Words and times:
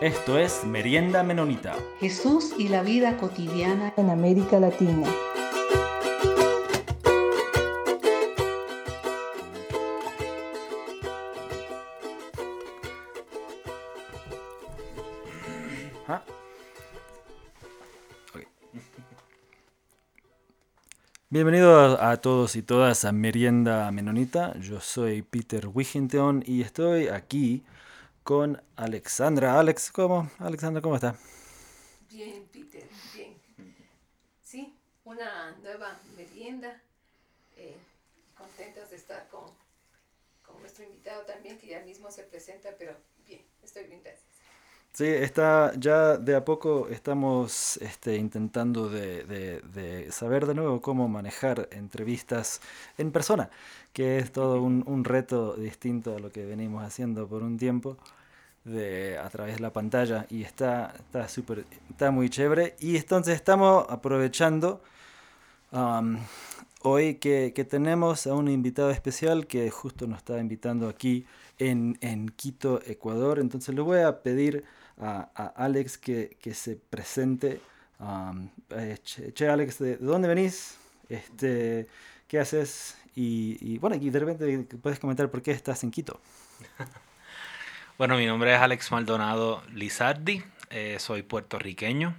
Esto 0.00 0.38
es 0.38 0.64
Merienda 0.64 1.22
Menonita. 1.22 1.76
Jesús 1.98 2.54
y 2.56 2.68
la 2.68 2.82
vida 2.82 3.18
cotidiana 3.18 3.92
en 3.98 4.08
América 4.08 4.58
Latina. 4.58 5.06
Ah. 16.08 16.22
Bienvenidos 21.28 22.00
a, 22.00 22.16
todos 22.16 22.56
y 22.56 22.62
todas 22.62 23.04
a 23.04 23.12
Merienda 23.12 23.90
Menonita. 23.90 24.58
Yo 24.60 24.80
soy 24.80 25.20
Peter 25.20 25.66
Wigington 25.66 26.42
y 26.46 26.62
estoy 26.62 27.08
aquí 27.08 27.64
con 28.30 28.62
Alexandra. 28.76 29.58
Alex, 29.58 29.90
¿cómo? 29.90 30.30
Alexandra, 30.38 30.80
¿cómo 30.80 30.94
está? 30.94 31.16
Bien, 32.08 32.46
Peter, 32.52 32.84
bien. 33.12 33.34
Sí, 34.40 34.72
una 35.02 35.50
nueva 35.60 35.98
merienda. 36.16 36.80
Eh, 37.56 37.76
contentos 38.38 38.88
de 38.90 38.96
estar 38.98 39.26
con, 39.30 39.46
con 40.46 40.60
nuestro 40.60 40.84
invitado 40.84 41.24
también, 41.24 41.58
que 41.58 41.66
ya 41.66 41.80
mismo 41.80 42.08
se 42.12 42.22
presenta, 42.22 42.68
pero 42.78 42.94
bien, 43.26 43.42
estoy 43.64 43.86
bien, 43.88 44.00
gracias. 44.04 44.28
Sí, 44.92 45.06
está, 45.06 45.72
ya 45.76 46.16
de 46.16 46.36
a 46.36 46.44
poco 46.44 46.86
estamos 46.88 47.78
este, 47.78 48.14
intentando 48.14 48.88
de, 48.88 49.24
de, 49.24 49.60
de, 49.62 50.12
saber 50.12 50.46
de 50.46 50.54
nuevo 50.54 50.80
cómo 50.80 51.08
manejar 51.08 51.68
entrevistas 51.72 52.60
en 52.96 53.10
persona, 53.10 53.50
que 53.92 54.18
es 54.18 54.30
todo 54.30 54.62
un, 54.62 54.84
un 54.86 55.02
reto 55.02 55.54
distinto 55.54 56.14
a 56.14 56.20
lo 56.20 56.30
que 56.30 56.44
venimos 56.44 56.84
haciendo 56.84 57.26
por 57.26 57.42
un 57.42 57.58
tiempo 57.58 57.98
de, 58.64 59.18
a 59.18 59.28
través 59.30 59.56
de 59.56 59.60
la 59.60 59.72
pantalla 59.72 60.26
y 60.30 60.42
está, 60.42 60.94
está, 60.98 61.28
super, 61.28 61.64
está 61.88 62.10
muy 62.10 62.28
chévere. 62.28 62.76
Y 62.80 62.96
entonces 62.96 63.34
estamos 63.34 63.86
aprovechando 63.88 64.82
um, 65.72 66.18
hoy 66.82 67.16
que, 67.16 67.52
que, 67.54 67.64
tenemos 67.64 68.26
a 68.26 68.34
un 68.34 68.48
invitado 68.48 68.90
especial 68.90 69.46
que 69.46 69.70
justo 69.70 70.06
nos 70.06 70.18
está 70.18 70.38
invitando 70.38 70.88
aquí 70.88 71.26
en, 71.58 71.98
en 72.00 72.28
Quito, 72.28 72.80
Ecuador. 72.86 73.38
Entonces 73.38 73.74
le 73.74 73.80
voy 73.80 74.00
a 74.00 74.22
pedir 74.22 74.64
a, 74.98 75.30
a 75.34 75.46
Alex 75.64 75.98
que, 75.98 76.36
que, 76.40 76.54
se 76.54 76.76
presente. 76.76 77.60
Um, 77.98 78.48
che, 79.02 79.32
che, 79.32 79.48
Alex, 79.48 79.78
¿de 79.78 79.96
dónde 79.96 80.28
venís? 80.28 80.76
Este, 81.08 81.86
¿Qué 82.28 82.38
haces? 82.38 82.96
Y, 83.16 83.58
y 83.60 83.78
bueno, 83.78 83.96
y 83.96 84.08
de 84.10 84.18
repente 84.20 84.76
puedes 84.80 85.00
comentar 85.00 85.30
por 85.30 85.42
qué 85.42 85.50
estás 85.50 85.82
en 85.84 85.90
Quito. 85.90 86.20
Bueno, 88.00 88.16
mi 88.16 88.24
nombre 88.24 88.54
es 88.54 88.58
Alex 88.58 88.92
Maldonado 88.92 89.62
Lizardi, 89.74 90.42
eh, 90.70 90.96
soy 90.98 91.20
puertorriqueño 91.22 92.14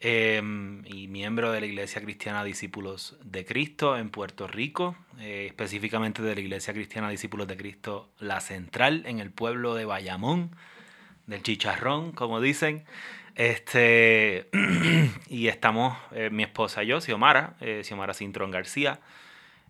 eh, 0.00 0.42
y 0.84 1.08
miembro 1.08 1.50
de 1.50 1.60
la 1.60 1.66
Iglesia 1.66 2.02
Cristiana 2.02 2.44
Discípulos 2.44 3.16
de 3.24 3.46
Cristo 3.46 3.96
en 3.96 4.10
Puerto 4.10 4.46
Rico, 4.46 4.94
eh, 5.18 5.46
específicamente 5.46 6.20
de 6.20 6.34
la 6.34 6.40
Iglesia 6.42 6.74
Cristiana 6.74 7.08
Discípulos 7.08 7.48
de 7.48 7.56
Cristo 7.56 8.10
La 8.18 8.40
Central 8.40 9.04
en 9.06 9.20
el 9.20 9.30
pueblo 9.30 9.74
de 9.74 9.86
Bayamón, 9.86 10.50
del 11.26 11.42
Chicharrón, 11.42 12.12
como 12.12 12.42
dicen. 12.42 12.84
Este, 13.34 14.50
y 15.30 15.48
estamos, 15.48 15.96
eh, 16.12 16.28
mi 16.28 16.42
esposa 16.42 16.84
y 16.84 16.88
yo, 16.88 17.00
Xiomara, 17.00 17.56
Xiomara 17.82 18.12
Cintrón 18.12 18.50
García, 18.50 19.00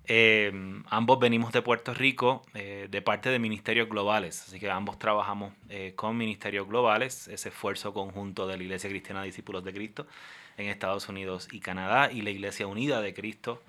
eh, 0.09 0.53
ambos 0.89 1.19
venimos 1.19 1.53
de 1.53 1.63
Puerto 1.63 1.93
Rico 1.93 2.43
eh, 2.55 2.87
de 2.89 3.03
parte 3.03 3.29
de 3.29 3.41
Ministerios 3.41 3.89
Globales, 3.89 4.43
así 4.47 4.61
que 4.61 4.71
ambos 4.71 4.99
trabajamos 4.99 5.53
eh, 5.69 5.95
con 5.97 6.17
Ministerios 6.17 6.69
Globales, 6.69 7.27
ese 7.27 7.49
esfuerzo 7.49 7.93
conjunto 7.93 8.47
de 8.47 8.57
la 8.57 8.63
Iglesia 8.63 8.89
Cristiana 8.89 9.25
Discípulos 9.25 9.65
de 9.65 9.73
Cristo 9.73 10.07
en 10.59 10.69
Estados 10.69 11.09
Unidos 11.09 11.49
y 11.51 11.59
Canadá 11.59 12.13
y 12.13 12.23
la 12.23 12.31
Iglesia 12.31 12.69
Unida 12.69 13.01
de 13.01 13.15
Cristo 13.15 13.61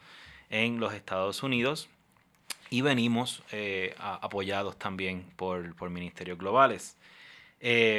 en 0.51 0.79
los 0.79 0.93
Estados 0.93 1.41
Unidos. 1.41 1.89
Y 2.69 2.81
venimos 2.81 3.43
a, 3.97 4.15
apoyados 4.15 4.77
también 4.77 5.25
por, 5.37 5.75
por 5.75 5.89
Ministerios 5.89 6.37
Globales. 6.37 6.97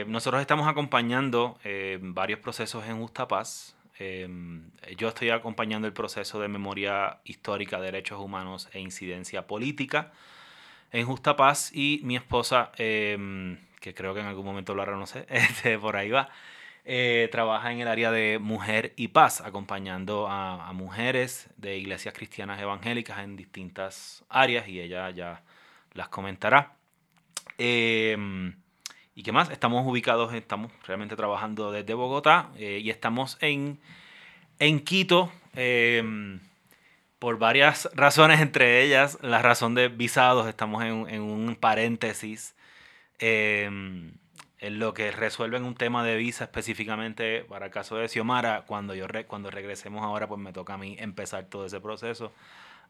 nosotros 0.06 0.40
estamos 0.40 0.68
acompañando 0.68 1.58
varios 2.00 2.40
procesos 2.40 2.86
en 2.86 2.98
Justa 2.98 3.26
Paz, 3.26 3.74
eh, 3.98 4.28
yo 4.96 5.08
estoy 5.08 5.30
acompañando 5.30 5.86
el 5.86 5.92
proceso 5.92 6.40
de 6.40 6.48
memoria 6.48 7.18
histórica, 7.24 7.80
derechos 7.80 8.20
humanos 8.20 8.68
e 8.72 8.80
incidencia 8.80 9.46
política 9.46 10.12
en 10.92 11.06
Justa 11.06 11.36
Paz 11.36 11.70
y 11.74 12.00
mi 12.04 12.16
esposa, 12.16 12.72
eh, 12.78 13.58
que 13.80 13.94
creo 13.94 14.14
que 14.14 14.20
en 14.20 14.26
algún 14.26 14.44
momento 14.44 14.74
lo 14.74 14.82
hará, 14.82 14.96
no 14.96 15.06
sé, 15.06 15.26
este, 15.30 15.78
por 15.78 15.96
ahí 15.96 16.10
va, 16.10 16.28
eh, 16.84 17.28
trabaja 17.30 17.72
en 17.72 17.80
el 17.80 17.88
área 17.88 18.10
de 18.10 18.38
mujer 18.38 18.94
y 18.96 19.08
paz, 19.08 19.40
acompañando 19.40 20.26
a, 20.28 20.68
a, 20.68 20.72
mujeres 20.72 21.50
de 21.56 21.76
iglesias 21.76 22.14
cristianas 22.14 22.60
evangélicas 22.60 23.18
en 23.20 23.36
distintas 23.36 24.24
áreas 24.28 24.68
y 24.68 24.80
ella 24.80 25.10
ya 25.10 25.42
las 25.92 26.08
comentará. 26.08 26.76
¿Y 29.18 29.24
qué 29.24 29.32
más? 29.32 29.50
Estamos 29.50 29.84
ubicados, 29.84 30.32
estamos 30.32 30.70
realmente 30.86 31.16
trabajando 31.16 31.72
desde 31.72 31.92
Bogotá 31.92 32.50
eh, 32.56 32.78
y 32.80 32.88
estamos 32.88 33.36
en, 33.40 33.80
en 34.60 34.78
Quito 34.78 35.32
eh, 35.56 36.38
por 37.18 37.36
varias 37.36 37.90
razones, 37.96 38.40
entre 38.40 38.84
ellas 38.84 39.18
la 39.20 39.42
razón 39.42 39.74
de 39.74 39.88
visados. 39.88 40.46
Estamos 40.46 40.84
en, 40.84 41.08
en 41.08 41.22
un 41.22 41.56
paréntesis 41.56 42.54
eh, 43.18 43.64
en 43.64 44.78
lo 44.78 44.94
que 44.94 45.10
resuelven 45.10 45.64
un 45.64 45.74
tema 45.74 46.04
de 46.04 46.16
visa 46.16 46.44
específicamente 46.44 47.42
para 47.48 47.66
el 47.66 47.72
caso 47.72 47.96
de 47.96 48.06
Xiomara. 48.06 48.66
Cuando, 48.68 48.94
yo 48.94 49.08
re, 49.08 49.26
cuando 49.26 49.50
regresemos 49.50 50.04
ahora, 50.04 50.28
pues 50.28 50.40
me 50.40 50.52
toca 50.52 50.74
a 50.74 50.78
mí 50.78 50.94
empezar 50.96 51.46
todo 51.46 51.66
ese 51.66 51.80
proceso. 51.80 52.30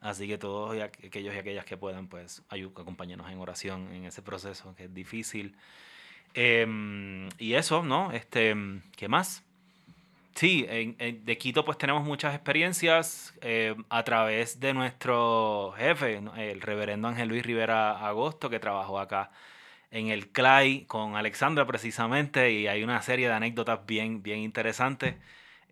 Así 0.02 0.28
que 0.28 0.36
todos 0.36 0.76
y 0.76 0.82
aquellos 0.82 1.34
y 1.34 1.38
aquellas 1.38 1.64
que 1.64 1.78
puedan, 1.78 2.06
pues 2.06 2.42
acompáñenos 2.50 3.30
en 3.30 3.38
oración 3.38 3.94
en 3.94 4.04
ese 4.04 4.20
proceso 4.20 4.74
que 4.76 4.84
es 4.84 4.92
difícil. 4.92 5.56
Eh, 6.34 7.28
y 7.38 7.54
eso, 7.54 7.82
¿no? 7.82 8.12
Este, 8.12 8.54
¿Qué 8.96 9.08
más? 9.08 9.44
Sí, 10.38 10.64
en, 10.68 10.94
en, 11.00 11.24
de 11.24 11.36
Quito 11.36 11.64
pues 11.64 11.78
tenemos 11.78 12.04
muchas 12.04 12.32
experiencias 12.32 13.34
eh, 13.40 13.74
a 13.88 14.04
través 14.04 14.60
de 14.60 14.72
nuestro 14.72 15.74
jefe, 15.76 16.22
el 16.36 16.60
reverendo 16.60 17.08
Ángel 17.08 17.28
Luis 17.28 17.44
Rivera 17.44 18.06
Agosto, 18.06 18.48
que 18.48 18.60
trabajó 18.60 19.00
acá 19.00 19.32
en 19.90 20.10
el 20.10 20.28
CLAI 20.28 20.84
con 20.84 21.16
Alexandra 21.16 21.66
precisamente, 21.66 22.52
y 22.52 22.68
hay 22.68 22.84
una 22.84 23.02
serie 23.02 23.26
de 23.26 23.34
anécdotas 23.34 23.84
bien, 23.84 24.22
bien 24.22 24.38
interesantes 24.38 25.16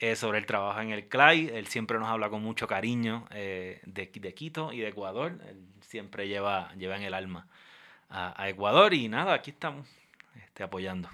eh, 0.00 0.16
sobre 0.16 0.38
el 0.38 0.46
trabajo 0.46 0.80
en 0.80 0.90
el 0.90 1.06
CLAI. 1.06 1.48
Él 1.54 1.68
siempre 1.68 2.00
nos 2.00 2.08
habla 2.08 2.28
con 2.28 2.42
mucho 2.42 2.66
cariño 2.66 3.24
eh, 3.30 3.80
de, 3.84 4.10
de, 4.12 4.34
Quito 4.34 4.72
y 4.72 4.80
de 4.80 4.88
Ecuador. 4.88 5.38
Él 5.48 5.60
siempre 5.80 6.26
lleva, 6.26 6.74
lleva 6.74 6.96
en 6.96 7.02
el 7.02 7.14
alma 7.14 7.46
a, 8.10 8.42
a 8.42 8.48
Ecuador 8.48 8.94
y 8.94 9.08
nada, 9.08 9.34
aquí 9.34 9.52
estamos 9.52 9.86
este, 10.44 10.62
apoyando. 10.62 11.08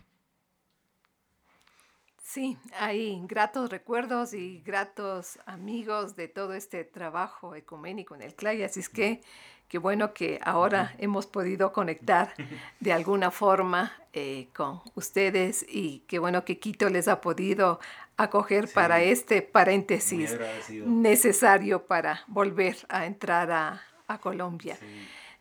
Sí, 2.32 2.56
hay 2.78 3.20
gratos 3.26 3.68
recuerdos 3.68 4.32
y 4.32 4.62
gratos 4.62 5.38
amigos 5.44 6.16
de 6.16 6.28
todo 6.28 6.54
este 6.54 6.82
trabajo 6.84 7.54
ecuménico 7.54 8.14
en 8.14 8.22
el 8.22 8.34
CLAI, 8.34 8.62
así 8.62 8.80
es 8.80 8.88
que 8.88 9.20
qué 9.68 9.76
bueno 9.76 10.14
que 10.14 10.40
ahora 10.42 10.94
hemos 10.96 11.26
podido 11.26 11.72
conectar 11.74 12.32
de 12.80 12.92
alguna 12.92 13.30
forma 13.30 13.92
eh, 14.14 14.48
con 14.54 14.80
ustedes 14.94 15.66
y 15.68 16.04
qué 16.06 16.18
bueno 16.18 16.44
que 16.44 16.58
Quito 16.58 16.88
les 16.88 17.06
ha 17.06 17.20
podido 17.20 17.80
acoger 18.16 18.66
sí. 18.66 18.74
para 18.74 19.02
este 19.02 19.42
paréntesis 19.42 20.34
necesario 20.70 21.86
para 21.86 22.22
volver 22.28 22.76
a 22.88 23.04
entrar 23.04 23.50
a, 23.50 23.82
a 24.06 24.18
Colombia. 24.18 24.76
Sí. 24.76 24.86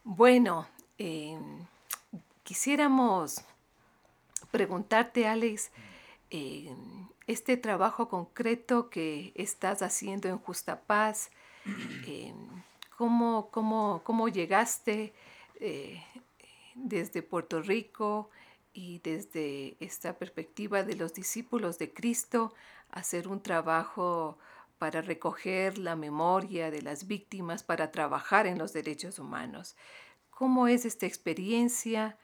Bueno, 0.03 0.67
eh, 0.97 1.37
quisiéramos 2.43 3.45
preguntarte, 4.51 5.27
Alex, 5.27 5.71
eh, 6.29 6.75
este 7.27 7.57
trabajo 7.57 8.09
concreto 8.09 8.89
que 8.89 9.31
estás 9.35 9.81
haciendo 9.81 10.27
en 10.27 10.37
Justa 10.37 10.81
Paz, 10.81 11.31
eh, 12.07 12.33
¿cómo, 12.97 13.49
cómo, 13.51 14.01
cómo, 14.03 14.27
llegaste 14.27 15.13
eh, 15.59 16.03
desde 16.75 17.21
Puerto 17.21 17.61
Rico 17.61 18.29
y 18.73 18.99
desde 18.99 19.77
esta 19.79 20.17
perspectiva 20.17 20.83
de 20.83 20.95
los 20.95 21.13
discípulos 21.13 21.77
de 21.77 21.93
Cristo 21.93 22.53
a 22.91 22.99
hacer 22.99 23.27
un 23.27 23.41
trabajo 23.41 24.37
para 24.77 25.01
recoger 25.01 25.77
la 25.77 25.95
memoria 25.95 26.71
de 26.71 26.81
las 26.81 27.07
víctimas, 27.07 27.63
para 27.63 27.91
trabajar 27.91 28.47
en 28.47 28.57
los 28.57 28.73
derechos 28.73 29.19
humanos? 29.19 29.75
¿Cómo 30.31 30.67
es 30.67 30.85
esta 30.85 31.05
experiencia? 31.05 32.17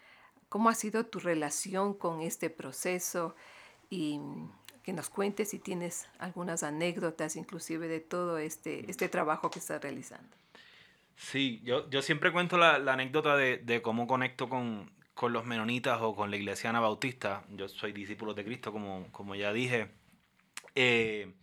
¿Cómo 0.49 0.69
ha 0.69 0.75
sido 0.75 1.05
tu 1.05 1.19
relación 1.19 1.93
con 1.93 2.21
este 2.21 2.49
proceso? 2.49 3.35
Y 3.89 4.19
que 4.83 4.93
nos 4.93 5.09
cuentes 5.09 5.49
si 5.49 5.59
tienes 5.59 6.07
algunas 6.17 6.63
anécdotas 6.63 7.35
inclusive 7.35 7.89
de 7.89 7.99
todo 7.99 8.37
este, 8.37 8.89
este 8.89 9.09
trabajo 9.09 9.49
que 9.49 9.59
estás 9.59 9.81
realizando. 9.81 10.37
Sí, 11.17 11.61
yo, 11.65 11.89
yo 11.89 12.01
siempre 12.01 12.31
cuento 12.31 12.57
la, 12.57 12.79
la 12.79 12.93
anécdota 12.93 13.35
de, 13.35 13.57
de, 13.57 13.81
cómo 13.81 14.07
conecto 14.07 14.47
con, 14.47 14.89
con 15.13 15.33
los 15.33 15.45
menonitas 15.45 15.99
o 16.01 16.15
con 16.15 16.31
la 16.31 16.37
iglesia 16.37 16.69
anabautista. 16.69 17.43
Yo 17.49 17.67
soy 17.67 17.91
discípulo 17.91 18.33
de 18.33 18.45
Cristo, 18.45 18.71
como, 18.71 19.11
como 19.11 19.35
ya 19.35 19.51
dije. 19.51 19.89
Eh, 20.75 21.33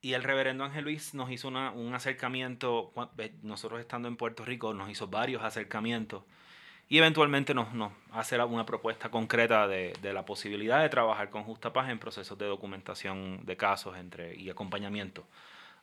y 0.00 0.14
el 0.14 0.24
reverendo 0.24 0.64
Ángel 0.64 0.82
Luis 0.82 1.14
nos 1.14 1.30
hizo 1.30 1.48
un 1.48 1.94
acercamiento, 1.94 2.92
nosotros 3.42 3.80
estando 3.80 4.08
en 4.08 4.16
Puerto 4.16 4.44
Rico, 4.44 4.74
nos 4.74 4.90
hizo 4.90 5.06
varios 5.06 5.44
acercamientos 5.44 6.24
y 6.92 6.98
eventualmente 6.98 7.54
nos, 7.54 7.72
nos 7.72 7.90
hace 8.10 8.38
una 8.38 8.66
propuesta 8.66 9.10
concreta 9.10 9.66
de, 9.66 9.94
de, 10.02 10.12
la 10.12 10.26
posibilidad 10.26 10.82
de 10.82 10.90
trabajar 10.90 11.30
con 11.30 11.42
Justa 11.42 11.72
Paz 11.72 11.88
en 11.88 11.98
procesos 11.98 12.36
de 12.36 12.44
documentación 12.44 13.40
de 13.46 13.56
casos 13.56 13.96
entre, 13.96 14.34
y 14.38 14.50
acompañamiento 14.50 15.26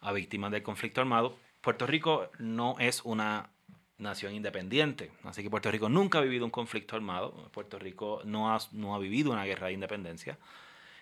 a 0.01 0.11
víctimas 0.11 0.51
del 0.51 0.61
conflicto 0.61 1.01
armado. 1.01 1.35
Puerto 1.61 1.87
Rico 1.87 2.29
no 2.37 2.75
es 2.77 3.01
una 3.05 3.49
nación 3.97 4.35
independiente, 4.35 5.09
así 5.23 5.41
que 5.41 5.49
Puerto 5.49 5.71
Rico 5.71 5.89
nunca 5.89 6.19
ha 6.19 6.21
vivido 6.21 6.45
un 6.45 6.51
conflicto 6.51 6.95
armado, 6.95 7.31
Puerto 7.53 7.79
Rico 7.79 8.21
no 8.23 8.53
ha, 8.53 8.59
no 8.73 8.93
ha 8.93 8.99
vivido 8.99 9.31
una 9.31 9.45
guerra 9.45 9.65
de 9.65 9.73
independencia. 9.73 10.37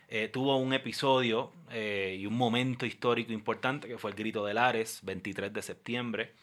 Eh, 0.08 0.30
tuvo 0.30 0.56
un 0.56 0.72
episodio 0.72 1.52
eh, 1.70 2.16
y 2.18 2.26
un 2.26 2.38
momento 2.38 2.86
histórico 2.86 3.34
importante 3.34 3.90
que 3.90 3.98
fue 3.98 4.12
el 4.12 4.16
Grito 4.16 4.46
de 4.46 4.54
Lares, 4.54 5.02
23 5.04 5.52
de 5.52 5.62
septiembre. 5.62 6.34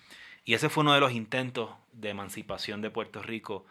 Y 0.44 0.54
ese 0.54 0.68
fue 0.68 0.82
uno 0.82 0.94
de 0.94 1.00
los 1.00 1.12
intentos 1.12 1.70
de 1.92 2.10
emancipación 2.10 2.82
de 2.82 2.90
Puerto 2.90 3.22
Rico 3.22 3.64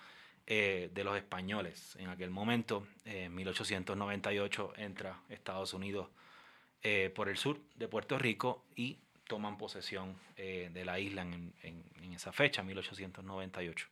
eh, 0.48 0.90
de 0.94 1.04
los 1.04 1.16
españoles. 1.16 1.96
En 2.00 2.10
aquel 2.10 2.30
momento, 2.30 2.88
en 3.06 3.34
1898, 3.36 4.74
entra 4.78 5.20
Estados 5.30 5.74
Unidos 5.74 6.10
por 7.16 7.30
el 7.30 7.38
sur 7.38 7.58
de 7.76 7.88
Puerto 7.88 8.18
Rico 8.18 8.66
y 8.76 8.98
toman 9.26 9.58
posesión 9.58 10.18
de 10.36 10.84
la 10.84 11.00
isla 11.00 11.22
en, 11.22 11.54
esa 12.14 12.34
fecha, 12.34 12.62
1898. 12.62 13.88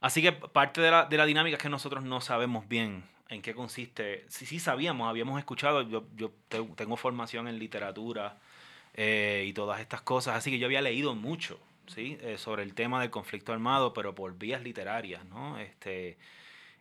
así 0.00 0.22
que 0.22 0.32
parte 0.32 0.80
de 0.80 0.90
la, 0.90 1.04
de 1.04 1.18
la 1.18 1.26
dinámica 1.26 1.58
es 1.58 1.62
que 1.62 1.68
nosotros 1.68 2.02
no 2.02 2.22
sabemos 2.22 2.66
bien 2.66 3.04
en 3.28 3.42
qué 3.42 3.54
consiste. 3.54 4.24
Sí, 4.28 4.46
sí 4.46 4.58
sabíamos, 4.58 5.08
habíamos 5.08 5.38
escuchado, 5.38 5.82
yo, 5.82 6.06
yo 6.16 6.32
tengo 6.48 6.96
formación 6.96 7.46
en 7.48 7.58
literatura 7.58 8.38
eh, 9.00 9.44
y 9.46 9.52
todas 9.52 9.80
estas 9.80 10.02
cosas, 10.02 10.34
así 10.34 10.50
que 10.50 10.58
yo 10.58 10.66
había 10.66 10.82
leído 10.82 11.14
mucho, 11.14 11.60
¿sí? 11.86 12.18
Eh, 12.20 12.36
sobre 12.36 12.64
el 12.64 12.74
tema 12.74 13.00
del 13.00 13.10
conflicto 13.10 13.52
armado, 13.52 13.94
pero 13.94 14.12
por 14.12 14.36
vías 14.36 14.60
literarias, 14.60 15.24
¿no? 15.26 15.56
Este, 15.60 16.18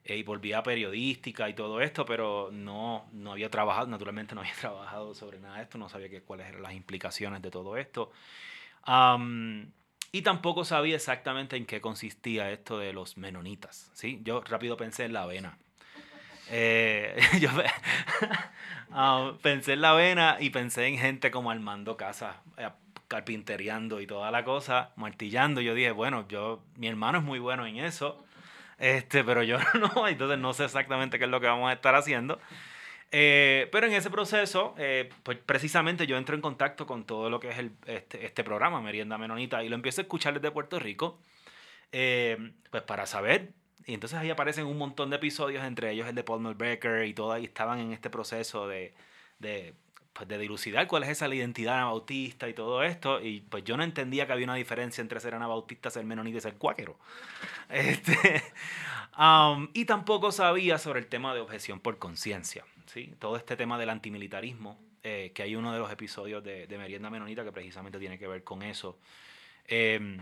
eh, 0.03 0.17
y 0.17 0.23
por 0.23 0.39
vía 0.41 0.63
periodística 0.63 1.47
y 1.47 1.53
todo 1.53 1.79
esto, 1.79 2.07
pero 2.07 2.49
no, 2.51 3.05
no 3.13 3.33
había 3.33 3.51
trabajado, 3.51 3.85
naturalmente 3.85 4.33
no 4.33 4.41
había 4.41 4.55
trabajado 4.59 5.13
sobre 5.13 5.39
nada 5.39 5.57
de 5.57 5.63
esto, 5.63 5.77
no 5.77 5.89
sabía 5.89 6.09
cuáles 6.23 6.47
eran 6.47 6.63
las 6.63 6.73
implicaciones 6.73 7.39
de 7.43 7.51
todo 7.51 7.77
esto. 7.77 8.11
y 10.11 10.21
tampoco 10.23 10.65
sabía 10.65 10.95
exactamente 10.95 11.55
en 11.55 11.67
qué 11.67 11.81
consistía 11.81 12.51
esto 12.51 12.79
de 12.79 12.93
los 12.93 13.17
menonitas, 13.17 13.91
¿sí? 13.93 14.21
Yo 14.23 14.41
rápido 14.41 14.75
pensé 14.75 15.05
en 15.05 15.13
la 15.13 15.21
avena. 15.21 15.59
Eh, 16.49 17.19
yo 17.39 17.49
ah, 18.91 19.33
pensé 19.41 19.73
en 19.73 19.81
la 19.81 19.93
vena 19.93 20.37
y 20.39 20.49
pensé 20.49 20.85
en 20.87 20.97
gente 20.97 21.31
como 21.31 21.51
armando 21.51 21.97
casas, 21.97 22.35
eh, 22.57 22.69
y 24.01 24.07
toda 24.07 24.31
la 24.31 24.43
cosa, 24.43 24.91
martillando. 24.95 25.61
Yo 25.61 25.73
dije, 25.73 25.91
bueno, 25.91 26.27
yo, 26.27 26.61
mi 26.75 26.87
hermano 26.87 27.19
es 27.19 27.23
muy 27.23 27.39
bueno 27.39 27.65
en 27.65 27.77
eso, 27.77 28.23
este, 28.77 29.23
pero 29.23 29.43
yo 29.43 29.57
no, 29.95 30.07
entonces 30.07 30.37
no 30.37 30.53
sé 30.53 30.65
exactamente 30.65 31.17
qué 31.17 31.25
es 31.25 31.31
lo 31.31 31.39
que 31.39 31.47
vamos 31.47 31.69
a 31.69 31.73
estar 31.73 31.95
haciendo. 31.95 32.39
Eh, 33.09 33.69
pero 33.71 33.87
en 33.87 33.93
ese 33.93 34.09
proceso, 34.09 34.75
pues 35.23 35.37
precisamente 35.37 36.05
yo 36.05 36.17
entro 36.17 36.35
en 36.35 36.41
contacto 36.41 36.85
con 36.85 37.05
todo 37.05 37.29
lo 37.29 37.39
que 37.39 37.49
es 37.49 37.57
el, 37.57 37.71
este, 37.85 38.25
este 38.25 38.43
programa, 38.43 38.81
Merienda 38.81 39.17
Menonita, 39.17 39.63
y 39.63 39.69
lo 39.69 39.75
empiezo 39.75 40.01
a 40.01 40.03
escuchar 40.03 40.33
desde 40.33 40.51
Puerto 40.51 40.77
Rico, 40.77 41.21
pues 41.89 42.83
para 42.85 43.05
saber 43.05 43.53
y 43.87 43.93
entonces 43.93 44.19
ahí 44.19 44.29
aparecen 44.29 44.65
un 44.65 44.77
montón 44.77 45.09
de 45.09 45.15
episodios, 45.15 45.63
entre 45.63 45.91
ellos 45.91 46.07
el 46.09 46.13
de 46.13 46.23
Paul 46.23 46.55
Becker 46.55 47.05
y 47.05 47.13
todo, 47.13 47.37
y 47.37 47.45
estaban 47.45 47.79
en 47.79 47.93
este 47.93 48.09
proceso 48.09 48.67
de, 48.67 48.93
de, 49.39 49.73
pues 50.11 50.27
de 50.27 50.37
dilucidar 50.37 50.87
cuál 50.87 51.03
es 51.03 51.09
esa 51.09 51.33
identidad 51.33 51.75
anabautista 51.75 52.49
y 52.49 52.53
todo 52.53 52.83
esto. 52.83 53.21
Y 53.21 53.39
pues 53.41 53.63
yo 53.63 53.77
no 53.77 53.83
entendía 53.83 54.27
que 54.27 54.33
había 54.33 54.43
una 54.43 54.55
diferencia 54.55 55.01
entre 55.01 55.21
ser 55.21 55.35
anabautista, 55.35 55.89
ser 55.89 56.03
menonita 56.03 56.37
y 56.37 56.41
ser 56.41 56.55
cuáquero. 56.55 56.99
Este, 57.69 58.43
um, 59.17 59.67
y 59.73 59.83
tampoco 59.83 60.31
sabía 60.31 60.77
sobre 60.77 60.99
el 60.99 61.07
tema 61.07 61.33
de 61.33 61.41
objeción 61.41 61.79
por 61.79 61.97
conciencia. 61.97 62.65
¿sí? 62.87 63.13
Todo 63.19 63.37
este 63.37 63.55
tema 63.55 63.77
del 63.77 63.89
antimilitarismo, 63.89 64.79
eh, 65.03 65.31
que 65.33 65.43
hay 65.43 65.55
uno 65.55 65.71
de 65.71 65.79
los 65.79 65.91
episodios 65.91 66.43
de, 66.43 66.67
de 66.67 66.77
Merienda 66.77 67.09
Menonita 67.09 67.43
que 67.45 67.51
precisamente 67.53 67.99
tiene 67.99 68.17
que 68.19 68.27
ver 68.27 68.43
con 68.43 68.63
eso. 68.63 68.99
Eh, 69.65 70.17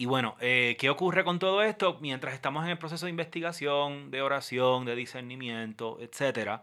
y 0.00 0.06
bueno, 0.06 0.34
eh, 0.40 0.78
¿qué 0.80 0.88
ocurre 0.88 1.24
con 1.24 1.38
todo 1.38 1.62
esto? 1.62 1.98
Mientras 2.00 2.32
estamos 2.32 2.64
en 2.64 2.70
el 2.70 2.78
proceso 2.78 3.04
de 3.04 3.10
investigación, 3.10 4.10
de 4.10 4.22
oración, 4.22 4.86
de 4.86 4.96
discernimiento, 4.96 5.98
etc. 6.00 6.62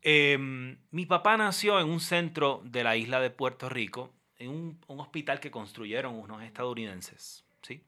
Em, 0.00 0.78
mi 0.90 1.04
papá 1.04 1.36
nació 1.36 1.78
en 1.78 1.90
un 1.90 2.00
centro 2.00 2.62
de 2.64 2.84
la 2.84 2.96
isla 2.96 3.20
de 3.20 3.28
Puerto 3.28 3.68
Rico, 3.68 4.14
en 4.38 4.48
un, 4.48 4.80
hospital 4.86 5.40
que 5.40 5.50
construyeron 5.50 6.14
unos 6.14 6.42
estadounidenses. 6.42 7.44
¿sí? 7.60 7.84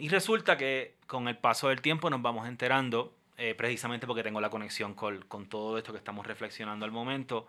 y 0.00 0.08
resulta 0.08 0.56
que 0.56 0.96
con 1.06 1.28
el 1.28 1.36
paso 1.36 1.68
del 1.68 1.82
tiempo 1.82 2.08
nos 2.08 2.22
vamos 2.22 2.48
enterando, 2.48 3.14
eh, 3.36 3.54
precisamente 3.54 4.06
porque 4.06 4.22
tengo 4.22 4.40
la 4.40 4.48
conexión 4.48 4.94
con, 4.94 5.20
con, 5.28 5.50
todo 5.50 5.76
esto 5.76 5.92
que 5.92 5.98
estamos 5.98 6.26
reflexionando 6.26 6.86
al 6.86 6.92
momento, 6.92 7.46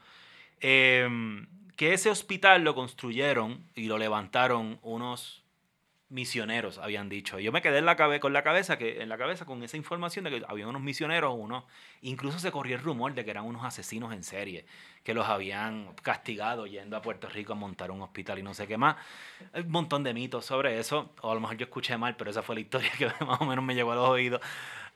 em, 0.59 1.47
que 1.77 1.93
ese 1.93 2.09
hospital 2.09 2.65
lo 2.65 2.75
construyeron 2.75 3.63
y 3.75 3.85
lo 3.85 3.97
levantaron 3.97 4.77
unos 4.81 5.45
misioneros, 6.09 6.79
habían 6.79 7.07
dicho. 7.07 7.39
Yo 7.39 7.51
me 7.51 7.61
quedé 7.61 7.77
en 7.77 7.85
la 7.85 8.19
con 8.19 8.33
la 8.33 8.43
cabeza 8.43 8.77
que 8.77 9.01
en 9.01 9.09
la 9.09 9.17
cabeza 9.17 9.45
con 9.45 9.63
esa 9.63 9.77
información 9.77 10.25
de 10.25 10.31
que 10.31 10.45
había 10.47 10.67
unos 10.67 10.81
misioneros, 10.81 11.35
unos 11.37 11.65
incluso 12.01 12.39
se 12.39 12.51
corrió 12.51 12.75
el 12.75 12.81
rumor 12.81 13.13
de 13.13 13.23
que 13.23 13.31
eran 13.31 13.45
unos 13.45 13.63
asesinos 13.63 14.13
en 14.13 14.23
serie, 14.23 14.65
que 15.03 15.13
los 15.13 15.27
habían 15.27 15.93
castigado 16.01 16.65
yendo 16.65 16.97
a 16.97 17.01
Puerto 17.01 17.29
Rico 17.29 17.53
a 17.53 17.55
montar 17.55 17.91
un 17.91 18.01
hospital 18.01 18.39
y 18.39 18.43
no 18.43 18.53
sé 18.53 18.67
qué 18.67 18.77
más. 18.77 18.95
un 19.53 19.69
montón 19.69 20.03
de 20.03 20.13
mitos 20.13 20.45
sobre 20.45 20.79
eso, 20.79 21.11
o 21.21 21.31
a 21.31 21.35
lo 21.35 21.41
mejor 21.41 21.57
yo 21.57 21.65
escuché 21.65 21.95
mal, 21.97 22.15
pero 22.15 22.31
esa 22.31 22.41
fue 22.41 22.55
la 22.55 22.61
historia 22.61 22.91
que 22.97 23.05
más 23.25 23.39
o 23.41 23.45
menos 23.45 23.63
me 23.63 23.75
llegó 23.75 23.91
a 23.91 23.95
los 23.95 24.09
oídos. 24.09 24.41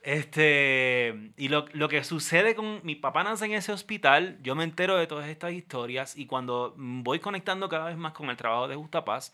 Este, 0.02 1.32
y 1.38 1.48
lo, 1.48 1.64
lo 1.72 1.88
que 1.88 2.04
sucede 2.04 2.54
con 2.54 2.80
mi 2.84 2.94
papá 2.94 3.24
nace 3.24 3.46
en 3.46 3.52
ese 3.52 3.72
hospital, 3.72 4.38
yo 4.42 4.54
me 4.54 4.64
entero 4.64 4.96
de 4.96 5.06
todas 5.06 5.28
estas 5.28 5.52
historias 5.52 6.16
y 6.16 6.26
cuando 6.26 6.74
voy 6.76 7.20
conectando 7.20 7.70
cada 7.70 7.86
vez 7.86 7.96
más 7.96 8.12
con 8.12 8.28
el 8.28 8.36
trabajo 8.36 8.68
de 8.68 8.76
Justa 8.76 9.04
Paz, 9.04 9.32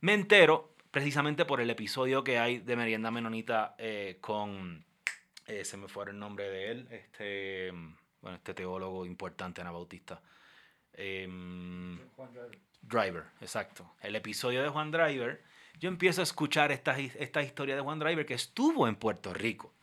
me 0.00 0.14
entero 0.14 0.70
precisamente 0.90 1.44
por 1.44 1.60
el 1.60 1.70
episodio 1.70 2.24
que 2.24 2.38
hay 2.38 2.58
de 2.58 2.76
Merienda 2.76 3.10
Menonita 3.10 3.74
eh, 3.78 4.18
con, 4.20 4.84
eh, 5.46 5.64
se 5.64 5.76
me 5.76 5.88
fue 5.88 6.10
el 6.10 6.18
nombre 6.18 6.48
de 6.48 6.70
él, 6.70 6.88
este, 6.90 7.70
bueno, 8.20 8.36
este 8.36 8.54
teólogo 8.54 9.06
importante 9.06 9.60
anabautista. 9.60 10.20
Em, 10.92 11.98
Driver. 12.16 12.58
Driver, 12.82 13.24
exacto. 13.40 13.94
El 14.00 14.16
episodio 14.16 14.62
de 14.62 14.68
Juan 14.68 14.90
Driver, 14.90 15.42
yo 15.78 15.88
empiezo 15.88 16.22
a 16.22 16.24
escuchar 16.24 16.72
esta, 16.72 16.98
esta 16.98 17.42
historia 17.42 17.76
de 17.76 17.82
Juan 17.82 17.98
Driver 17.98 18.24
que 18.24 18.34
estuvo 18.34 18.88
en 18.88 18.96
Puerto 18.96 19.34
Rico. 19.34 19.74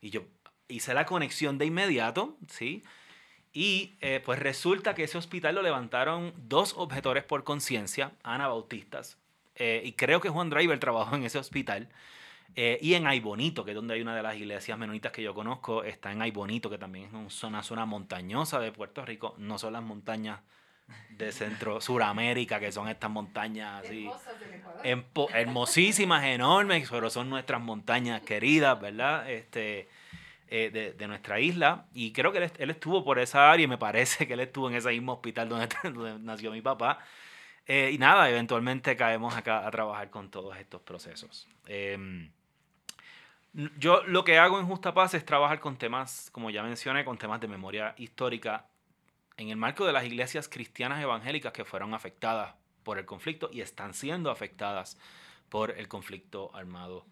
Y 0.00 0.10
yo 0.10 0.24
hice 0.68 0.94
la 0.94 1.06
conexión 1.06 1.58
de 1.58 1.66
inmediato, 1.66 2.38
¿sí? 2.48 2.84
Y 3.52 3.96
eh, 4.00 4.22
pues 4.24 4.38
resulta 4.38 4.94
que 4.94 5.04
ese 5.04 5.18
hospital 5.18 5.56
lo 5.56 5.62
levantaron 5.62 6.32
dos 6.36 6.74
objetores 6.76 7.24
por 7.24 7.42
conciencia, 7.42 8.12
anabautistas, 8.22 9.18
eh, 9.60 9.82
y 9.84 9.92
creo 9.92 10.22
que 10.22 10.30
Juan 10.30 10.48
Driver 10.48 10.78
trabajó 10.78 11.14
en 11.14 11.24
ese 11.24 11.38
hospital. 11.38 11.88
Eh, 12.56 12.78
y 12.80 12.94
en 12.94 13.06
Aybonito, 13.06 13.62
que 13.62 13.72
es 13.72 13.74
donde 13.74 13.94
hay 13.94 14.00
una 14.00 14.16
de 14.16 14.22
las 14.22 14.34
iglesias 14.34 14.76
menonitas 14.78 15.12
que 15.12 15.22
yo 15.22 15.34
conozco, 15.34 15.84
está 15.84 16.10
en 16.10 16.22
Aybonito, 16.22 16.70
que 16.70 16.78
también 16.78 17.10
es 17.26 17.44
una 17.44 17.62
zona 17.62 17.84
montañosa 17.84 18.58
de 18.58 18.72
Puerto 18.72 19.04
Rico. 19.04 19.34
No 19.36 19.58
son 19.58 19.74
las 19.74 19.82
montañas 19.82 20.40
de 21.10 21.30
Centro 21.30 21.78
Suramérica, 21.82 22.58
que 22.58 22.72
son 22.72 22.88
estas 22.88 23.10
montañas 23.10 23.84
así. 23.84 24.08
hermosísimas, 25.34 26.24
enormes, 26.24 26.88
pero 26.90 27.10
son 27.10 27.28
nuestras 27.28 27.60
montañas 27.60 28.22
queridas, 28.22 28.80
¿verdad? 28.80 29.30
Este, 29.30 29.90
eh, 30.48 30.70
de, 30.72 30.94
de, 30.94 31.06
nuestra 31.06 31.38
isla. 31.38 31.84
Y 31.92 32.12
creo 32.12 32.32
que 32.32 32.38
él, 32.38 32.50
él, 32.58 32.70
estuvo 32.70 33.04
por 33.04 33.18
esa 33.18 33.52
área 33.52 33.64
y 33.64 33.68
me 33.68 33.78
parece 33.78 34.26
que 34.26 34.32
él 34.32 34.40
estuvo 34.40 34.70
en 34.70 34.76
ese 34.76 34.88
mismo 34.88 35.12
hospital 35.12 35.50
donde, 35.50 35.68
donde 35.84 36.18
nació 36.18 36.50
mi 36.50 36.62
papá. 36.62 36.98
Eh, 37.72 37.92
y 37.92 37.98
nada, 37.98 38.28
eventualmente 38.28 38.96
caemos 38.96 39.36
acá 39.36 39.64
a 39.64 39.70
trabajar 39.70 40.10
con 40.10 40.28
todos 40.28 40.56
estos 40.56 40.80
procesos. 40.82 41.46
Em, 41.68 42.28
yo 43.78 44.02
lo 44.08 44.24
que 44.24 44.38
hago 44.38 44.58
en 44.58 44.66
Justa 44.66 44.92
Paz 44.92 45.14
es 45.14 45.24
trabajar 45.24 45.60
con 45.60 45.76
temas, 45.76 46.30
como 46.32 46.50
ya 46.50 46.64
mencioné, 46.64 47.04
con 47.04 47.16
temas 47.16 47.40
de 47.40 47.46
memoria 47.46 47.94
histórica 47.96 48.66
en 49.36 49.50
el 49.50 49.56
marco 49.56 49.86
de 49.86 49.92
las 49.92 50.04
iglesias 50.04 50.48
cristianas 50.48 51.00
evangélicas 51.00 51.52
que 51.52 51.64
fueron 51.64 51.94
afectadas 51.94 52.56
por 52.82 52.98
el 52.98 53.04
conflicto 53.04 53.48
y 53.52 53.60
están 53.60 53.94
siendo 53.94 54.32
afectadas 54.32 54.98
por 55.48 55.70
el 55.70 55.86
conflicto 55.86 56.50
armado 56.52 57.06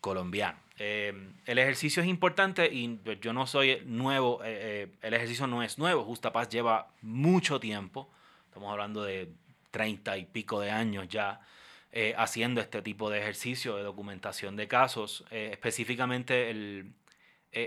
colombiano. 0.00 0.58
Em, 0.78 1.34
el 1.46 1.58
ejercicio 1.58 2.02
es 2.02 2.08
importante 2.08 2.66
y 2.66 2.98
yo 3.20 3.32
no 3.32 3.46
soy 3.46 3.82
nuevo, 3.84 4.42
eh, 4.42 4.48
eh, 4.48 4.96
el 5.02 5.14
ejercicio 5.14 5.46
no 5.46 5.62
es 5.62 5.78
nuevo, 5.78 6.02
Justa 6.02 6.32
Paz 6.32 6.48
lleva 6.48 6.88
mucho 7.02 7.60
tiempo, 7.60 8.10
estamos 8.48 8.72
hablando 8.72 9.04
de 9.04 9.32
treinta 9.76 10.16
y 10.16 10.24
pico 10.24 10.58
de 10.58 10.70
años 10.70 11.06
ya, 11.06 11.38
eh, 11.92 12.14
haciendo 12.16 12.62
este 12.62 12.80
tipo 12.80 13.10
de 13.10 13.18
ejercicio 13.18 13.76
de 13.76 13.82
documentación 13.82 14.56
de 14.56 14.68
casos. 14.68 15.26
Eh, 15.30 15.50
específicamente, 15.52 16.48
el, 16.48 16.94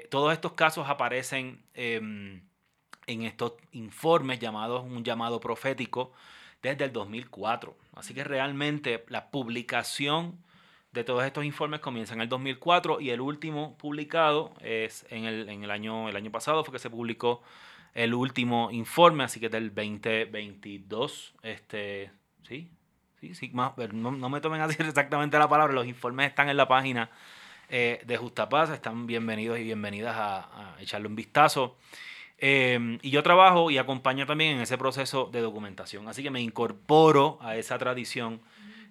todos 0.10 0.34
estos 0.34 0.54
casos 0.54 0.89
aparecen 0.89 1.62
em, 1.75 2.42
en 3.06 3.22
estos 3.22 3.54
informes 3.74 4.39
llamados 4.39 4.84
un 4.84 5.04
llamado 5.04 5.39
profético 5.39 6.12
desde 6.63 6.86
el 6.86 6.94
2004. 6.94 7.78
Así 7.94 8.16
que 8.16 8.24
realmente 8.24 9.06
la 9.08 9.30
publicación 9.30 10.44
de 10.94 11.04
todos 11.04 11.24
estos 11.24 11.46
informes 11.46 11.80
comienza 11.80 12.16
en 12.16 12.22
el 12.22 12.30
2004 12.30 13.01
y 13.01 13.12
el 13.12 13.22
último 13.22 13.78
publicado 13.78 14.56
es 14.62 15.06
en 15.12 15.25
el, 15.25 15.48
en 15.48 15.63
el, 15.63 15.70
año, 15.70 16.10
el 16.10 16.16
año 16.16 16.32
pasado, 16.32 16.63
fue 16.63 16.72
que 16.72 16.80
se 16.80 16.89
publicó 16.89 17.44
el 17.93 18.13
último 18.13 18.69
informe, 18.72 19.24
así 19.24 19.39
que 19.39 19.50
del 19.50 19.74
2022, 19.74 21.36
este, 21.41 22.12
sí, 22.48 22.69
sí, 23.19 23.34
sí, 23.34 23.50
más, 23.53 23.74
no, 23.93 24.12
no 24.12 24.29
me 24.29 24.41
tomen 24.41 24.62
así 24.62 24.75
exactamente 24.79 25.38
la 25.38 25.50
palabra, 25.50 25.74
los 25.74 25.88
informes 25.88 26.27
están 26.29 26.50
en 26.50 26.58
la 26.58 26.67
página 26.67 27.10
eh, 27.69 28.01
de 28.05 28.17
Justapaz, 28.17 28.72
están 28.72 29.05
bienvenidos 29.05 29.60
y 29.60 29.63
bienvenidas 29.63 30.15
a, 30.17 30.75
echarle 30.79 31.08
un 31.08 31.15
vistazo. 31.15 31.77
Em, 32.38 33.00
y 33.01 33.10
yo 33.10 33.22
trabajo 33.22 33.69
y 33.69 33.77
acompaño 33.77 34.25
también 34.25 34.55
en 34.55 34.62
ese 34.62 34.77
proceso 34.77 35.29
de 35.31 35.41
documentación, 35.41 36.08
así 36.08 36.24
que 36.24 36.31
me 36.31 36.41
incorporo 36.41 37.38
a 37.41 37.58
esa 37.58 37.77
tradición 37.77 38.41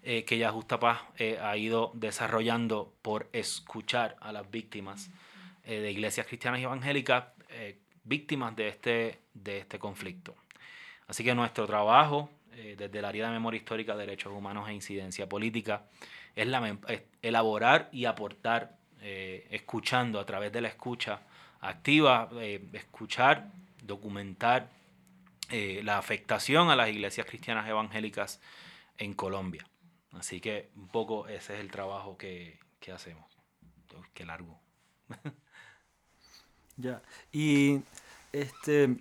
eh, 0.03 0.25
que 0.25 0.39
ya 0.39 0.51
Justapaz 0.51 1.01
eh, 1.17 1.39
ha 1.43 1.57
ido 1.57 1.93
desarrollando 1.95 2.93
por 3.01 3.29
escuchar 3.33 4.17
a 4.21 4.33
las 4.33 4.51
víctimas 4.51 5.11
de 5.65 5.91
iglesias 5.91 6.27
cristianas 6.27 6.61
y 6.61 6.65
evangélicas 6.65 7.25
víctimas 8.09 8.57
de 8.57 8.69
este, 8.69 9.21
de 9.35 9.59
este 9.59 9.79
conflicto. 9.79 10.35
Así 11.07 11.25
que 11.25 11.35
nuestro 11.35 11.67
trabajo 11.67 12.31
eh, 12.53 12.75
desde 12.77 12.99
el 12.99 13.05
área 13.05 13.27
de 13.27 13.33
memoria 13.33 13.59
histórica, 13.59 13.97
derechos 13.97 14.33
humanos 14.33 14.69
e 14.69 14.73
incidencia 14.73 15.29
política 15.29 15.85
es, 16.35 16.49
la, 16.49 16.77
elaborar 17.23 17.89
y 17.93 18.07
aportar, 18.07 18.77
eh, 19.01 19.47
escuchando 19.51 20.19
a 20.19 20.27
través 20.27 20.51
de 20.53 20.61
la 20.61 20.69
escucha 20.69 21.21
activa, 21.61 22.29
eh, 22.35 22.69
escuchar, 22.73 23.53
documentar 23.83 24.71
la 25.51 25.97
afectación 25.97 26.69
a 26.69 26.77
las 26.77 26.91
iglesias 26.91 27.27
cristianas 27.27 27.67
evangélicas 27.67 28.39
en 28.99 29.15
Colombia. 29.15 29.67
Así 30.13 30.43
que 30.43 30.69
un 30.77 30.89
poco 30.89 31.27
ese 31.27 31.55
es 31.55 31.61
el 31.61 31.71
trabajo 31.71 32.19
que, 32.19 32.59
que 32.81 32.93
hacemos. 32.93 33.25
Qué 34.13 34.27
largo. 34.27 34.61
Ya. 36.81 37.03
Y 37.33 37.81
este. 38.33 38.97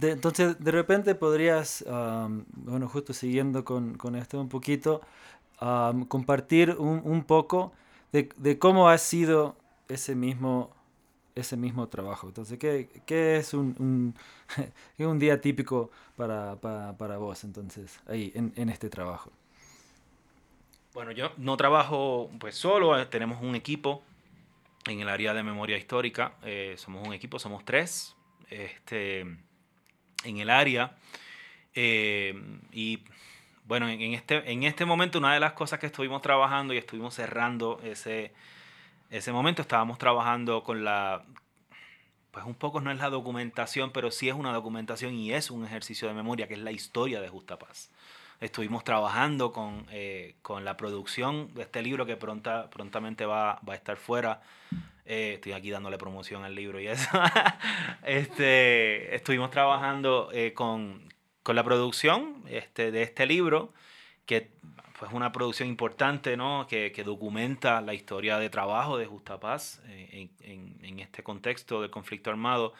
entonces, 0.00 0.58
de 0.58 0.70
repente 0.70 1.14
podrías, 1.14 1.84
bueno, 1.86 2.88
justo 2.88 3.12
siguiendo 3.12 3.64
con, 3.64 4.16
esto 4.16 4.40
un 4.40 4.48
poquito, 4.48 5.00
compartir 6.08 6.70
un, 6.78 7.24
poco 7.24 7.72
de, 8.12 8.58
cómo 8.58 8.88
ha 8.88 8.98
sido 8.98 9.56
ese 9.88 10.14
mismo, 10.14 10.70
ese 11.34 11.56
mismo 11.56 11.88
trabajo. 11.88 12.28
Entonces, 12.28 12.58
¿qué, 12.58 13.36
es 13.36 13.54
un, 13.54 14.14
un, 14.98 15.18
día 15.18 15.40
típico 15.40 15.90
para, 16.16 16.56
para, 16.56 17.16
vos, 17.18 17.44
entonces, 17.44 18.00
ahí, 18.06 18.32
en, 18.34 18.52
en, 18.56 18.68
este 18.68 18.88
trabajo? 18.88 19.30
Bueno, 20.94 21.10
yo 21.12 21.32
no 21.38 21.56
trabajo 21.56 22.30
pues 22.38 22.54
solo, 22.54 22.98
eh, 22.98 23.06
tenemos 23.06 23.42
un 23.42 23.54
equipo 23.54 24.02
en 24.86 25.00
el 25.00 25.08
área 25.08 25.32
de 25.32 25.42
memoria 25.42 25.76
histórica. 25.78 26.34
Eh, 26.42 26.74
somos 26.76 27.06
un 27.06 27.14
equipo, 27.14 27.38
somos 27.38 27.64
tres 27.64 28.14
este, 28.52 29.20
en 29.20 30.38
el 30.38 30.50
área. 30.50 30.96
Eh, 31.74 32.34
y 32.72 33.02
bueno, 33.64 33.88
en, 33.88 34.14
este, 34.14 34.50
en 34.50 34.64
este 34.64 34.84
momento 34.84 35.18
una 35.18 35.34
de 35.34 35.40
las 35.40 35.52
cosas 35.52 35.78
que 35.78 35.86
estuvimos 35.86 36.22
trabajando 36.22 36.74
y 36.74 36.78
estuvimos 36.78 37.14
cerrando 37.14 37.80
ese, 37.84 38.32
ese 39.10 39.32
momento, 39.32 39.62
estábamos 39.62 39.98
trabajando 39.98 40.62
con 40.62 40.84
la, 40.84 41.24
pues 42.32 42.44
un 42.46 42.54
poco 42.54 42.80
no 42.80 42.90
es 42.90 42.98
la 42.98 43.10
documentación, 43.10 43.92
pero 43.92 44.10
sí 44.10 44.28
es 44.28 44.34
una 44.34 44.52
documentación 44.52 45.14
y 45.14 45.32
es 45.32 45.50
un 45.50 45.64
ejercicio 45.64 46.08
de 46.08 46.14
memoria, 46.14 46.48
que 46.48 46.54
es 46.54 46.60
la 46.60 46.72
historia 46.72 47.20
de 47.20 47.28
Justa 47.28 47.58
Paz. 47.58 47.90
Estuvimos 48.42 48.82
trabajando 48.82 49.52
con, 49.52 49.86
eh, 49.92 50.34
con 50.42 50.64
la 50.64 50.76
producción 50.76 51.54
de 51.54 51.62
este 51.62 51.80
libro 51.80 52.06
que 52.06 52.16
pronta, 52.16 52.68
prontamente 52.70 53.24
va, 53.24 53.60
va 53.66 53.74
a 53.74 53.76
estar 53.76 53.96
fuera. 53.96 54.42
Eh, 55.06 55.34
estoy 55.34 55.52
aquí 55.52 55.70
dándole 55.70 55.96
promoción 55.96 56.42
al 56.42 56.52
libro 56.52 56.80
y 56.80 56.88
eso. 56.88 57.08
este, 58.02 59.14
estuvimos 59.14 59.52
trabajando 59.52 60.28
eh, 60.32 60.54
con, 60.54 61.08
con, 61.44 61.54
la 61.54 61.62
producción 61.62 62.42
este, 62.48 62.90
de 62.90 63.04
este 63.04 63.26
libro, 63.26 63.74
que 64.26 64.50
pues, 64.98 65.12
es 65.12 65.16
una 65.16 65.30
producción 65.30 65.68
importante 65.68 66.36
¿no? 66.36 66.66
que, 66.68 66.90
que, 66.90 67.04
documenta 67.04 67.80
la 67.80 67.94
historia 67.94 68.38
de 68.38 68.50
trabajo 68.50 68.98
de 68.98 69.06
Justa 69.06 69.38
Paz 69.38 69.80
en, 69.86 70.32
en, 70.40 70.78
en, 70.82 70.98
este 70.98 71.22
contexto 71.22 71.80
del 71.80 71.92
conflicto 71.92 72.30
armado. 72.30 72.74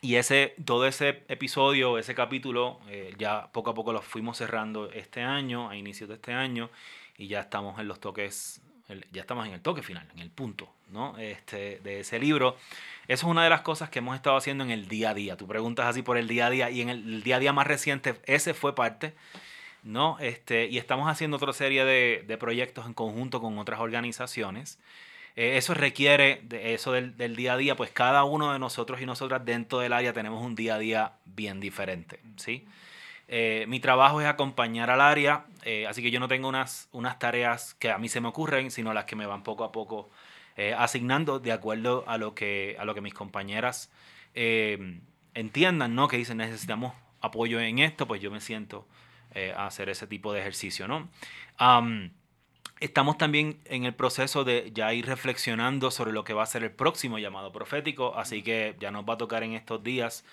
Y 0.00 0.14
ese, 0.14 0.54
todo 0.64 0.86
ese 0.86 1.24
episodio, 1.28 1.98
ese 1.98 2.14
capítulo, 2.14 2.78
eh, 2.88 3.14
ya 3.18 3.50
poco 3.50 3.70
a 3.70 3.74
poco 3.74 3.92
lo 3.92 4.00
fuimos 4.00 4.38
cerrando 4.38 4.90
este 4.92 5.22
año, 5.22 5.68
a 5.68 5.76
inicios 5.76 6.08
de 6.08 6.14
este 6.14 6.32
año, 6.32 6.70
y 7.16 7.26
ya 7.26 7.40
estamos 7.40 7.80
en 7.80 7.88
los 7.88 7.98
toques, 7.98 8.60
ya 9.10 9.22
estamos 9.22 9.46
en 9.48 9.54
el 9.54 9.60
toque 9.60 9.82
final, 9.82 10.08
en 10.14 10.20
el 10.20 10.30
punto, 10.30 10.70
¿no? 10.90 11.18
Este, 11.18 11.80
de 11.80 12.00
ese 12.00 12.20
libro. 12.20 12.56
Eso 13.08 13.26
es 13.26 13.30
una 13.30 13.42
de 13.42 13.50
las 13.50 13.62
cosas 13.62 13.90
que 13.90 13.98
hemos 13.98 14.14
estado 14.14 14.36
haciendo 14.36 14.62
en 14.62 14.70
el 14.70 14.86
día 14.86 15.10
a 15.10 15.14
día. 15.14 15.36
Tú 15.36 15.48
preguntas 15.48 15.86
así 15.86 16.02
por 16.02 16.16
el 16.16 16.28
día 16.28 16.46
a 16.46 16.50
día, 16.50 16.70
y 16.70 16.80
en 16.80 16.90
el, 16.90 17.24
día 17.24 17.36
a 17.36 17.40
día 17.40 17.52
más 17.52 17.66
reciente, 17.66 18.14
ese 18.26 18.54
fue 18.54 18.76
parte, 18.76 19.14
¿no? 19.82 20.16
Este, 20.20 20.66
y 20.68 20.78
estamos 20.78 21.08
haciendo 21.10 21.38
otra 21.38 21.52
serie 21.52 21.84
de, 21.84 22.24
de 22.24 22.38
proyectos 22.38 22.86
en 22.86 22.94
conjunto 22.94 23.40
con 23.40 23.58
otras 23.58 23.80
organizaciones. 23.80 24.78
Eh, 25.38 25.56
eso 25.56 25.72
requiere, 25.72 26.40
de 26.42 26.74
eso 26.74 26.90
del, 26.90 27.36
día 27.36 27.52
a 27.52 27.56
día, 27.56 27.76
pues 27.76 27.92
cada 27.92 28.24
uno 28.24 28.52
de 28.52 28.58
nosotros 28.58 29.00
y 29.00 29.06
nosotras 29.06 29.44
dentro 29.44 29.78
del 29.78 29.92
área 29.92 30.12
tenemos 30.12 30.44
un 30.44 30.56
día 30.56 30.74
a 30.74 30.78
día 30.80 31.12
bien 31.26 31.60
diferente, 31.60 32.18
¿sí? 32.34 32.66
Eh, 33.28 33.64
mi 33.68 33.78
trabajo 33.78 34.20
es 34.20 34.26
acompañar 34.26 34.90
al 34.90 35.00
área, 35.00 35.44
eh, 35.62 35.86
así 35.86 36.02
que 36.02 36.10
yo 36.10 36.18
no 36.18 36.26
tengo 36.26 36.48
unas, 36.48 36.88
unas 36.90 37.20
tareas 37.20 37.74
que 37.74 37.92
a 37.92 37.98
mí 37.98 38.08
se 38.08 38.20
me 38.20 38.26
ocurren, 38.26 38.72
sino 38.72 38.92
las 38.92 39.04
que 39.04 39.14
me 39.14 39.26
van 39.26 39.44
poco 39.44 39.62
a 39.62 39.70
poco 39.70 40.10
asignando 40.76 41.38
de 41.38 41.52
acuerdo 41.52 42.02
a 42.08 42.18
lo 42.18 42.34
que, 42.34 42.74
a 42.80 42.84
lo 42.84 42.92
que 42.92 43.00
mis 43.00 43.14
compañeras 43.14 43.92
entiendan, 45.34 45.94
¿no? 45.94 46.08
Que 46.08 46.16
dicen 46.16 46.38
necesitamos 46.38 46.94
apoyo 47.20 47.60
en 47.60 47.78
esto, 47.78 48.08
pues 48.08 48.20
yo 48.20 48.32
me 48.32 48.40
siento 48.40 48.88
a 49.54 49.66
hacer 49.66 49.88
ese 49.88 50.08
tipo 50.08 50.32
de 50.32 50.40
ejercicio, 50.40 50.88
¿no? 50.88 51.08
Estamos 52.80 53.18
también 53.18 53.60
en 53.64 53.84
el 53.84 53.94
proceso 53.94 54.44
de 54.44 54.70
ya 54.72 54.92
ir 54.94 55.06
reflexionando 55.06 55.90
sobre 55.90 56.12
lo 56.12 56.22
que 56.22 56.32
va 56.32 56.44
a 56.44 56.46
ser 56.46 56.62
el 56.62 56.70
próximo 56.70 57.18
llamado 57.18 57.50
profético, 57.50 58.16
así 58.16 58.42
que 58.42 58.76
ya 58.78 58.92
nos 58.92 59.04
va 59.04 59.14
a 59.14 59.18
tocar 59.18 59.42
en 59.42 59.54
estos 59.54 59.82
días, 59.82 60.24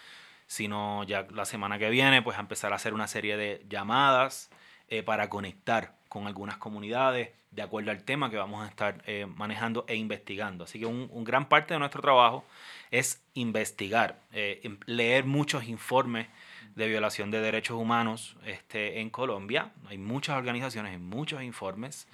sino 0.46 1.04
ya 1.06 1.26
la 1.34 1.46
semana 1.46 1.80
que 1.80 1.90
viene, 1.90 2.22
pues 2.22 2.38
a 2.38 2.42
empezar 2.42 2.72
a 2.72 2.76
hacer 2.76 2.94
una 2.94 3.08
serie 3.08 3.36
de 3.36 3.66
llamadas 3.68 4.52
eh, 4.90 5.02
para 5.02 5.28
conectar 5.28 5.96
con 6.08 6.28
algunas 6.28 6.58
comunidades 6.58 7.32
de 7.50 7.62
acuerdo 7.64 7.90
al 7.90 8.04
tema 8.04 8.30
que 8.30 8.38
vamos 8.38 8.64
a 8.64 8.70
estar 8.70 9.02
eh, 9.08 9.26
manejando 9.26 9.86
e 9.88 9.96
investigando. 9.96 10.66
Así 10.66 10.80
que 10.80 10.86
un, 10.86 11.24
gran 11.24 11.50
parte 11.50 11.74
de 11.74 11.80
nuestro 11.80 12.02
trabajo 12.02 12.46
es 12.92 13.24
investigar, 13.34 14.20
eh, 14.34 14.78
leer 14.86 15.26
muchos 15.26 15.64
informes 15.64 16.28
de 16.76 16.88
violación 16.88 17.32
de 17.32 17.40
derechos 17.40 17.78
humanos 17.78 18.36
este, 18.46 19.00
en 19.00 19.10
Colombia. 19.10 19.72
Hay 19.88 19.98
muchas 19.98 20.38
organizaciones, 20.38 20.92
hay 20.92 21.00
muchos 21.00 21.42
informes. 21.42 22.08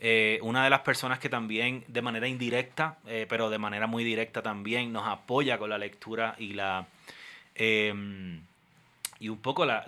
Eh, 0.00 0.38
una 0.42 0.64
de 0.64 0.70
las 0.70 0.80
personas 0.80 1.18
que 1.18 1.28
también 1.28 1.84
de 1.86 2.02
manera 2.02 2.26
indirecta, 2.26 2.98
eh, 3.06 3.26
pero 3.28 3.50
de 3.50 3.58
manera 3.58 3.86
muy 3.86 4.02
directa 4.02 4.42
también 4.42 4.92
nos 4.92 5.06
apoya 5.06 5.58
con 5.58 5.70
la 5.70 5.78
lectura 5.78 6.34
y 6.38 6.54
la 6.54 6.86
em, 7.54 8.42
y 9.18 9.28
un 9.28 9.36
poco 9.36 9.66
las 9.66 9.84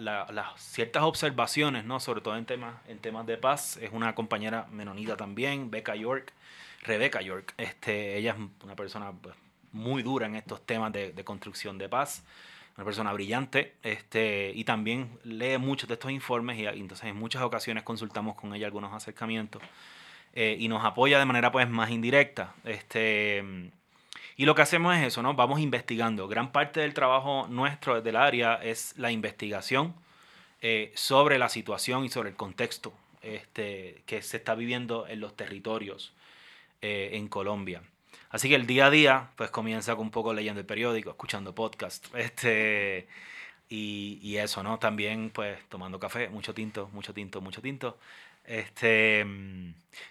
ciertas 0.59 1.05
observaciones, 1.05 1.87
¿no? 1.87 2.00
sobre 2.00 2.21
todo 2.21 2.37
en 2.37 2.45
temas, 2.45 2.75
en 2.87 2.99
temas 2.99 3.26
de 3.26 3.38
paz, 3.38 3.79
es 3.79 3.91
una 3.91 4.14
compañera 4.14 4.67
menonita 4.71 5.17
también, 5.17 5.71
Becca 5.71 5.97
York, 5.97 6.35
Rebecca 6.83 7.23
York. 7.23 7.55
Este, 7.57 8.19
ella 8.19 8.33
es 8.33 8.62
una 8.62 8.76
persona 8.76 9.11
pues, 9.12 9.35
muy 9.73 10.02
dura 10.02 10.26
en 10.26 10.37
estos 10.37 10.61
temas 10.67 10.93
de, 10.93 11.12
de 11.14 11.25
construcción 11.25 11.79
de 11.79 11.88
paz 11.88 12.23
una 12.76 12.85
persona 12.85 13.12
brillante, 13.12 13.75
este, 13.83 14.52
y 14.55 14.64
también 14.64 15.19
lee 15.25 15.59
muchos 15.59 15.88
de 15.88 15.95
estos 15.95 16.11
informes 16.11 16.59
y, 16.59 16.67
entonces 16.67 17.07
en 17.07 17.17
muchas 17.17 17.43
ocasiones 17.43 17.83
consultamos 17.83 18.35
con 18.35 18.55
ella 18.55 18.67
algunos 18.67 18.93
acercamientos 18.93 19.62
eh, 20.35 20.57
y 20.59 20.69
nos 20.69 20.85
apoya 20.85 21.19
de 21.19 21.26
manera 21.26 21.52
pues 21.52 21.69
más 21.69 21.91
indirecta. 21.91 22.55
Este, 22.64 23.45
y 24.37 24.47
lo 24.47 24.55
que 24.55 24.62
hacemos 24.62 24.97
es 24.97 25.07
eso, 25.07 25.23
¿no? 25.23 25.35
Vamos 25.35 25.61
investigando. 25.61 26.26
Gran 26.29 26.52
parte 26.52 26.81
del 26.81 26.95
trabajo 26.95 27.47
nuestro 27.49 27.97
desde 27.97 28.11
el 28.11 28.17
área 28.17 28.55
es 28.55 28.95
la 28.97 29.11
investigación 29.11 29.95
eh, 30.62 30.93
sobre 30.95 31.38
la 31.38 31.49
situación 31.49 32.05
y 32.05 32.09
sobre 32.09 32.31
el 32.31 32.37
contexto 32.37 32.95
este, 33.21 34.02
que 34.07 34.23
se 34.23 34.38
está 34.38 34.55
viviendo 34.55 35.07
en 35.07 35.21
los 35.21 35.37
territorios 35.37 36.14
eh, 36.81 37.11
en 37.12 37.29
Colombia. 37.29 37.83
Así 38.33 38.49
que 38.49 38.57
el 38.57 38.67
día 38.67 38.87
a 38.87 38.91
día, 38.91 39.31
pues 39.37 39.51
comienza 39.51 39.95
con 39.95 40.07
un 40.07 40.11
poco 40.11 40.35
leyendo 40.35 40.61
el 40.61 40.67
periódico, 40.67 41.11
escuchando 41.11 41.55
podcast, 41.55 42.12
este, 42.17 43.07
y, 43.69 44.19
y, 44.23 44.39
eso, 44.39 44.62
¿no? 44.62 44.79
También, 44.79 45.31
pues, 45.31 45.59
tomando 45.69 46.01
café, 46.01 46.29
mucho 46.29 46.55
tinto, 46.55 46.91
mucho 46.93 47.15
tinto, 47.15 47.41
mucho 47.41 47.62
tinto. 47.62 47.99
Este, 48.45 49.25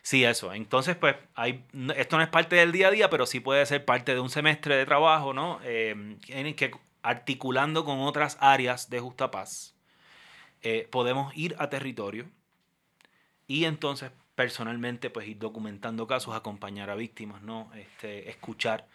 sí, 0.01 0.23
eso. 0.23 0.53
Entonces, 0.53 0.95
pues, 0.95 1.15
hay, 1.35 1.65
esto 1.95 2.17
no 2.17 2.23
es 2.23 2.29
parte 2.29 2.55
del 2.55 2.71
día 2.71 2.87
a 2.87 2.91
día, 2.91 3.09
pero 3.09 3.25
sí 3.25 3.39
puede 3.39 3.65
ser 3.65 3.83
parte 3.85 4.13
de 4.13 4.19
un 4.19 4.29
semestre 4.29 4.75
de 4.75 4.85
trabajo, 4.85 5.33
¿no? 5.33 5.59
Eh, 5.63 5.91
en 6.27 6.47
el 6.47 6.55
que 6.55 6.71
articulando 7.03 7.83
con 7.85 7.99
otras 7.99 8.37
áreas 8.39 8.89
de 8.89 8.99
Justa 8.99 9.31
Paz, 9.31 9.75
eh, 10.61 10.87
podemos 10.91 11.35
ir 11.35 11.55
a 11.57 11.69
territorio 11.69 12.27
y 13.47 13.65
entonces 13.65 14.11
personalmente 14.35 15.09
pues 15.09 15.27
ir 15.27 15.37
documentando 15.39 16.07
casos, 16.07 16.35
acompañar 16.35 16.89
a 16.89 16.95
víctimas, 16.95 17.41
¿no? 17.41 17.71
Este, 17.75 18.29
escuchar 18.29 18.87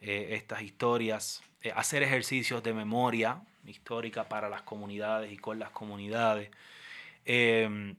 eh, 0.00 0.30
estas 0.32 0.62
historias, 0.62 1.42
hacer 1.74 2.02
ejercicios 2.02 2.62
de 2.62 2.74
memoria, 2.74 3.42
histórica 3.66 4.28
para 4.28 4.48
las 4.48 4.62
comunidades 4.62 5.32
y 5.32 5.36
con 5.36 5.58
las 5.58 5.70
comunidades. 5.70 6.50
Em, 7.24 7.96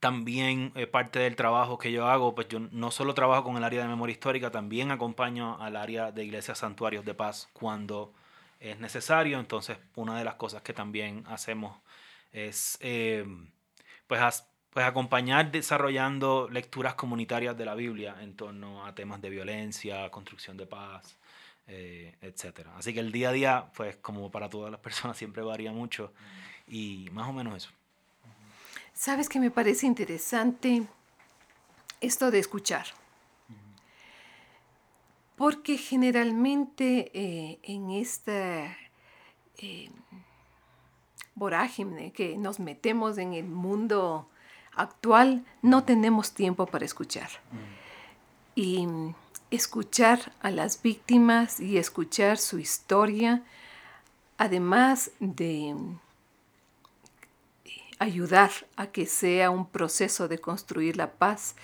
también 0.00 0.72
eh, 0.74 0.86
parte 0.86 1.18
del 1.18 1.36
trabajo 1.36 1.78
que 1.78 1.90
yo 1.90 2.06
hago, 2.06 2.34
pues 2.34 2.48
yo 2.48 2.60
no 2.60 2.90
solo 2.90 3.14
trabajo 3.14 3.44
con 3.44 3.56
el 3.56 3.64
área 3.64 3.82
de 3.82 3.88
memoria 3.88 4.12
histórica, 4.12 4.50
también 4.50 4.90
acompaño 4.90 5.60
al 5.62 5.76
área 5.76 6.12
de 6.12 6.24
iglesias 6.24 6.58
santuarios 6.58 7.04
de 7.04 7.14
paz 7.14 7.48
cuando 7.54 8.12
es 8.60 8.78
necesario. 8.78 9.40
Entonces, 9.40 9.78
una 9.96 10.18
de 10.18 10.24
las 10.24 10.34
cosas 10.34 10.62
que 10.62 10.74
también 10.74 11.24
hacemos 11.26 11.78
es 12.32 12.76
em, 12.80 13.50
pues, 14.06 14.20
pues 14.74 14.84
acompañar 14.84 15.52
desarrollando 15.52 16.48
lecturas 16.50 16.94
comunitarias 16.94 17.56
de 17.56 17.64
la 17.64 17.76
Biblia 17.76 18.16
en 18.20 18.34
torno 18.34 18.84
a 18.84 18.92
temas 18.92 19.22
de 19.22 19.30
violencia, 19.30 20.10
construcción 20.10 20.56
de 20.56 20.66
paz, 20.66 21.16
eh, 21.68 22.16
etcétera. 22.20 22.76
Así 22.76 22.92
que 22.92 22.98
el 22.98 23.12
día 23.12 23.28
a 23.28 23.32
día, 23.32 23.70
pues 23.76 23.96
como 23.98 24.32
para 24.32 24.50
todas 24.50 24.72
las 24.72 24.80
personas, 24.80 25.16
siempre 25.18 25.44
varía 25.44 25.70
mucho 25.70 26.12
y 26.66 27.08
más 27.12 27.28
o 27.28 27.32
menos 27.32 27.56
eso. 27.56 27.70
Sabes 28.92 29.28
que 29.28 29.38
me 29.38 29.52
parece 29.52 29.86
interesante 29.86 30.82
esto 32.00 32.32
de 32.32 32.40
escuchar. 32.40 32.86
Porque 35.36 35.78
generalmente 35.78 37.12
eh, 37.14 37.60
en 37.62 37.90
esta 37.92 38.76
eh, 39.58 39.90
vorágine 41.36 42.12
que 42.12 42.36
nos 42.36 42.58
metemos 42.58 43.18
en 43.18 43.34
el 43.34 43.44
mundo 43.46 44.28
actual, 44.76 45.44
no 45.62 45.84
tenemos 45.84 46.32
tiempo 46.32 46.66
para 46.66 46.84
escuchar. 46.84 47.28
Y 48.54 48.86
escuchar 49.50 50.32
a 50.40 50.50
las 50.50 50.82
víctimas 50.82 51.60
y 51.60 51.78
escuchar 51.78 52.38
su 52.38 52.58
historia, 52.58 53.42
además 54.38 55.10
de 55.20 55.74
ayudar 57.98 58.50
a 58.76 58.88
que 58.88 59.06
sea 59.06 59.50
un 59.50 59.66
proceso 59.66 60.28
de 60.28 60.38
construir 60.38 60.96
la 60.96 61.12
paz, 61.12 61.54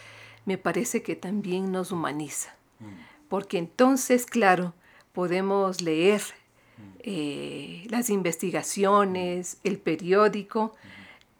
me 0.47 0.59
parece 0.59 1.03
que 1.03 1.17
también 1.17 1.71
nos 1.73 1.93
humaniza. 1.93 2.55
Porque 3.29 3.59
entonces, 3.59 4.27
claro, 4.27 4.75
podemos 5.13 5.81
leer 5.83 6.23
eh, 7.01 7.87
las 7.89 8.11
investigaciones, 8.11 9.59
el 9.65 9.79
periódico, 9.79 10.75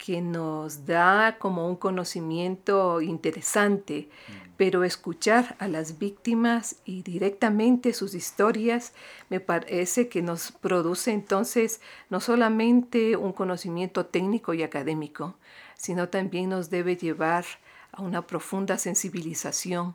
que 0.03 0.19
nos 0.19 0.87
da 0.87 1.37
como 1.37 1.67
un 1.67 1.75
conocimiento 1.75 3.01
interesante, 3.01 4.09
pero 4.57 4.83
escuchar 4.83 5.55
a 5.59 5.67
las 5.67 5.99
víctimas 5.99 6.77
y 6.85 7.03
directamente 7.03 7.93
sus 7.93 8.15
historias 8.15 8.93
me 9.29 9.39
parece 9.39 10.09
que 10.09 10.23
nos 10.23 10.53
produce 10.53 11.11
entonces 11.11 11.81
no 12.09 12.19
solamente 12.19 13.15
un 13.15 13.31
conocimiento 13.31 14.07
técnico 14.07 14.55
y 14.55 14.63
académico, 14.63 15.35
sino 15.77 16.09
también 16.09 16.49
nos 16.49 16.71
debe 16.71 16.97
llevar 16.97 17.45
a 17.91 18.01
una 18.01 18.25
profunda 18.25 18.79
sensibilización. 18.79 19.93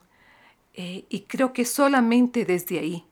Eh, 0.75 1.05
y 1.09 1.23
creo 1.23 1.53
que 1.53 1.65
solamente 1.65 2.45
desde 2.45 2.79
ahí, 2.79 3.05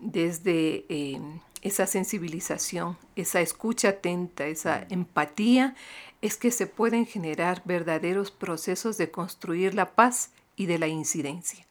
desde 0.00 0.86
eh, 0.88 1.20
esa 1.62 1.86
sensibilización, 1.86 2.96
esa 3.16 3.40
escucha 3.40 3.90
atenta, 3.90 4.46
esa 4.46 4.86
empatía, 4.90 5.74
es 6.22 6.36
que 6.36 6.50
se 6.50 6.66
pueden 6.66 7.06
generar 7.06 7.62
verdaderos 7.64 8.30
procesos 8.30 8.96
de 8.98 9.10
construir 9.10 9.74
la 9.74 9.92
paz 9.92 10.30
y 10.56 10.66
de 10.66 10.78
la 10.78 10.88
incidencia. 10.88 11.66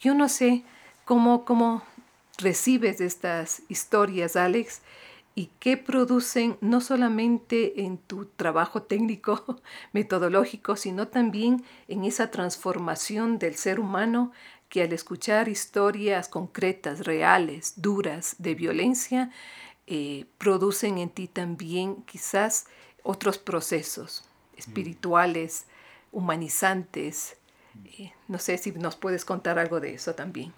Yo 0.00 0.14
no 0.14 0.28
sé 0.28 0.64
cómo, 1.04 1.44
cómo 1.44 1.82
recibes 2.38 3.00
estas 3.00 3.62
historias, 3.68 4.36
Alex, 4.36 4.82
y 5.34 5.50
qué 5.60 5.76
producen 5.76 6.56
no 6.62 6.80
solamente 6.80 7.82
en 7.82 7.98
tu 7.98 8.24
trabajo 8.24 8.82
técnico, 8.82 9.60
metodológico, 9.92 10.76
sino 10.76 11.08
también 11.08 11.62
en 11.88 12.04
esa 12.04 12.30
transformación 12.30 13.38
del 13.38 13.54
ser 13.54 13.78
humano 13.78 14.32
que 14.68 14.82
al 14.82 14.92
escuchar 14.92 15.48
historias 15.48 16.28
concretas, 16.28 17.06
reales, 17.06 17.74
duras 17.76 18.36
de 18.38 18.54
violencia, 18.54 19.30
eh, 19.86 20.26
producen 20.38 20.98
en 20.98 21.10
ti 21.10 21.28
también 21.28 22.02
quizás 22.02 22.66
otros 23.02 23.38
procesos 23.38 24.28
espirituales, 24.56 25.66
humanizantes. 26.10 27.36
Eh, 27.84 28.12
no 28.26 28.38
sé 28.38 28.58
si 28.58 28.72
nos 28.72 28.96
puedes 28.96 29.24
contar 29.24 29.58
algo 29.58 29.80
de 29.80 29.94
eso 29.94 30.14
también. 30.14 30.52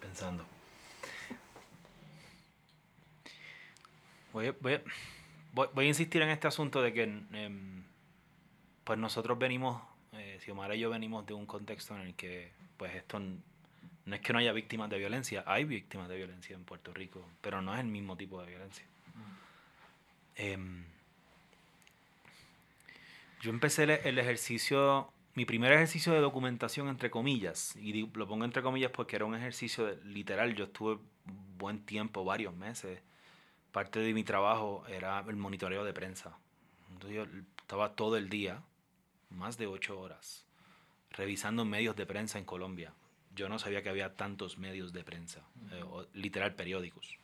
Pensando. 0.00 0.44
Voy 4.32 4.48
a, 4.48 4.56
voy, 4.60 4.80
voy 5.52 5.84
a, 5.84 5.88
insistir 5.88 6.22
en 6.22 6.30
este 6.30 6.48
asunto 6.48 6.82
de 6.82 6.92
que 6.92 7.04
em, 7.04 7.84
pues 8.82 8.98
nosotros 8.98 9.38
venimos 9.38 9.80
eh, 10.16 10.38
Xiomara 10.40 10.74
y 10.74 10.80
yo 10.80 10.90
venimos 10.90 11.26
de 11.26 11.34
un 11.34 11.46
contexto 11.46 11.94
en 11.94 12.02
el 12.02 12.14
que, 12.14 12.52
pues 12.76 12.94
esto 12.94 13.18
no 13.18 14.14
es 14.14 14.20
que 14.20 14.32
no 14.32 14.38
haya 14.38 14.52
víctimas 14.52 14.90
de 14.90 14.98
violencia, 14.98 15.44
hay 15.46 15.64
víctimas 15.64 16.08
de 16.08 16.16
violencia 16.16 16.54
en 16.54 16.64
Puerto 16.64 16.92
Rico, 16.92 17.26
pero 17.40 17.62
no 17.62 17.74
es 17.74 17.80
el 17.80 17.86
mismo 17.86 18.16
tipo 18.16 18.40
de 18.40 18.48
violencia. 18.48 18.84
Em, 20.36 20.84
yo 23.40 23.50
empecé 23.50 23.84
el, 23.84 24.18
ejercicio, 24.18 25.10
mi 25.34 25.44
primer 25.44 25.72
ejercicio 25.72 26.12
de 26.12 26.20
documentación, 26.20 26.88
entre 26.88 27.10
comillas, 27.10 27.76
y 27.76 28.06
lo 28.06 28.26
pongo 28.26 28.44
entre 28.44 28.62
comillas 28.62 28.90
porque 28.90 29.16
era 29.16 29.24
un 29.24 29.34
ejercicio 29.34 29.96
literal, 30.04 30.54
yo 30.54 30.64
estuve 30.64 30.98
buen 31.56 31.84
tiempo, 31.84 32.24
varios 32.24 32.54
meses, 32.54 33.00
parte 33.72 34.00
de 34.00 34.12
mi 34.12 34.24
trabajo 34.24 34.84
era 34.88 35.24
el 35.28 35.36
monitoreo 35.36 35.84
de 35.84 35.92
prensa. 35.92 36.36
Entonces 36.92 37.16
yo 37.16 37.26
estaba 37.58 37.94
todo 37.94 38.16
el 38.16 38.28
día 38.28 38.62
más 39.34 39.58
de 39.58 39.66
ocho 39.66 39.98
horas 40.00 40.44
revisando 41.16 41.64
medios 41.64 41.96
de 41.96 42.06
prensa 42.06 42.38
en 42.38 42.44
Colombia. 42.44 42.92
Yo 43.34 43.48
no 43.48 43.58
sabía 43.58 43.82
que 43.82 43.88
había 43.88 44.14
tantos 44.14 44.58
medios 44.58 44.92
de 44.92 45.04
prensa, 45.04 45.40
eh, 45.72 45.84
literal 46.12 46.54
periódicos. 46.54 47.18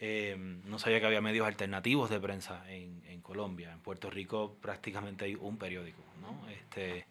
Em, 0.00 0.62
no 0.64 0.78
sabía 0.78 1.00
que 1.00 1.06
había 1.06 1.20
medios 1.20 1.46
alternativos 1.46 2.08
de 2.08 2.20
prensa 2.20 2.62
en, 2.70 3.02
en, 3.06 3.20
Colombia. 3.20 3.72
En 3.72 3.80
Puerto 3.80 4.10
Rico 4.10 4.56
prácticamente 4.60 5.24
hay 5.24 5.34
un 5.34 5.58
periódico, 5.58 6.02
¿no? 6.20 6.48
Este, 6.50 7.04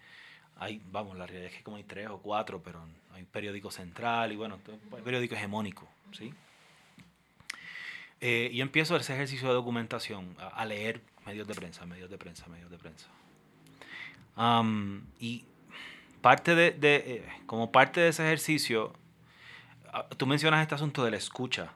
hay, 0.56 0.82
vamos, 0.89 1.17
la 1.17 1.28
realidad 1.28 1.52
es 1.52 1.58
que 1.58 1.63
como 1.63 1.78
hay 1.78 1.84
tres 1.84 2.08
o 2.08 2.20
cuatro, 2.20 2.63
pero 2.63 2.82
hay 3.13 3.24
periódico 3.24 3.72
central 3.72 4.32
y 4.32 4.38
bueno, 4.38 4.60
hay 4.96 5.02
periódico 5.02 5.36
hegemónico, 5.36 5.88
¿sí? 6.13 6.34
Eh, 8.22 8.50
y 8.54 8.62
empiezo 8.62 8.96
ese 8.96 9.13
ejercicio 9.13 9.50
de 9.50 9.54
documentación, 9.54 10.36
a 10.39 10.65
leer 10.65 11.02
medios 11.26 11.46
de 11.46 11.54
prensa, 11.54 11.86
medios 11.86 12.10
de 12.10 12.17
prensa, 12.17 12.48
medios 12.48 12.72
de 12.72 12.78
prensa 12.78 13.10
y 15.19 15.45
parte 16.21 16.56
de, 16.56 16.76
eh, 16.82 17.26
como 17.45 17.71
parte 17.71 18.02
de 18.02 18.10
ese 18.10 18.23
ejercicio, 18.23 18.93
ah, 19.91 20.08
tú 20.17 20.28
mencionas 20.28 20.62
este 20.62 20.76
asunto 20.76 21.04
de 21.04 21.12
la 21.12 21.17
escucha. 21.17 21.73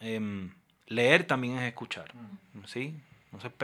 Em, 0.00 0.52
leer 0.86 1.26
también 1.26 1.58
es 1.58 1.68
escuchar, 1.68 2.14
mm. 2.14 2.64
¿sí? 2.66 3.00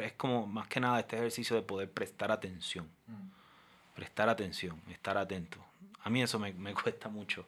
es 0.03 0.13
como 0.15 0.47
más 0.47 0.67
que 0.67 0.81
nada 0.81 1.01
este 1.01 1.17
ejercicio 1.17 1.55
de 1.55 1.63
poder 1.63 1.91
prestar 1.91 2.33
atención. 2.33 2.89
Mm. 3.07 3.29
Prestar 3.95 4.29
atención, 4.29 4.81
estar 4.89 5.19
atento. 5.19 5.59
A 6.03 6.11
mí 6.11 6.23
eso 6.23 6.39
me, 6.39 6.53
me, 6.55 6.75
cuesta 6.83 7.09
mucho. 7.09 7.47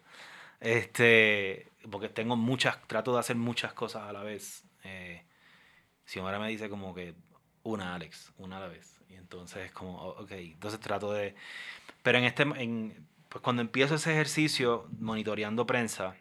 Este, 0.61 1.69
porque 1.91 2.09
tengo 2.09 2.37
muchas, 2.37 2.81
trato 2.87 3.13
de 3.15 3.21
hacer 3.21 3.37
muchas 3.37 3.73
cosas 3.73 4.03
a 4.03 4.13
la 4.13 4.23
vez. 4.23 4.65
Eh, 4.85 5.23
si 6.05 6.21
ahora 6.21 6.39
me 6.39 6.49
dice 6.49 6.69
como 6.69 6.95
que 6.95 7.15
una, 7.63 7.95
Alex, 7.95 8.33
una 8.39 8.57
a 8.59 8.61
la 8.61 8.69
vez. 8.69 9.01
Y 9.09 9.15
entonces 9.15 9.67
es 9.67 9.73
como, 9.73 9.97
ok, 9.97 10.33
entonces 10.33 10.81
trato 10.81 11.13
de... 11.13 11.35
Pero 12.03 12.19
en 12.19 12.25
este, 12.25 12.43
en, 12.43 13.07
pues 13.29 13.43
cuando 13.43 13.63
empiezo 13.63 13.95
ese 13.95 14.13
ejercicio 14.13 14.89
monitoreando 14.99 15.67
prensa 15.67 16.17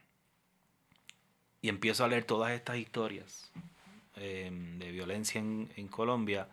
y 1.61 1.69
empiezo 1.69 2.03
a 2.03 2.07
leer 2.07 2.23
todas 2.23 2.51
estas 2.51 2.77
historias 2.77 3.51
em, 4.15 4.77
de 4.79 4.91
violencia 4.91 5.39
en, 5.39 5.71
en 5.75 5.87
Colombia, 5.87 6.47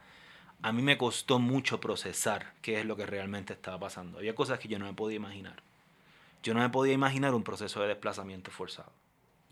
a 0.62 0.72
mí 0.72 0.82
me 0.82 0.98
costó 0.98 1.38
mucho 1.38 1.80
procesar 1.80 2.54
qué 2.62 2.80
es 2.80 2.86
lo 2.86 2.96
que 2.96 3.06
realmente 3.06 3.52
estaba 3.52 3.78
pasando. 3.78 4.18
Había 4.18 4.34
cosas 4.34 4.58
que 4.58 4.68
yo 4.68 4.78
no 4.78 4.86
me 4.86 4.94
podía 4.94 5.16
imaginar. 5.16 5.62
Yo 6.42 6.54
no 6.54 6.60
me 6.60 6.70
podía 6.70 6.94
imaginar 6.94 7.34
un 7.34 7.44
proceso 7.44 7.80
de 7.80 7.88
desplazamiento 7.88 8.50
forzado. 8.50 8.92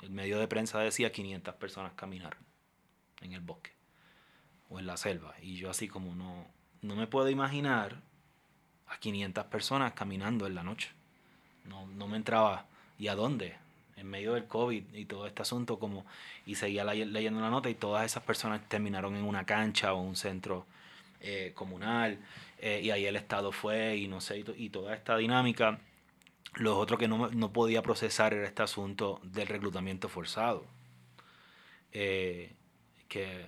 El 0.03 0.11
medio 0.11 0.39
de 0.39 0.49
prensa 0.49 0.79
decía 0.81 1.13
500 1.13 1.55
personas 1.57 1.93
caminaron. 1.95 2.41
en 3.23 3.33
el 3.33 3.41
bosque 3.41 3.76
o 4.71 4.79
en 4.79 4.87
la 4.87 4.97
selva. 4.97 5.35
Y 5.43 5.57
yo 5.57 5.71
así 5.71 5.89
como 5.89 6.15
no, 6.15 6.47
no 6.83 6.97
me 6.97 7.07
puedo 7.07 7.29
imaginar 7.31 7.97
a 8.89 8.99
500 8.99 9.45
personas 9.47 9.93
caminando 9.93 10.47
en 10.47 10.55
la 10.55 10.63
noche. 10.63 10.91
No, 11.65 11.87
no 11.87 12.07
me 12.07 12.17
entraba. 12.17 12.67
¿Y 12.99 13.09
a 13.09 13.15
dónde? 13.15 13.57
En 13.97 14.09
medio 14.09 14.35
del 14.35 14.47
COVID 14.47 14.95
y 14.95 15.05
todo 15.07 15.27
este 15.27 15.43
asunto, 15.43 15.79
como, 15.79 16.05
y 16.45 16.55
seguía 16.55 16.85
leyendo 16.85 17.41
la 17.41 17.51
nota 17.51 17.71
y 17.71 17.75
todas 17.75 18.05
esas 18.05 18.23
personas 18.23 18.67
terminaron 18.69 19.17
en 19.17 19.25
una 19.25 19.45
cancha 19.45 19.95
o 19.95 20.01
un 20.01 20.17
centro 20.17 20.67
eh, 21.21 21.53
comunal, 21.55 22.19
eh, 22.59 22.81
y 22.83 22.91
ahí 22.91 23.07
el 23.07 23.17
Estado 23.17 23.53
fue 23.53 23.97
y 23.97 24.07
no 24.09 24.21
sé, 24.21 24.45
y, 24.57 24.69
toda 24.71 24.95
esta 24.95 25.17
dinámica. 25.17 25.79
Lo 26.55 26.79
otro 26.79 26.99
que 26.99 27.09
no, 27.09 27.31
no, 27.31 27.53
podía 27.53 27.83
procesar 27.83 28.33
era 28.35 28.47
este 28.47 28.63
asunto 28.63 29.21
del 29.23 29.47
reclutamiento 29.49 30.09
forzado. 30.09 30.65
Eh, 31.93 32.53
que 33.09 33.47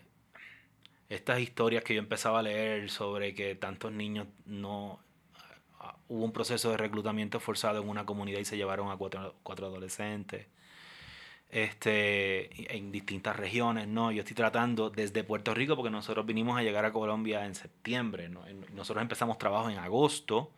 estas 1.08 1.40
historias 1.40 1.84
que 1.84 1.94
yo 1.94 2.00
empezaba 2.00 2.40
a 2.40 2.42
leer 2.42 2.90
sobre 2.90 3.34
que 3.34 3.54
tantos 3.54 3.92
niños 3.92 4.26
no 4.44 5.00
hubo 6.08 6.24
un 6.24 6.32
proceso 6.32 6.70
de 6.70 6.76
reclutamiento 6.76 7.40
forzado 7.40 7.82
en 7.82 7.88
una 7.88 8.06
comunidad 8.06 8.40
y 8.40 8.44
se 8.44 8.56
llevaron 8.56 8.90
a 8.90 8.96
cuatro, 8.96 9.34
cuatro 9.42 9.66
adolescentes 9.66 10.46
este, 11.50 12.76
en 12.76 12.92
distintas 12.92 13.36
regiones, 13.36 13.88
¿no? 13.88 14.12
Yo 14.12 14.20
estoy 14.20 14.36
tratando 14.36 14.90
desde 14.90 15.24
Puerto 15.24 15.54
Rico, 15.54 15.76
porque 15.76 15.90
nosotros 15.90 16.26
vinimos 16.26 16.58
a 16.58 16.62
llegar 16.62 16.84
a 16.84 16.92
Colombia 16.92 17.46
en 17.46 17.54
septiembre, 17.54 18.28
¿no? 18.28 18.42
Nosotros 18.74 19.02
empezamos 19.02 19.38
trabajo 19.38 19.70
en 19.70 19.78
agosto, 19.78 20.50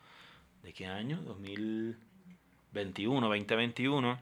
¿de 0.62 0.72
qué 0.72 0.86
año? 0.86 1.20
2021, 1.22 3.28
2021. 3.28 4.18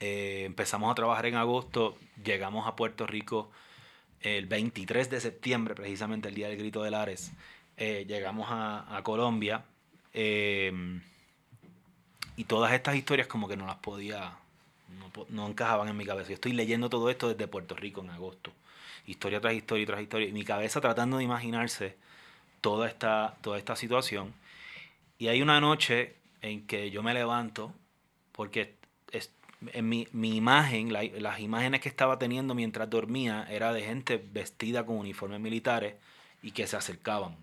Eh, 0.00 0.42
empezamos 0.44 0.90
a 0.90 0.94
trabajar 0.94 1.26
en 1.26 1.36
agosto, 1.36 1.96
llegamos 2.22 2.66
a 2.66 2.76
Puerto 2.76 3.06
Rico 3.06 3.50
el 4.22 4.46
23 4.46 5.10
de 5.10 5.20
septiembre, 5.20 5.74
precisamente 5.74 6.28
el 6.28 6.34
día 6.34 6.48
del 6.48 6.58
grito 6.58 6.82
de 6.82 6.90
Lares. 6.90 7.32
Eh, 7.76 8.04
llegamos 8.06 8.46
a, 8.50 9.00
Colombia 9.02 9.64
eh, 10.12 10.72
y 12.36 12.44
todas 12.44 12.72
estas 12.72 12.96
historias 12.96 13.26
como 13.26 13.48
que 13.48 13.56
no 13.56 13.66
las 13.66 13.76
podía 13.76 14.36
no, 15.30 15.46
encajaban 15.48 15.88
en 15.88 15.96
mi 15.96 16.04
cabeza. 16.04 16.28
Yo 16.28 16.34
estoy 16.34 16.52
leyendo 16.52 16.88
todo 16.88 17.10
esto 17.10 17.28
desde 17.28 17.48
Puerto 17.48 17.74
Rico 17.74 18.00
en 18.02 18.10
agosto. 18.10 18.52
Historia 19.06 19.40
tras 19.40 19.54
historia 19.54 19.86
tras 19.86 20.00
historia. 20.00 20.28
Y 20.28 20.32
mi 20.32 20.44
cabeza 20.44 20.80
tratando 20.80 21.18
de 21.18 21.24
imaginarse 21.24 21.96
toda 22.60 22.88
esta, 22.88 23.36
toda 23.42 23.58
esta 23.58 23.76
situación. 23.76 24.32
Y 25.18 25.28
hay 25.28 25.42
una 25.42 25.60
noche 25.60 26.16
en 26.40 26.66
que 26.66 26.90
yo 26.90 27.02
me 27.02 27.14
levanto 27.14 27.72
porque 28.32 28.74
en 29.72 29.88
mi, 29.88 30.08
imagen, 30.12 30.92
las 30.92 31.40
imágenes 31.40 31.80
que 31.80 31.88
estaba 31.88 32.18
teniendo 32.18 32.54
mientras 32.54 32.88
dormía 32.90 33.46
era 33.50 33.72
de 33.72 33.82
gente 33.82 34.22
vestida 34.32 34.84
con 34.84 34.96
uniformes 34.96 35.40
militares 35.40 35.94
y 36.42 36.52
que 36.52 36.66
se 36.66 36.76
acercaban. 36.76 37.36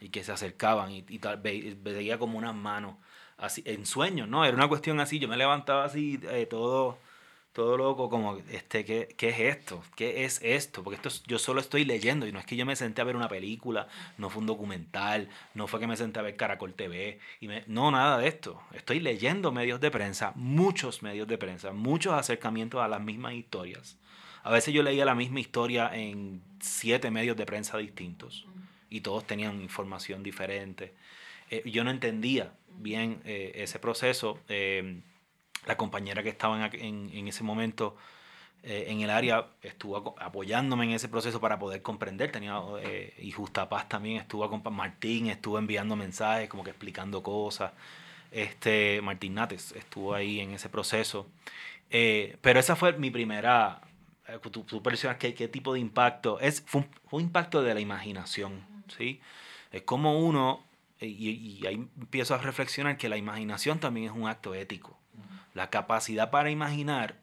Y 0.00 0.08
que 0.08 0.24
se 0.24 0.32
acercaban 0.32 0.90
y, 0.92 1.04
y 1.08 1.18
tal, 1.18 1.38
veía 1.38 2.18
como 2.18 2.38
unas 2.38 2.54
manos 2.54 2.96
así, 3.40 3.62
en 3.66 3.86
sueños, 3.86 4.28
¿no? 4.28 4.44
Era 4.44 4.56
una 4.56 4.68
cuestión 4.68 5.00
así, 5.00 5.18
yo 5.18 5.28
me 5.28 5.36
levantaba 5.36 5.84
así, 5.84 6.20
eh, 6.30 6.46
todo, 6.46 6.98
todo 7.52 7.76
loco, 7.76 8.08
como, 8.08 8.36
este, 8.50 8.84
¿qué, 8.84 9.08
¿qué, 9.16 9.30
es 9.30 9.40
esto? 9.40 9.82
¿Qué 9.96 10.24
es 10.24 10.40
esto? 10.42 10.84
Porque 10.84 10.96
esto 10.96 11.10
yo 11.26 11.38
solo 11.38 11.60
estoy 11.60 11.84
leyendo 11.84 12.26
y 12.26 12.32
no 12.32 12.38
es 12.38 12.46
que 12.46 12.56
yo 12.56 12.64
me 12.64 12.76
senté 12.76 13.00
a 13.00 13.04
ver 13.04 13.16
una 13.16 13.28
película, 13.28 13.88
no 14.18 14.30
fue 14.30 14.40
un 14.40 14.46
documental, 14.46 15.28
no 15.54 15.66
fue 15.66 15.80
que 15.80 15.88
me 15.88 15.96
senté 15.96 16.20
a 16.20 16.22
ver 16.22 16.36
Caracol 16.36 16.74
TV, 16.74 17.18
y 17.40 17.48
me, 17.48 17.64
no, 17.66 17.90
nada 17.90 18.18
de 18.18 18.28
esto. 18.28 18.62
Estoy 18.72 19.00
leyendo 19.00 19.50
medios 19.50 19.80
de 19.80 19.90
prensa, 19.90 20.32
muchos 20.36 21.02
medios 21.02 21.26
de 21.26 21.38
prensa, 21.38 21.72
muchos 21.72 22.12
acercamientos 22.12 22.80
a 22.80 22.88
las 22.88 23.00
mismas 23.00 23.34
historias. 23.34 23.98
A 24.42 24.50
veces 24.50 24.72
yo 24.72 24.82
leía 24.82 25.04
la 25.04 25.14
misma 25.14 25.40
historia 25.40 25.90
en 25.92 26.42
siete 26.60 27.10
medios 27.10 27.36
de 27.36 27.46
prensa 27.46 27.78
distintos 27.78 28.46
y 28.88 29.00
todos 29.00 29.26
tenían 29.26 29.60
información 29.60 30.22
diferente. 30.22 30.94
Eh, 31.50 31.62
yo 31.66 31.84
no 31.84 31.90
entendía 31.90 32.52
bien 32.78 33.20
eh, 33.24 33.52
ese 33.56 33.78
proceso. 33.78 34.38
Eh, 34.48 35.02
la 35.66 35.76
compañera 35.76 36.22
que 36.22 36.30
estaba 36.30 36.66
en, 36.66 37.10
en, 37.12 37.28
ese 37.28 37.42
momento 37.42 37.96
en 38.62 39.00
el 39.00 39.10
área 39.10 39.46
estuvo 39.62 40.14
apoyándome 40.18 40.84
en 40.84 40.92
ese 40.92 41.08
proceso 41.08 41.40
para 41.40 41.58
poder 41.58 41.82
comprender. 41.82 42.32
Tenía, 42.32 42.60
y 43.18 43.30
Justa 43.32 43.68
Paz 43.68 43.88
también 43.88 44.18
estuvo 44.18 44.48
con 44.48 44.74
Martín, 44.74 45.28
estuvo 45.28 45.58
enviando 45.58 45.96
mensajes, 45.96 46.48
como 46.48 46.64
que 46.64 46.70
explicando 46.70 47.22
cosas. 47.22 47.72
Este, 48.30 49.00
Martín 49.02 49.34
Nates 49.34 49.72
estuvo 49.72 50.14
ahí 50.14 50.40
en 50.40 50.52
ese 50.52 50.68
proceso. 50.68 51.26
pero 51.88 52.60
esa 52.60 52.76
fue 52.76 52.92
mi 52.94 53.10
primera. 53.10 53.80
Tú, 54.42 54.62
tú 54.64 54.82
qué, 55.18 55.34
qué 55.34 55.48
tipo 55.48 55.72
de 55.74 55.80
impacto. 55.80 56.38
Es, 56.40 56.62
fue 56.66 56.82
un, 56.82 56.88
fue 57.08 57.18
un 57.18 57.26
impacto 57.26 57.62
de 57.62 57.74
la 57.74 57.80
imaginación. 57.80 58.64
¿sí? 58.96 59.20
Es 59.72 59.82
como 59.82 60.18
uno 60.20 60.64
y, 61.00 61.66
ahí 61.66 61.74
empiezo 61.74 62.34
a 62.34 62.38
reflexionar 62.38 62.98
que 62.98 63.08
la 63.08 63.16
imaginación 63.16 63.78
también 63.78 64.06
es 64.06 64.12
un 64.12 64.28
acto 64.28 64.54
ético. 64.54 64.98
La 65.54 65.70
capacidad 65.70 66.30
para 66.30 66.50
imaginar 66.50 67.16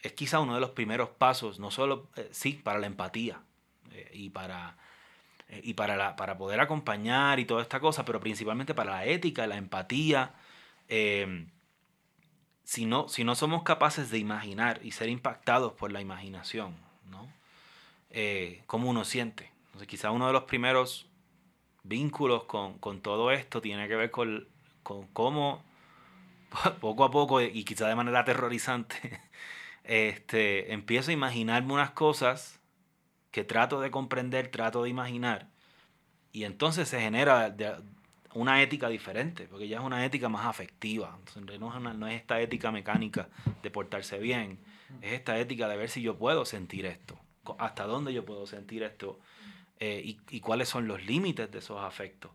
es 0.00 0.12
quizá 0.12 0.40
uno 0.40 0.54
de 0.54 0.60
los 0.60 0.70
primeros 0.70 1.08
pasos, 1.10 1.58
no 1.58 1.70
solo, 1.70 2.08
eh, 2.16 2.28
sí, 2.32 2.52
para 2.52 2.78
la 2.78 2.86
empatía 2.86 3.40
eh, 3.92 4.10
y, 4.12 4.30
para, 4.30 4.76
eh, 5.48 5.60
y 5.64 5.74
para, 5.74 5.96
la, 5.96 6.16
para 6.16 6.36
poder 6.36 6.60
acompañar 6.60 7.40
y 7.40 7.46
toda 7.46 7.62
esta 7.62 7.80
cosa, 7.80 8.04
pero 8.04 8.20
principalmente 8.20 8.74
para 8.74 8.92
la 8.92 9.06
ética, 9.06 9.46
la 9.46 9.56
empatía. 9.56 10.34
si, 12.64 12.86
no, 12.86 13.08
si 13.08 13.24
no 13.24 13.34
somos 13.34 13.62
capaces 13.62 14.10
de 14.10 14.18
imaginar 14.18 14.80
y 14.82 14.92
ser 14.92 15.08
impactados 15.08 15.72
por 15.72 15.90
la 15.92 16.00
imaginación, 16.00 16.76
¿no? 17.10 17.28
¿Cómo 18.66 18.90
uno 18.90 19.04
siente? 19.04 19.50
Entonces, 19.66 19.88
quizá 19.88 20.10
uno 20.10 20.26
de 20.26 20.32
los 20.32 20.44
primeros 20.44 21.06
vínculos 21.82 22.44
con, 22.44 23.00
todo 23.00 23.30
esto 23.30 23.60
tiene 23.60 23.86
que 23.88 23.96
ver 23.96 24.10
con, 24.10 24.48
cómo 24.82 25.62
poco 26.80 27.04
a 27.04 27.10
poco 27.10 27.40
y 27.40 27.64
quizá 27.64 27.88
de 27.88 27.94
manera 27.94 28.20
aterrorizante 28.20 29.20
este, 29.84 30.72
empiezo 30.72 31.10
a 31.10 31.14
imaginarme 31.14 31.72
unas 31.72 31.90
cosas 31.90 32.60
que 33.30 33.44
trato 33.44 33.80
de 33.80 33.90
comprender, 33.90 34.48
trato 34.48 34.82
de 34.82 34.90
imaginar 34.90 35.48
y 36.32 36.44
entonces 36.44 36.88
se 36.88 37.00
genera 37.00 37.54
una 38.34 38.60
ética 38.60 38.88
diferente, 38.88 39.46
porque 39.46 39.68
ya 39.68 39.78
es 39.78 39.84
una 39.84 40.04
ética 40.04 40.28
más 40.28 40.46
afectiva. 40.46 41.16
no, 41.36 41.52
es 41.52 41.96
no 41.96 42.08
es 42.08 42.20
esta 42.20 42.40
ética 42.40 42.72
mecánica 42.72 43.28
de 43.62 43.70
portarse 43.70 44.18
bien, 44.18 44.58
es 45.00 45.12
esta 45.12 45.38
ética 45.38 45.68
de 45.68 45.76
ver 45.76 45.88
si 45.88 46.02
yo 46.02 46.18
puedo 46.18 46.44
sentir 46.44 46.86
esto, 46.86 47.16
hasta 47.58 47.84
dónde 47.84 48.12
yo 48.12 48.24
puedo 48.24 48.46
sentir 48.46 48.82
esto 48.82 49.20
eh, 49.78 50.16
y, 50.28 50.40
cuáles 50.40 50.68
son 50.68 50.88
los 50.88 51.04
límites 51.04 51.50
de 51.50 51.58
esos 51.58 51.80
afectos 51.80 52.32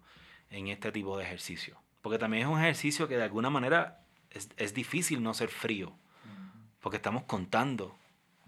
en 0.49 0.67
este 0.67 0.93
tipo 0.93 1.17
de 1.17 1.25
ejercicio. 1.25 1.77
Porque 2.01 2.17
también 2.17 2.43
es 2.43 2.49
un 2.49 2.60
ejercicio 2.60 3.08
que 3.10 3.17
de 3.17 3.23
alguna 3.23 3.49
manera 3.49 3.99
es, 4.32 4.50
es 4.58 4.74
difícil 4.74 5.22
no 5.22 5.34
ser 5.34 5.50
frío, 5.50 5.92
porque 6.82 6.98
estamos 6.98 7.24
contando 7.24 7.96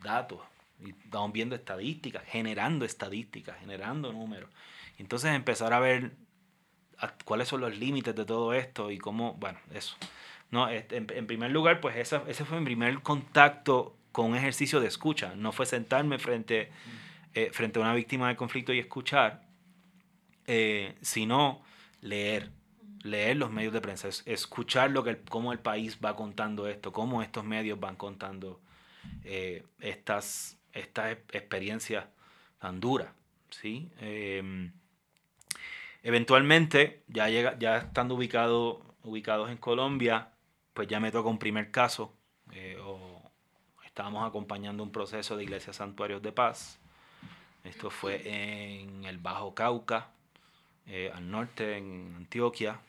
datos, 0.01 0.39
y 0.79 0.91
estamos 0.91 1.31
viendo 1.31 1.55
estadísticas, 1.55 2.23
generando 2.25 2.85
estadísticas, 2.85 3.57
generando 3.59 4.11
números. 4.11 4.49
Entonces 4.97 5.31
empezar 5.35 5.73
a 5.73 5.79
ver 5.79 6.11
cuáles 7.25 7.47
son 7.47 7.61
los 7.61 7.77
límites 7.77 8.15
de 8.15 8.25
todo 8.25 8.53
esto 8.53 8.91
y 8.91 8.97
cómo, 8.97 9.33
bueno, 9.35 9.59
eso. 9.73 9.95
No, 10.49 10.69
en, 10.69 10.85
en 10.89 11.27
primer 11.27 11.51
lugar, 11.51 11.79
pues 11.79 11.95
esa, 11.97 12.23
ese 12.27 12.45
fue 12.45 12.59
mi 12.59 12.65
primer 12.65 13.01
contacto 13.01 13.95
con 14.11 14.31
un 14.31 14.35
ejercicio 14.35 14.79
de 14.79 14.87
escucha. 14.87 15.33
No 15.35 15.51
fue 15.51 15.65
sentarme 15.65 16.19
frente 16.19 16.69
eh, 17.33 17.49
frente 17.53 17.79
a 17.79 17.81
una 17.81 17.93
víctima 17.93 18.27
de 18.27 18.35
conflicto 18.35 18.73
y 18.73 18.79
escuchar, 18.79 19.41
eh, 20.47 20.95
sino 21.01 21.61
leer, 22.01 22.51
leer 23.03 23.37
los 23.37 23.51
medios 23.51 23.73
de 23.73 23.81
prensa, 23.81 24.09
escuchar 24.25 24.91
lo 24.91 25.03
que 25.03 25.17
cómo 25.17 25.51
el 25.51 25.59
país 25.59 25.99
va 26.03 26.15
contando 26.15 26.67
esto, 26.67 26.91
cómo 26.91 27.21
estos 27.21 27.43
medios 27.43 27.79
van 27.79 27.95
contando 27.95 28.59
eh, 29.23 29.65
estas, 29.79 30.57
estas 30.73 31.17
experiencias 31.31 32.05
tan 32.59 32.79
duras. 32.79 33.09
¿sí? 33.49 33.91
Em, 33.99 34.71
eventualmente, 36.03 37.03
ya, 37.07 37.29
llega, 37.29 37.57
ya 37.57 37.77
estando 37.77 38.15
ubicado, 38.15 38.85
ubicados 39.03 39.49
en 39.49 39.57
Colombia, 39.57 40.29
pues 40.73 40.87
ya 40.87 40.99
me 40.99 41.11
toca 41.11 41.29
un 41.29 41.39
primer 41.39 41.71
caso, 41.71 42.13
o 42.83 43.21
estábamos 43.85 44.27
acompañando 44.27 44.83
un 44.83 44.91
proceso 44.91 45.35
de 45.35 45.43
iglesias 45.43 45.75
santuarios 45.77 46.21
de 46.21 46.31
paz, 46.31 46.81
esto 47.63 47.91
fue 47.91 48.21
en 48.25 49.05
el 49.05 49.19
Bajo 49.19 49.53
Cauca, 49.53 50.09
eh, 50.87 51.11
al 51.13 51.29
norte, 51.29 51.77
en 51.77 52.13
Antioquia. 52.17 52.79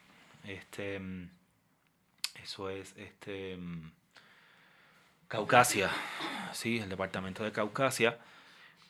Este, 0.44 1.00
eso 2.42 2.70
es 2.70 2.94
este, 2.96 3.58
Caucasia, 5.28 5.90
sí, 6.52 6.78
el 6.78 6.88
departamento 6.88 7.44
de 7.44 7.52
Caucasia. 7.52 8.18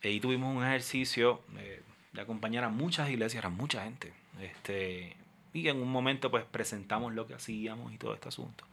Ahí 0.03 0.19
tuvimos 0.19 0.57
un 0.57 0.65
ejercicio 0.65 1.43
eh, 1.59 1.83
de 2.13 2.21
acompañar 2.21 2.65
a 2.65 2.69
muchas 2.69 3.11
iglesias, 3.11 3.45
a 3.45 3.49
mucha 3.49 3.85
gente. 3.85 4.13
Este, 4.41 5.17
y 5.53 5.69
en 5.69 5.81
un 5.81 5.91
momento 5.91 6.31
pues 6.31 6.45
presentamos 6.45 7.13
lo 7.15 7.27
que 7.27 7.35
hacíamos 7.35 7.93
y 7.93 7.99
todo 7.99 8.15
este 8.15 8.29
asunto. 8.29 8.65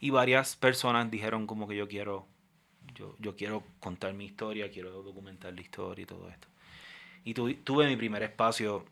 Y 0.00 0.10
varias 0.10 0.56
personas 0.56 1.10
dijeron 1.10 1.46
como 1.46 1.68
que 1.68 1.76
yo 1.76 1.88
quiero 1.88 2.26
yo, 2.94 3.14
yo 3.18 3.36
quiero 3.36 3.62
contar 3.80 4.12
mi 4.14 4.24
historia, 4.24 4.70
quiero 4.70 5.02
documentar 5.02 5.52
la 5.52 5.60
historia 5.60 6.02
y 6.02 6.06
todo 6.06 6.28
esto. 6.28 6.48
Y 7.24 7.34
tuve 7.34 7.86
mi 7.86 7.96
primer 7.96 8.22
espacio 8.22 8.84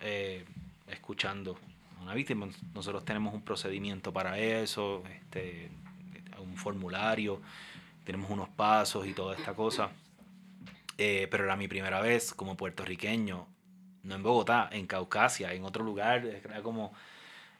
eh, 0.00 0.44
escuchando 0.86 1.58
una 2.02 2.14
víctima. 2.14 2.48
Nosotros 2.74 3.04
tenemos 3.04 3.34
un 3.34 3.42
procedimiento 3.42 4.12
para 4.12 4.38
eso, 4.38 5.02
este, 5.08 5.70
un 6.38 6.56
formulario, 6.56 7.40
tenemos 8.04 8.30
unos 8.30 8.48
pasos 8.48 9.06
y 9.06 9.12
toda 9.12 9.36
esta 9.36 9.54
cosa. 9.54 9.90
Eh, 10.96 11.28
pero 11.30 11.44
era 11.44 11.56
mi 11.56 11.68
primera 11.68 12.00
vez 12.00 12.34
como 12.34 12.56
puertorriqueño, 12.56 13.46
no 14.02 14.14
en 14.14 14.22
Bogotá, 14.22 14.68
en 14.72 14.86
Caucasia, 14.86 15.52
en 15.52 15.64
otro 15.64 15.84
lugar. 15.84 16.24
Era 16.24 16.62
como. 16.62 16.92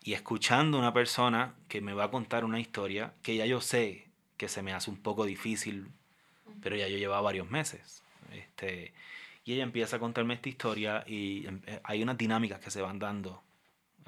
Y 0.03 0.14
escuchando 0.14 0.79
una 0.79 0.92
persona 0.92 1.55
que 1.68 1.81
me 1.81 1.92
va 1.92 2.05
a 2.05 2.11
contar 2.11 2.44
una 2.44 2.61
historia 2.61 3.12
que 3.22 3.37
ya 3.37 3.46
yo 3.46 3.61
sé 3.61 4.07
que 4.37 4.48
se 4.48 4.62
me 4.62 4.72
hace 4.72 4.90
un 4.90 4.96
poco 4.96 5.27
difícil, 5.27 5.88
pero 6.62 6.77
ya 6.77 6.88
yo 6.88 6.96
llevaba 6.96 7.20
varios 7.20 7.51
meses. 7.51 8.03
Este, 8.33 8.92
y 9.44 9.55
ella 9.55 9.64
empieza 9.64 9.96
a 9.96 9.98
contarme 9.98 10.35
esta 10.35 10.48
historia 10.48 11.05
y 11.07 11.46
em, 11.46 11.61
eh, 11.66 11.81
hay 11.83 12.03
unas 12.03 12.16
dinámicas 12.16 12.61
que 12.61 12.70
se 12.70 12.81
van 12.81 12.98
dando 12.98 13.42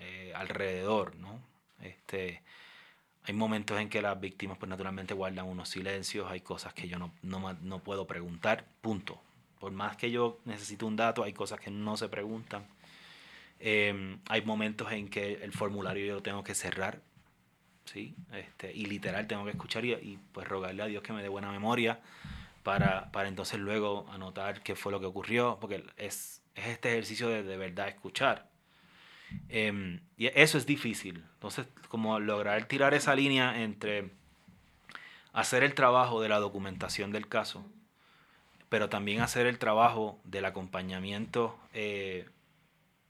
eh, 0.00 0.32
alrededor, 0.34 1.16
¿no? 1.16 1.40
Este, 1.80 2.42
hay 3.24 3.34
momentos 3.34 3.78
en 3.78 3.88
que 3.88 4.02
las 4.02 4.18
víctimas 4.18 4.58
pues 4.58 4.68
naturalmente 4.68 5.14
guardan 5.14 5.46
unos 5.46 5.68
silencios, 5.68 6.30
hay 6.30 6.40
cosas 6.40 6.74
que 6.74 6.88
yo 6.88 6.98
no, 6.98 7.12
no, 7.22 7.52
no 7.62 7.78
puedo 7.80 8.06
preguntar, 8.06 8.66
punto. 8.80 9.20
Por 9.58 9.72
más 9.72 9.96
que 9.96 10.10
yo 10.10 10.40
necesite 10.46 10.84
un 10.84 10.96
dato, 10.96 11.22
hay 11.22 11.32
cosas 11.32 11.60
que 11.60 11.70
no 11.70 11.96
se 11.96 12.08
preguntan. 12.08 12.66
Em, 13.58 14.18
hay 14.28 14.42
momentos 14.42 14.90
en 14.90 15.08
que 15.08 15.34
el 15.44 15.52
formulario 15.52 16.06
yo 16.06 16.14
lo 16.14 16.22
tengo 16.22 16.42
que 16.42 16.54
cerrar, 16.54 17.00
¿sí? 17.84 18.14
Este, 18.32 18.72
y 18.72 18.86
literal 18.86 19.26
tengo 19.26 19.44
que 19.44 19.50
escuchar 19.50 19.84
y, 19.84 19.92
y 19.92 20.18
pues 20.32 20.48
rogarle 20.48 20.82
a 20.82 20.86
Dios 20.86 21.02
que 21.02 21.12
me 21.12 21.22
dé 21.22 21.28
buena 21.28 21.52
memoria 21.52 22.00
para, 22.62 23.10
para 23.12 23.28
entonces 23.28 23.60
luego 23.60 24.06
anotar 24.10 24.62
qué 24.62 24.76
fue 24.76 24.92
lo 24.92 25.00
que 25.00 25.06
ocurrió, 25.06 25.58
porque 25.60 25.84
es, 25.96 26.42
es 26.54 26.66
este 26.66 26.90
ejercicio 26.90 27.28
de 27.28 27.42
de 27.42 27.56
verdad 27.56 27.88
escuchar. 27.88 28.49
Em, 29.48 30.00
y 30.16 30.26
eso 30.26 30.58
es 30.58 30.66
difícil. 30.66 31.24
Entonces, 31.34 31.66
como 31.88 32.18
lograr 32.20 32.64
tirar 32.66 32.94
esa 32.94 33.14
línea 33.14 33.62
entre 33.62 34.10
hacer 35.32 35.62
el 35.62 35.74
trabajo 35.74 36.20
de 36.20 36.28
la 36.28 36.38
documentación 36.38 37.12
del 37.12 37.28
caso, 37.28 37.64
pero 38.68 38.88
también 38.88 39.20
hacer 39.20 39.46
el 39.46 39.58
trabajo 39.58 40.20
del 40.24 40.44
acompañamiento, 40.44 41.58
eh, 41.72 42.28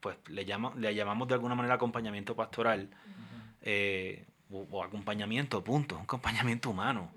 pues 0.00 0.16
le, 0.28 0.44
llama, 0.44 0.72
le 0.76 0.94
llamamos 0.94 1.28
de 1.28 1.35
alguna 1.35 1.54
manera 1.54 1.74
acompañamiento 1.74 2.35
pastoral, 2.35 2.88
eh, 3.62 4.24
o, 4.50 4.83
acompañamiento, 4.83 5.62
punto, 5.62 5.96
un 5.96 6.02
acompañamiento 6.02 6.70
humano. 6.70 7.12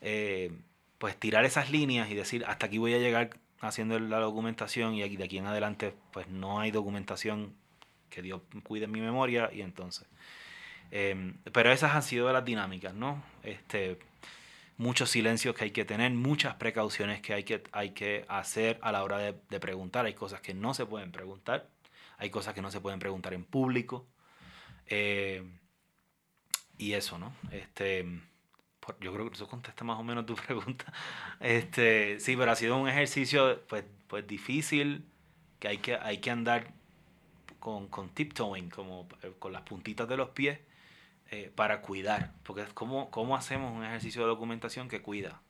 Eh, 0.00 0.52
pues 0.98 1.16
tirar 1.16 1.44
esas 1.44 1.70
líneas 1.70 2.10
y 2.10 2.14
decir, 2.14 2.44
hasta 2.46 2.66
aquí 2.66 2.78
voy 2.78 2.94
a 2.94 2.98
llegar 2.98 3.30
haciendo 3.60 3.98
la 3.98 4.18
documentación 4.18 4.94
y 4.94 5.02
aquí, 5.02 5.16
de 5.16 5.24
aquí 5.24 5.38
en 5.38 5.46
adelante 5.46 5.94
pues 6.12 6.28
no 6.28 6.60
hay 6.60 6.70
documentación 6.70 7.54
que 8.08 8.22
Dios 8.22 8.42
cuide 8.62 8.86
mi 8.86 9.00
memoria 9.00 9.50
y 9.52 9.62
entonces. 9.62 10.06
Em, 10.90 11.34
pero 11.52 11.70
esas 11.70 11.94
han 11.94 12.02
sido 12.02 12.32
las 12.32 12.44
dinámicas, 12.44 12.94
¿no? 12.94 13.22
Este, 13.42 13.98
muchos 14.76 15.10
silencios 15.10 15.54
que 15.54 15.64
hay 15.64 15.70
que 15.70 15.84
tener, 15.84 16.10
muchas 16.12 16.54
precauciones 16.54 17.20
que 17.20 17.34
hay 17.34 17.44
que, 17.44 17.62
hay 17.72 17.90
que 17.90 18.24
hacer 18.28 18.78
a 18.82 18.92
la 18.92 19.04
hora 19.04 19.18
de, 19.18 19.34
de 19.50 19.60
preguntar. 19.60 20.06
Hay 20.06 20.14
cosas 20.14 20.40
que 20.40 20.54
no 20.54 20.74
se 20.74 20.86
pueden 20.86 21.12
preguntar, 21.12 21.68
hay 22.16 22.30
cosas 22.30 22.54
que 22.54 22.62
no 22.62 22.70
se 22.70 22.80
pueden 22.80 22.98
preguntar 22.98 23.34
en 23.34 23.44
público. 23.44 24.06
Eh, 24.86 25.42
y 26.78 26.92
eso, 26.92 27.18
¿no? 27.18 27.34
Este, 27.50 28.04
yo 29.00 29.12
creo 29.12 29.28
que 29.28 29.34
eso 29.34 29.48
contesta 29.48 29.84
más 29.84 29.98
o 29.98 30.04
menos 30.04 30.26
tu 30.26 30.34
pregunta. 30.46 30.92
Este, 31.40 32.20
sí, 32.20 32.36
pero 32.36 32.52
ha 32.52 32.56
sido 32.56 32.76
un 32.76 32.88
ejercicio 32.88 33.62
pues, 33.68 33.84
pues 34.06 34.26
difícil, 34.26 35.04
que 35.58 35.68
hay 35.68 35.78
que, 35.78 35.96
hay 35.96 36.18
que 36.18 36.30
andar 36.30 36.72
con, 37.58 37.88
con 37.88 38.10
tiptoeing, 38.10 38.70
como 38.70 39.08
eh, 39.22 39.32
con 39.38 39.52
las 39.52 39.62
puntitas 39.62 40.08
de 40.08 40.16
los 40.16 40.30
pies, 40.30 40.60
eh, 41.30 41.52
para 41.54 41.82
cuidar. 41.82 42.32
Porque 42.42 42.62
es 42.62 42.72
como, 42.72 43.36
hacemos 43.36 43.72
un 43.72 43.84
ejercicio 43.84 44.22
de 44.22 44.28
documentación 44.28 44.88
que 44.88 45.02
cuida. 45.02 45.42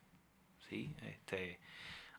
¿sí? 0.69 0.95
Este, 1.03 1.61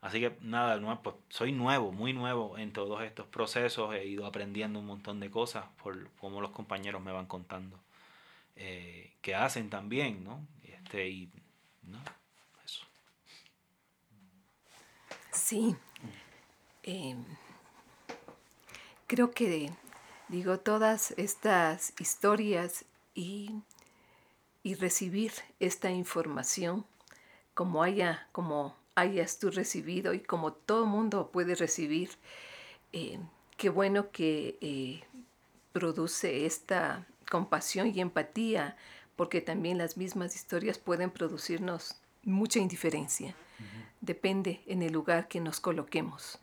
así 0.01 0.19
que 0.19 0.37
nada, 0.41 1.01
pues 1.01 1.15
soy 1.29 1.51
nuevo, 1.51 1.91
muy 1.91 2.13
nuevo 2.13 2.57
en 2.57 2.71
todos 2.71 3.01
estos 3.03 3.27
procesos. 3.27 3.93
He 3.95 4.05
ido 4.05 4.25
aprendiendo 4.25 4.79
un 4.79 4.85
montón 4.85 5.19
de 5.19 5.29
cosas 5.29 5.65
por 5.81 6.09
cómo 6.13 6.41
los 6.41 6.51
compañeros 6.51 7.01
me 7.01 7.11
van 7.11 7.25
contando. 7.25 7.79
Eh, 8.55 9.13
que 9.21 9.35
hacen 9.35 9.69
también, 9.69 10.23
¿no? 10.23 10.45
Este, 10.63 11.07
y, 11.07 11.31
¿no? 11.83 11.99
Eso. 12.65 12.85
Sí. 15.31 15.75
Eh, 16.83 17.15
creo 19.09 19.31
que, 19.31 19.71
digo, 20.27 20.59
todas 20.59 21.15
estas 21.17 21.93
historias 21.99 22.85
y, 23.15 23.63
y 24.61 24.75
recibir 24.75 25.31
esta 25.59 25.89
información 25.89 26.85
como 27.55 27.81
haya, 27.81 28.29
como 28.31 28.75
hayas 28.93 29.39
tú 29.39 29.49
recibido 29.49 30.13
y 30.13 30.19
como 30.19 30.53
todo 30.53 30.85
mundo 30.85 31.31
puede 31.31 31.55
recibir, 31.55 32.11
eh, 32.93 33.19
qué 33.57 33.69
bueno 33.69 34.11
que 34.11 34.59
eh, 34.61 35.01
produce 35.73 36.45
esta 36.45 37.07
compasión 37.31 37.87
y 37.87 38.01
empatía, 38.01 38.77
porque 39.15 39.41
también 39.41 39.79
las 39.79 39.97
mismas 39.97 40.35
historias 40.35 40.77
pueden 40.77 41.09
producirnos 41.09 41.95
mucha 42.23 42.59
indiferencia. 42.59 43.35
Depende 44.01 44.61
en 44.67 44.83
el 44.83 44.93
lugar 44.93 45.27
que 45.27 45.41
nos 45.41 45.59
coloquemos 45.59 46.39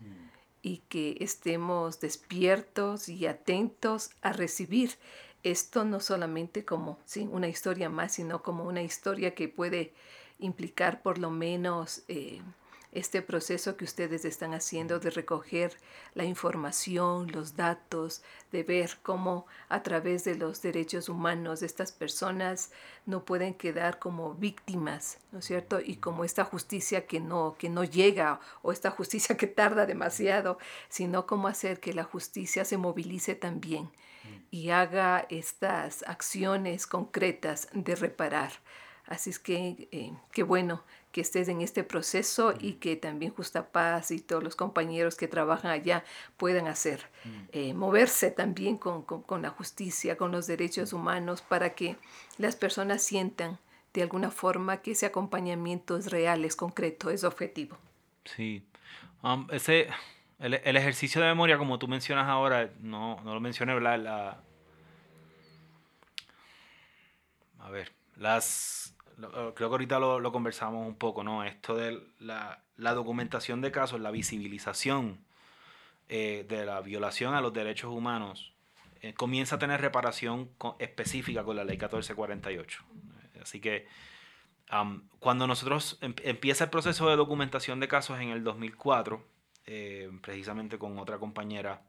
y 0.66 0.78
que 0.88 1.16
estemos 1.20 2.00
despiertos 2.00 3.08
y 3.08 3.28
atentos 3.28 4.10
a 4.20 4.32
recibir 4.32 4.96
esto 5.44 5.84
no 5.84 6.00
solamente 6.00 6.64
como 6.64 6.98
¿sí? 7.04 7.28
una 7.30 7.46
historia 7.46 7.88
más, 7.88 8.14
sino 8.14 8.42
como 8.42 8.64
una 8.64 8.82
historia 8.82 9.32
que 9.36 9.46
puede 9.48 9.92
implicar 10.40 11.02
por 11.02 11.18
lo 11.18 11.30
menos 11.30 12.02
eh, 12.08 12.42
este 12.92 13.22
proceso 13.22 13.76
que 13.76 13.84
ustedes 13.84 14.24
están 14.24 14.54
haciendo 14.54 14.98
de 14.98 15.10
recoger 15.10 15.76
la 16.14 16.24
información, 16.24 17.30
los 17.32 17.56
datos, 17.56 18.22
de 18.52 18.62
ver 18.62 18.98
cómo 19.02 19.46
a 19.68 19.82
través 19.82 20.24
de 20.24 20.34
los 20.34 20.62
derechos 20.62 21.08
humanos 21.08 21.62
estas 21.62 21.92
personas 21.92 22.70
no 23.04 23.24
pueden 23.24 23.54
quedar 23.54 23.98
como 23.98 24.34
víctimas, 24.34 25.18
¿no 25.32 25.40
es 25.40 25.44
cierto? 25.44 25.80
Y 25.80 25.96
como 25.96 26.24
esta 26.24 26.44
justicia 26.44 27.06
que 27.06 27.20
no, 27.20 27.56
que 27.58 27.68
no 27.68 27.84
llega 27.84 28.40
o 28.62 28.72
esta 28.72 28.90
justicia 28.90 29.36
que 29.36 29.46
tarda 29.46 29.86
demasiado, 29.86 30.58
sino 30.88 31.26
cómo 31.26 31.48
hacer 31.48 31.80
que 31.80 31.92
la 31.92 32.04
justicia 32.04 32.64
se 32.64 32.76
movilice 32.76 33.34
también 33.34 33.90
y 34.50 34.70
haga 34.70 35.26
estas 35.28 36.02
acciones 36.06 36.86
concretas 36.86 37.68
de 37.72 37.94
reparar. 37.94 38.52
Así 39.06 39.30
es 39.30 39.38
que 39.38 39.88
eh, 39.92 40.12
qué 40.32 40.42
bueno 40.42 40.82
que 41.16 41.22
estés 41.22 41.48
en 41.48 41.62
este 41.62 41.82
proceso 41.82 42.52
y 42.60 42.74
que 42.74 42.94
también 42.94 43.32
Justa 43.32 43.72
Paz 43.72 44.10
y 44.10 44.20
todos 44.20 44.44
los 44.44 44.54
compañeros 44.54 45.16
que 45.16 45.28
trabajan 45.28 45.70
allá 45.70 46.04
puedan 46.36 46.66
hacer, 46.66 47.06
eh, 47.52 47.72
moverse 47.72 48.30
también 48.30 48.76
con, 48.76 49.02
con, 49.02 49.40
la 49.40 49.48
justicia, 49.48 50.18
con 50.18 50.30
los 50.30 50.46
derechos 50.46 50.92
humanos, 50.92 51.40
para 51.40 51.70
que 51.70 51.96
las 52.36 52.54
personas 52.54 53.02
sientan 53.02 53.58
de 53.94 54.02
alguna 54.02 54.30
forma 54.30 54.82
que 54.82 54.90
ese 54.90 55.06
acompañamiento 55.06 55.96
es 55.96 56.10
real, 56.10 56.44
es 56.44 56.54
concreto, 56.54 57.08
es 57.08 57.24
objetivo. 57.24 57.78
Sí, 58.26 58.62
um, 59.22 59.46
ese, 59.50 59.88
el, 60.38 60.52
el, 60.52 60.76
ejercicio 60.76 61.22
de 61.22 61.28
memoria, 61.28 61.56
como 61.56 61.78
tú 61.78 61.88
mencionas 61.88 62.28
ahora, 62.28 62.72
no, 62.80 63.22
no 63.24 63.32
lo 63.32 63.40
mencioné, 63.40 63.80
La, 63.80 64.42
a 67.58 67.70
ver, 67.70 67.90
las 68.16 68.95
creo 69.16 69.54
que 69.54 69.64
ahorita 69.64 69.98
lo, 69.98 70.20
lo, 70.20 70.32
conversamos 70.32 70.86
un 70.86 70.96
poco, 70.96 71.24
¿no? 71.24 71.44
Esto 71.44 71.74
de 71.74 72.00
la, 72.18 72.62
la 72.76 72.94
documentación 72.94 73.60
de 73.60 73.72
casos, 73.72 74.00
la 74.00 74.10
visibilización 74.10 75.18
eh, 76.08 76.46
de 76.48 76.64
la 76.64 76.80
violación 76.82 77.34
a 77.34 77.40
los 77.40 77.52
derechos 77.52 77.90
humanos, 77.90 78.52
eh, 79.00 79.14
comienza 79.14 79.56
a 79.56 79.58
tener 79.58 79.80
reparación 79.80 80.50
específica 80.78 81.42
con 81.42 81.56
la 81.56 81.64
ley 81.64 81.76
1448. 81.76 82.84
Así 83.42 83.60
que 83.60 83.86
cuando 85.20 85.46
nosotros 85.46 85.98
em, 86.00 86.14
empieza 86.24 86.64
el 86.64 86.70
proceso 86.70 87.08
de 87.08 87.16
documentación 87.16 87.78
de 87.80 87.88
casos 87.88 88.20
en 88.20 88.30
el 88.30 88.42
2004, 88.42 89.24
eh, 89.66 90.10
precisamente 90.22 90.78
con 90.78 90.98
otra 90.98 91.18
compañera, 91.18 91.82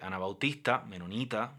Ana 0.00 0.18
Bautista, 0.18 0.84
menonita, 0.86 1.54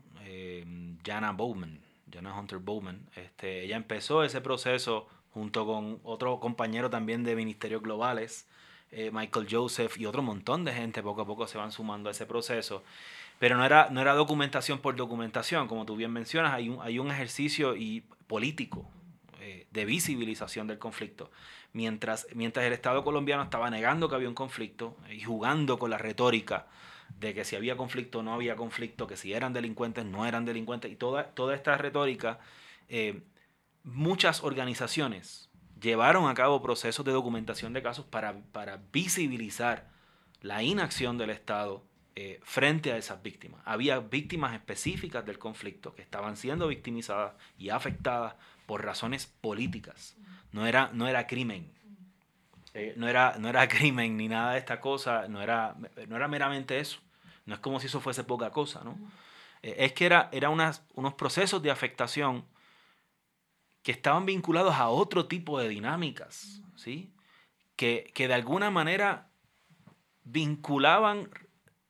Jana 1.03 1.31
Bowman, 1.31 1.84
Jana 2.15 2.37
Hunter 2.37 2.59
Bowman. 2.59 3.01
Este, 3.15 3.63
ella 3.63 3.75
empezó 3.75 4.23
ese 4.23 4.41
proceso 4.41 5.07
junto 5.31 5.65
con 5.65 5.99
otro 6.03 6.39
compañero 6.39 6.89
también 6.89 7.23
de 7.23 7.35
Ministerios 7.35 7.83
Globales, 7.83 8.47
eh, 8.91 9.11
Michael 9.11 9.47
Joseph 9.51 9.97
y 9.97 10.05
otro 10.05 10.21
montón 10.21 10.63
de 10.63 10.73
gente 10.73 11.03
poco 11.03 11.21
a 11.21 11.25
poco 11.25 11.45
se 11.45 11.57
van 11.57 11.71
sumando 11.71 12.09
a 12.09 12.11
ese 12.11 12.25
proceso. 12.25 12.83
Pero 13.37 13.57
no 13.57 13.65
era, 13.65 13.89
no 13.91 13.99
era 13.99 14.13
documentación 14.13 14.79
por 14.79 14.95
documentación, 14.95 15.67
como 15.67 15.85
tú 15.85 15.97
bien 15.97 16.11
mencionas, 16.11 16.53
hay 16.53 16.69
un, 16.69 16.81
hay 16.81 16.99
un 16.99 17.11
ejercicio 17.11 17.75
y 17.75 18.01
político 18.27 18.89
eh, 19.41 19.67
de 19.71 19.85
visibilización 19.85 20.67
del 20.67 20.79
conflicto. 20.79 21.29
Mientras, 21.73 22.27
mientras 22.33 22.65
el 22.65 22.71
Estado 22.71 23.03
colombiano 23.03 23.43
estaba 23.43 23.69
negando 23.69 24.07
que 24.07 24.15
había 24.15 24.29
un 24.29 24.35
conflicto 24.35 24.95
y 25.11 25.19
jugando 25.19 25.77
con 25.77 25.89
la 25.89 25.97
retórica 25.97 26.67
de 27.09 27.33
que 27.33 27.45
si 27.45 27.55
había 27.55 27.77
conflicto 27.77 28.23
no 28.23 28.33
había 28.33 28.55
conflicto, 28.55 29.07
que 29.07 29.17
si 29.17 29.33
eran 29.33 29.53
delincuentes 29.53 30.05
no 30.05 30.25
eran 30.25 30.45
delincuentes, 30.45 30.91
y 30.91 30.95
toda, 30.95 31.31
toda 31.33 31.55
esta 31.55 31.77
retórica, 31.77 32.39
eh, 32.89 33.23
muchas 33.83 34.43
organizaciones 34.43 35.49
llevaron 35.79 36.27
a 36.29 36.33
cabo 36.33 36.61
procesos 36.61 37.05
de 37.05 37.11
documentación 37.11 37.73
de 37.73 37.83
casos 37.83 38.05
para, 38.05 38.41
para 38.51 38.81
visibilizar 38.91 39.89
la 40.41 40.63
inacción 40.63 41.17
del 41.17 41.29
Estado 41.29 41.83
eh, 42.15 42.39
frente 42.43 42.91
a 42.91 42.97
esas 42.97 43.21
víctimas. 43.21 43.61
Había 43.65 43.99
víctimas 43.99 44.53
específicas 44.53 45.25
del 45.25 45.37
conflicto 45.37 45.93
que 45.93 46.01
estaban 46.01 46.37
siendo 46.37 46.67
victimizadas 46.67 47.33
y 47.57 47.69
afectadas 47.69 48.35
por 48.65 48.85
razones 48.85 49.25
políticas. 49.25 50.15
No 50.51 50.65
era, 50.65 50.89
no 50.93 51.07
era 51.07 51.27
crimen. 51.27 51.73
Eh, 52.75 52.93
no, 52.97 53.07
era, 53.07 53.35
no 53.39 53.49
era 53.49 53.67
crimen 53.69 54.17
ni 54.17 54.27
nada 54.27 54.51
de 54.51 54.59
esta 54.59 54.79
cosa, 54.79 55.27
no 55.27 55.41
era, 55.41 55.75
no 56.07 56.15
era 56.15 56.27
meramente 56.27 56.79
eso. 56.79 56.99
No 57.45 57.55
es 57.55 57.59
como 57.59 57.79
si 57.79 57.87
eso 57.87 58.01
fuese 58.01 58.23
poca 58.23 58.51
cosa, 58.51 58.83
¿no? 58.83 58.97
Eh, 59.61 59.75
es 59.79 59.93
que 59.93 60.05
era, 60.05 60.29
era 60.31 60.49
unas, 60.49 60.85
unos 60.93 61.13
procesos 61.13 61.61
de 61.63 61.71
afectación 61.71 62.45
que 63.81 63.91
estaban 63.91 64.25
vinculados 64.25 64.75
a 64.75 64.89
otro 64.89 65.27
tipo 65.27 65.59
de 65.59 65.69
dinámicas, 65.69 66.61
¿sí? 66.75 67.13
Que, 67.75 68.11
que 68.13 68.27
de 68.27 68.33
alguna 68.33 68.71
manera 68.71 69.29
vinculaban 70.23 71.29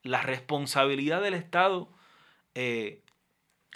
la 0.04 0.21
responsabilidad 0.21 1.21
del 1.21 1.34
Estado 1.34 1.89
eh, 2.54 3.02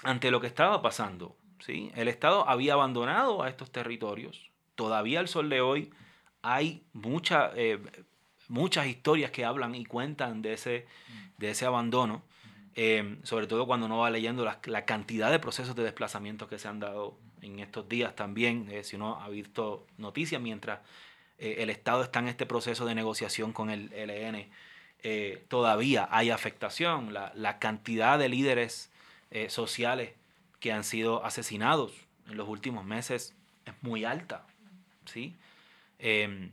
ante 0.04 0.32
lo 0.32 0.40
que 0.40 0.48
estaba 0.48 0.82
pasando. 0.82 1.36
¿sí? 1.60 1.92
El 1.96 2.08
Estado 2.08 2.48
había 2.48 2.74
abandonado 2.74 3.42
a 3.42 3.50
estos 3.50 3.72
territorios. 3.72 4.52
Todavía 4.76 5.20
al 5.20 5.28
sol 5.28 5.50
de 5.50 5.62
hoy 5.62 5.92
hay 6.42 6.84
mucha, 6.94 7.52
eh, 7.56 7.80
muchas 8.50 8.88
historias 8.88 9.32
que 9.32 9.46
hablan 9.46 9.76
y 9.76 9.86
cuentan 9.86 10.42
de 10.42 10.54
ese, 10.54 10.86
de 11.38 11.52
ese 11.52 11.66
abandono, 11.66 12.24
eh, 12.76 13.18
sobre 13.24 13.48
todo 13.48 13.66
cuando 13.66 13.86
uno 13.86 14.00
va 14.00 14.10
leyendo 14.10 14.46
la, 14.46 14.60
la, 14.66 14.86
cantidad 14.86 15.32
de 15.32 15.40
procesos 15.40 15.76
de 15.76 15.84
desplazamiento 15.84 16.48
que 16.48 16.60
se 16.60 16.68
han 16.68 16.80
dado 16.80 17.18
en 17.42 17.60
estos 17.60 17.90
días 17.90 18.16
también, 18.16 18.70
eh, 18.72 18.84
si 18.84 18.96
uno 18.96 19.22
ha 19.22 19.30
visto 19.30 19.88
noticias, 19.98 20.42
mientras 20.42 20.80
eh, 21.38 21.58
el 21.60 21.70
Estado 21.70 22.04
está 22.04 22.20
en 22.20 22.28
este 22.28 22.46
proceso 22.46 22.86
de 22.86 22.96
negociación 22.96 23.54
con 23.54 23.70
el 23.70 23.92
ELN, 23.94 24.50
todavía 25.48 26.10
hay 26.12 26.30
afectación. 26.30 27.14
La, 27.14 27.32
la 27.34 27.58
cantidad 27.58 28.20
de 28.20 28.28
líderes 28.28 28.92
sociales 29.48 30.12
que 30.60 30.74
han 30.74 30.84
sido 30.84 31.24
asesinados 31.24 31.94
en 32.28 32.36
los 32.36 32.50
últimos 32.50 32.84
meses 32.84 33.34
es 33.66 33.74
muy 33.82 34.04
alta, 34.04 34.46
¿sí? 35.06 35.38
Em, 36.00 36.52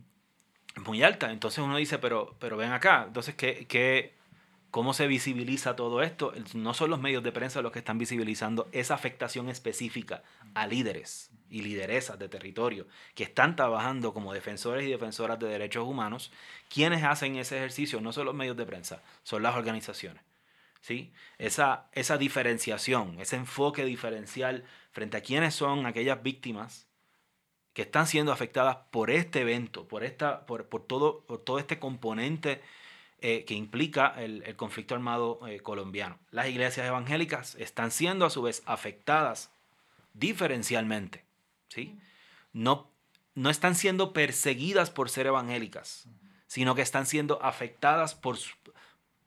muy 0.85 1.03
alta. 1.03 1.31
Entonces 1.31 1.63
uno 1.63 1.77
dice, 1.77 1.97
pero, 1.97 2.35
pero 2.39 2.57
ven 2.57 2.71
acá, 2.71 3.05
entonces, 3.07 3.35
¿qué, 3.35 3.65
qué, 3.67 4.13
cómo 4.71 4.93
se 4.93 5.07
visibiliza 5.07 5.75
todo 5.75 6.01
esto? 6.03 6.33
No 6.53 6.73
son 6.73 6.89
los 6.89 6.99
medios 6.99 7.23
de 7.23 7.31
prensa 7.31 7.61
los 7.61 7.71
que 7.71 7.79
están 7.79 7.97
visibilizando 7.97 8.69
esa 8.71 8.93
afectación 8.93 9.49
específica 9.49 10.23
a 10.53 10.67
líderes 10.67 11.31
y 11.49 11.61
lideresas 11.61 12.19
de 12.19 12.29
territorio 12.29 12.87
que 13.15 13.23
están 13.23 13.55
trabajando 13.55 14.13
como 14.13 14.33
defensores 14.33 14.85
y 14.85 14.91
defensoras 14.91 15.39
de 15.39 15.47
derechos 15.47 15.87
humanos. 15.87 16.31
Quienes 16.69 17.03
hacen 17.03 17.37
ese 17.37 17.57
ejercicio 17.57 18.01
no 18.01 18.11
son 18.11 18.25
los 18.25 18.35
medios 18.35 18.57
de 18.57 18.65
prensa, 18.65 19.01
son 19.23 19.43
las 19.43 19.55
organizaciones. 19.55 20.21
¿Sí? 20.79 21.11
Esa, 21.37 21.89
esa 21.93 22.17
diferenciación, 22.17 23.19
ese 23.19 23.35
enfoque 23.35 23.83
diferencial 23.83 24.63
frente 24.91 25.17
a 25.17 25.21
quiénes 25.21 25.55
son 25.55 25.85
aquellas 25.85 26.21
víctimas 26.21 26.87
que 27.77 27.83
están 27.83 28.07
siendo 28.07 28.31
afectadas 28.31 28.77
por 28.89 29.11
este 29.11 29.41
evento, 29.41 29.87
por, 29.87 30.03
esta, 30.03 30.47
por, 30.47 30.63
todo, 30.87 31.17
todo 31.45 31.59
este 31.59 31.77
componente 31.77 32.59
eh, 33.19 33.45
que 33.45 33.53
implica 33.53 34.15
el, 34.17 34.55
conflicto 34.55 34.95
armado 34.95 35.39
eh, 35.47 35.59
colombiano. 35.59 36.17
Las 36.31 36.47
iglesias 36.47 36.87
evangélicas 36.87 37.53
están 37.59 37.91
siendo 37.91 38.25
a 38.25 38.31
su 38.31 38.41
vez 38.41 38.63
afectadas 38.65 39.51
diferencialmente. 40.15 41.23
¿sí? 41.67 41.99
No, 42.51 42.89
no 43.35 43.51
están 43.51 43.75
siendo 43.75 44.11
perseguidas 44.11 44.89
por 44.89 45.11
ser 45.11 45.27
evangélicas, 45.27 46.09
sino 46.47 46.73
que 46.73 46.81
están 46.81 47.05
siendo 47.05 47.39
afectadas 47.43 48.15
por, 48.15 48.39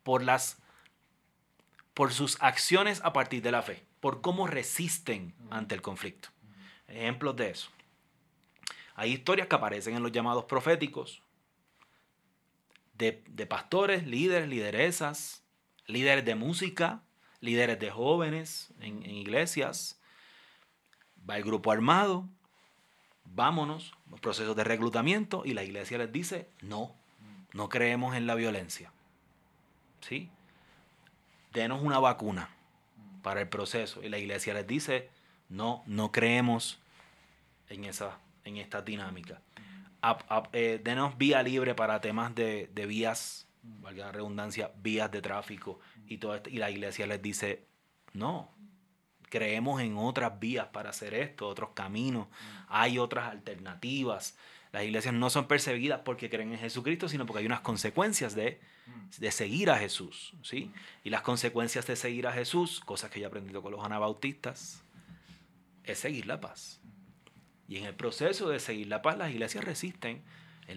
por, 0.03 0.23
las, 0.23 0.57
por 1.93 2.11
sus 2.11 2.35
acciones 2.41 2.99
a 3.05 3.13
partir 3.13 3.41
de 3.43 3.53
la 3.53 3.61
fe, 3.61 3.85
por 4.01 4.19
cómo 4.19 4.45
resisten 4.45 5.35
ante 5.49 5.73
el 5.73 5.81
conflicto. 5.81 6.27
Ejemplos 6.89 7.37
de 7.37 7.51
eso. 7.51 7.71
Hay 9.01 9.13
historias 9.13 9.47
que 9.47 9.55
aparecen 9.55 9.95
en 9.95 10.03
los 10.03 10.11
llamados 10.11 10.45
proféticos 10.45 11.23
de, 12.93 13.13
pastores, 13.47 14.05
líderes, 14.05 14.47
lideresas, 14.47 15.41
líderes 15.87 16.23
de 16.23 16.35
música, 16.35 17.01
líderes 17.39 17.79
de 17.79 17.89
jóvenes 17.89 18.71
en, 18.79 19.03
iglesias. 19.03 19.99
Va 21.27 21.37
el 21.37 21.43
grupo 21.43 21.71
armado, 21.71 22.29
vámonos, 23.25 23.91
los 24.11 24.19
procesos 24.19 24.55
de 24.55 24.65
reclutamiento 24.65 25.41
y 25.45 25.55
la 25.55 25.63
iglesia 25.63 25.97
les 25.97 26.11
dice, 26.11 26.47
no, 26.61 26.93
no 27.53 27.69
creemos 27.69 28.15
en 28.15 28.27
la 28.27 28.35
violencia. 28.35 28.91
¿Sí? 30.01 30.29
Denos 31.53 31.81
una 31.81 31.97
vacuna 31.97 32.51
para 33.23 33.41
el 33.41 33.49
proceso. 33.49 34.03
Y 34.03 34.09
la 34.09 34.19
iglesia 34.19 34.53
les 34.53 34.67
dice, 34.67 35.09
no, 35.49 35.81
no 35.87 36.11
creemos 36.11 36.77
en 37.67 37.85
esa 37.85 38.19
en 38.43 38.57
esta 38.57 38.81
dinámica. 38.81 39.41
Eh, 40.53 40.81
denos 40.83 41.17
vía 41.17 41.43
libre 41.43 41.75
para 41.75 42.01
temas 42.01 42.33
de, 42.33 42.67
vías, 42.87 43.47
valga 43.61 44.05
la 44.07 44.11
redundancia, 44.11 44.71
vías 44.81 45.11
de 45.11 45.21
tráfico 45.21 45.79
y 46.07 46.17
todo 46.17 46.35
esto. 46.35 46.49
Y 46.49 46.57
la 46.57 46.71
iglesia 46.71 47.05
les 47.05 47.21
dice, 47.21 47.67
no, 48.13 48.51
creemos 49.29 49.81
en 49.81 49.97
otras 49.97 50.39
vías 50.39 50.67
para 50.67 50.89
hacer 50.89 51.13
esto, 51.13 51.47
otros 51.47 51.71
caminos, 51.75 52.27
hay 52.67 52.97
otras 52.97 53.31
alternativas. 53.31 54.37
Las 54.71 54.83
iglesias 54.83 55.13
no 55.13 55.29
son 55.29 55.47
perseguidas 55.47 56.01
porque 56.03 56.29
creen 56.29 56.53
en 56.53 56.59
Jesucristo, 56.59 57.09
sino 57.09 57.25
porque 57.25 57.39
hay 57.39 57.45
unas 57.45 57.59
consecuencias 57.59 58.35
de, 58.35 58.59
de 59.19 59.31
seguir 59.31 59.69
a 59.69 59.77
Jesús. 59.77 60.33
¿sí? 60.41 60.71
Y 61.03 61.09
las 61.09 61.21
consecuencias 61.21 61.85
de 61.85 61.95
seguir 61.95 62.25
a 62.25 62.31
Jesús, 62.31 62.79
cosas 62.79 63.11
que 63.11 63.19
yo 63.19 63.25
he 63.25 63.27
aprendido 63.27 63.61
con 63.61 63.73
los 63.73 63.85
anabautistas, 63.85 64.83
es 65.83 65.99
seguir 65.99 66.25
la 66.25 66.39
paz. 66.39 66.80
Y 67.71 67.77
en 67.77 67.85
el 67.85 67.95
proceso 67.95 68.49
de 68.49 68.59
seguir 68.59 68.87
la 68.87 69.01
paz, 69.01 69.17
las 69.17 69.31
iglesias 69.31 69.63
resisten 69.63 70.23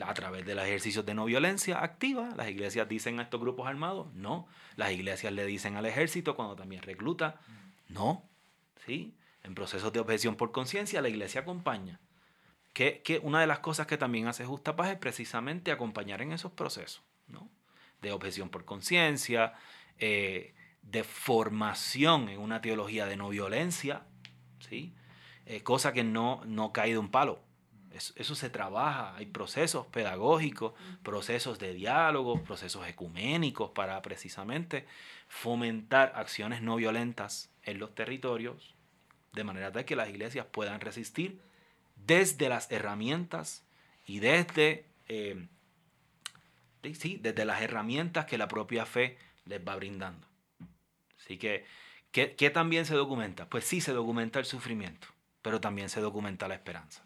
a 0.00 0.14
través 0.14 0.46
de 0.46 0.54
los 0.54 0.64
ejercicios 0.64 1.04
de 1.04 1.12
no 1.12 1.24
violencia 1.24 1.82
activa. 1.82 2.30
Las 2.36 2.48
iglesias 2.48 2.88
dicen 2.88 3.18
a 3.18 3.24
estos 3.24 3.40
grupos 3.40 3.66
armados, 3.66 4.14
no. 4.14 4.46
Las 4.76 4.92
iglesias 4.92 5.32
le 5.32 5.44
dicen 5.44 5.74
al 5.74 5.86
ejército 5.86 6.36
cuando 6.36 6.54
también 6.54 6.82
recluta, 6.82 7.40
no. 7.88 8.22
¿Sí? 8.86 9.12
En 9.42 9.56
procesos 9.56 9.92
de 9.92 9.98
objeción 9.98 10.36
por 10.36 10.52
conciencia, 10.52 11.02
la 11.02 11.08
iglesia 11.08 11.40
acompaña. 11.40 11.98
Que, 12.72 13.02
que, 13.02 13.18
una 13.18 13.40
de 13.40 13.48
las 13.48 13.58
cosas 13.58 13.88
que 13.88 13.98
también 13.98 14.28
hace 14.28 14.44
Justa 14.44 14.76
Paz 14.76 14.90
es 14.90 14.98
precisamente 14.98 15.72
acompañar 15.72 16.22
en 16.22 16.30
esos 16.30 16.52
procesos, 16.52 17.02
¿no? 17.26 17.50
De 18.02 18.12
objeción 18.12 18.50
por 18.50 18.64
conciencia, 18.64 19.54
eh, 19.98 20.54
de 20.82 21.02
formación 21.02 22.28
en 22.28 22.38
una 22.38 22.60
teología 22.60 23.06
de 23.06 23.16
no 23.16 23.30
violencia, 23.30 24.04
¿sí? 24.60 24.94
Eh, 25.46 25.62
cosa 25.62 25.92
que 25.92 26.04
no, 26.04 26.42
no 26.46 26.72
cae 26.72 26.92
de 26.92 26.98
un 26.98 27.10
palo. 27.10 27.40
Eso, 27.92 28.34
se 28.34 28.50
trabaja, 28.50 29.14
hay 29.14 29.26
procesos 29.26 29.86
pedagógicos, 29.86 30.72
procesos 31.04 31.60
de 31.60 31.74
diálogo, 31.74 32.42
procesos 32.42 32.88
ecuménicos 32.88 33.70
para 33.70 34.02
precisamente 34.02 34.84
fomentar 35.28 36.12
acciones 36.16 36.60
no 36.60 36.74
violentas 36.74 37.52
en 37.62 37.78
los 37.78 37.94
territorios, 37.94 38.74
de 39.32 39.44
manera 39.44 39.70
tal 39.70 39.84
que 39.84 39.94
las 39.94 40.08
iglesias 40.08 40.44
puedan 40.50 40.80
resistir 40.80 41.40
desde 41.94 42.48
las 42.48 42.68
herramientas 42.72 43.62
y 44.06 44.18
desde, 44.18 44.86
eh, 45.06 45.46
sí, 46.94 47.20
desde 47.22 47.44
las 47.44 47.62
herramientas 47.62 48.26
que 48.26 48.38
la 48.38 48.48
propia 48.48 48.86
fe 48.86 49.18
les 49.46 49.60
va 49.60 49.76
brindando. 49.76 50.26
Así 51.20 51.38
que, 51.38 51.64
¿qué 52.10 52.50
también 52.52 52.86
se 52.86 52.94
documenta? 52.94 53.48
Pues 53.48 53.64
sí 53.64 53.80
se 53.80 53.92
documenta 53.92 54.40
el 54.40 54.46
sufrimiento 54.46 55.13
pero 55.44 55.60
también 55.60 55.90
se 55.90 56.00
documenta 56.00 56.48
la 56.48 56.54
esperanza. 56.54 57.02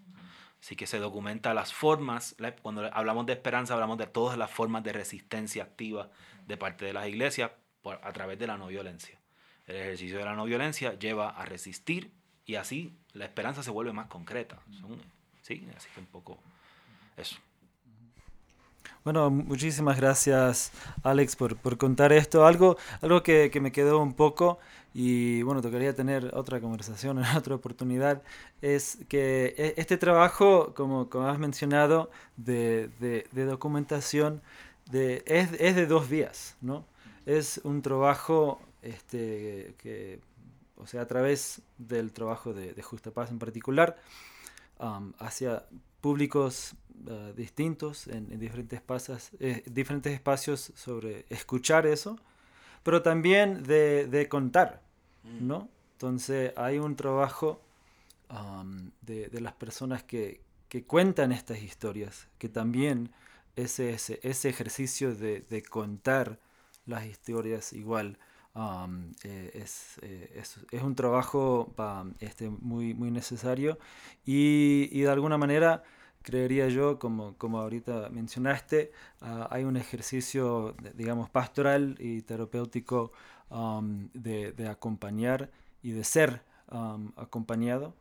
Así 0.62 0.76
que 0.76 0.86
se 0.86 1.00
documenta 1.00 1.52
las 1.54 1.74
formas, 1.74 2.36
cuando 2.62 2.88
hablamos 2.94 3.26
de 3.26 3.32
esperanza 3.32 3.74
hablamos 3.74 3.98
de 3.98 4.06
todas 4.06 4.38
las 4.38 4.48
formas 4.48 4.84
de 4.84 4.92
resistencia 4.92 5.64
activa 5.64 6.08
de 6.46 6.56
parte 6.56 6.84
de 6.84 6.92
las 6.92 7.08
iglesias 7.08 7.50
a 7.84 8.12
través 8.12 8.38
de 8.38 8.46
la 8.46 8.56
no 8.56 8.68
violencia. 8.68 9.18
El 9.66 9.74
ejercicio 9.74 10.18
de 10.18 10.24
la 10.24 10.34
no 10.34 10.44
violencia 10.44 10.96
lleva 10.96 11.30
a 11.30 11.44
resistir 11.46 12.12
y 12.46 12.54
así 12.54 12.96
la 13.12 13.24
esperanza 13.24 13.64
se 13.64 13.72
vuelve 13.72 13.92
más 13.92 14.06
concreta. 14.06 14.60
sí, 15.42 15.68
así 15.76 15.88
que 15.92 15.98
un 15.98 16.06
poco 16.06 16.38
eso. 17.16 17.38
Bueno, 19.02 19.30
muchísimas 19.30 19.96
gracias 19.96 20.72
Alex 21.02 21.34
por, 21.34 21.56
por 21.56 21.76
contar 21.76 22.12
esto. 22.12 22.46
Algo, 22.46 22.76
algo 23.00 23.24
que, 23.24 23.50
que, 23.50 23.60
me 23.60 23.72
quedó 23.72 24.00
un 24.00 24.14
poco 24.14 24.60
y 25.00 25.44
bueno, 25.44 25.62
tocaría 25.62 25.94
tener 25.94 26.34
otra 26.34 26.60
conversación 26.60 27.18
en 27.24 27.36
otra 27.36 27.54
oportunidad, 27.54 28.20
es 28.60 28.98
que 29.08 29.54
e, 29.56 29.74
este 29.76 29.96
trabajo, 29.96 30.74
como, 30.74 31.08
como 31.08 31.28
has 31.28 31.38
mencionado, 31.38 32.10
de, 32.36 32.90
de, 32.98 33.24
de 33.30 33.44
documentación 33.44 34.42
de, 34.90 35.22
es, 35.24 35.52
es, 35.60 35.76
de 35.76 35.86
dos 35.86 36.08
vías, 36.08 36.56
¿no? 36.60 36.84
Es 37.26 37.60
un 37.62 37.80
trabajo 37.80 38.60
este, 38.82 39.76
que, 39.78 40.18
o 40.76 40.88
sea, 40.88 41.02
a 41.02 41.06
través 41.06 41.62
del 41.78 42.10
trabajo 42.10 42.52
de, 42.52 42.72
de 42.74 42.82
Justa 42.82 43.12
Paz 43.12 43.30
en 43.30 43.38
particular, 43.38 43.96
um, 44.80 45.12
hacia 45.20 45.62
públicos 46.00 46.74
uh, 47.06 47.32
distintos 47.36 48.08
en, 48.08 48.32
en 48.32 48.40
diferentes, 48.40 48.80
pasas, 48.80 49.30
eh, 49.38 49.62
diferentes 49.70 50.12
espacios 50.12 50.72
sobre 50.74 51.24
escuchar 51.28 51.86
eso, 51.86 52.18
pero 52.82 53.00
también 53.02 53.62
de, 53.62 54.08
de 54.08 54.28
contar, 54.28 54.87
¿no? 55.40 55.68
Entonces 55.92 56.52
hay 56.56 56.78
un 56.78 56.96
trabajo 56.96 57.60
um, 58.30 58.90
de, 59.02 59.28
de, 59.28 59.40
las 59.40 59.52
personas 59.54 60.02
que, 60.02 60.40
que, 60.68 60.84
cuentan 60.84 61.32
estas 61.32 61.62
historias, 61.62 62.28
que 62.38 62.48
también 62.48 63.10
ese, 63.56 63.90
ese, 63.90 64.20
ese 64.22 64.48
ejercicio 64.48 65.14
de, 65.14 65.40
de, 65.40 65.62
contar 65.62 66.38
las 66.86 67.04
historias 67.06 67.72
igual 67.72 68.18
um, 68.54 69.10
eh, 69.24 69.50
es, 69.54 69.98
eh, 70.02 70.32
es, 70.36 70.58
es, 70.70 70.82
un 70.82 70.94
trabajo 70.94 71.74
um, 71.76 72.14
este, 72.20 72.48
muy, 72.48 72.94
muy 72.94 73.10
necesario 73.10 73.78
y, 74.24 74.88
y, 74.92 75.00
de 75.02 75.10
alguna 75.10 75.36
manera 75.36 75.82
creería 76.22 76.68
yo, 76.68 76.98
como, 76.98 77.36
como 77.38 77.58
ahorita 77.60 78.10
mencionaste, 78.10 78.92
uh, 79.22 79.46
hay 79.50 79.64
un 79.64 79.76
ejercicio, 79.76 80.76
digamos, 80.94 81.30
pastoral 81.30 81.96
y 81.98 82.22
terapéutico 82.22 83.12
um, 83.50 84.08
de, 84.14 84.52
de, 84.52 84.68
acompañar 84.68 85.50
y 85.82 85.92
de 85.92 86.04
ser 86.04 86.42
um, 86.70 87.12
acompañado. 87.16 87.94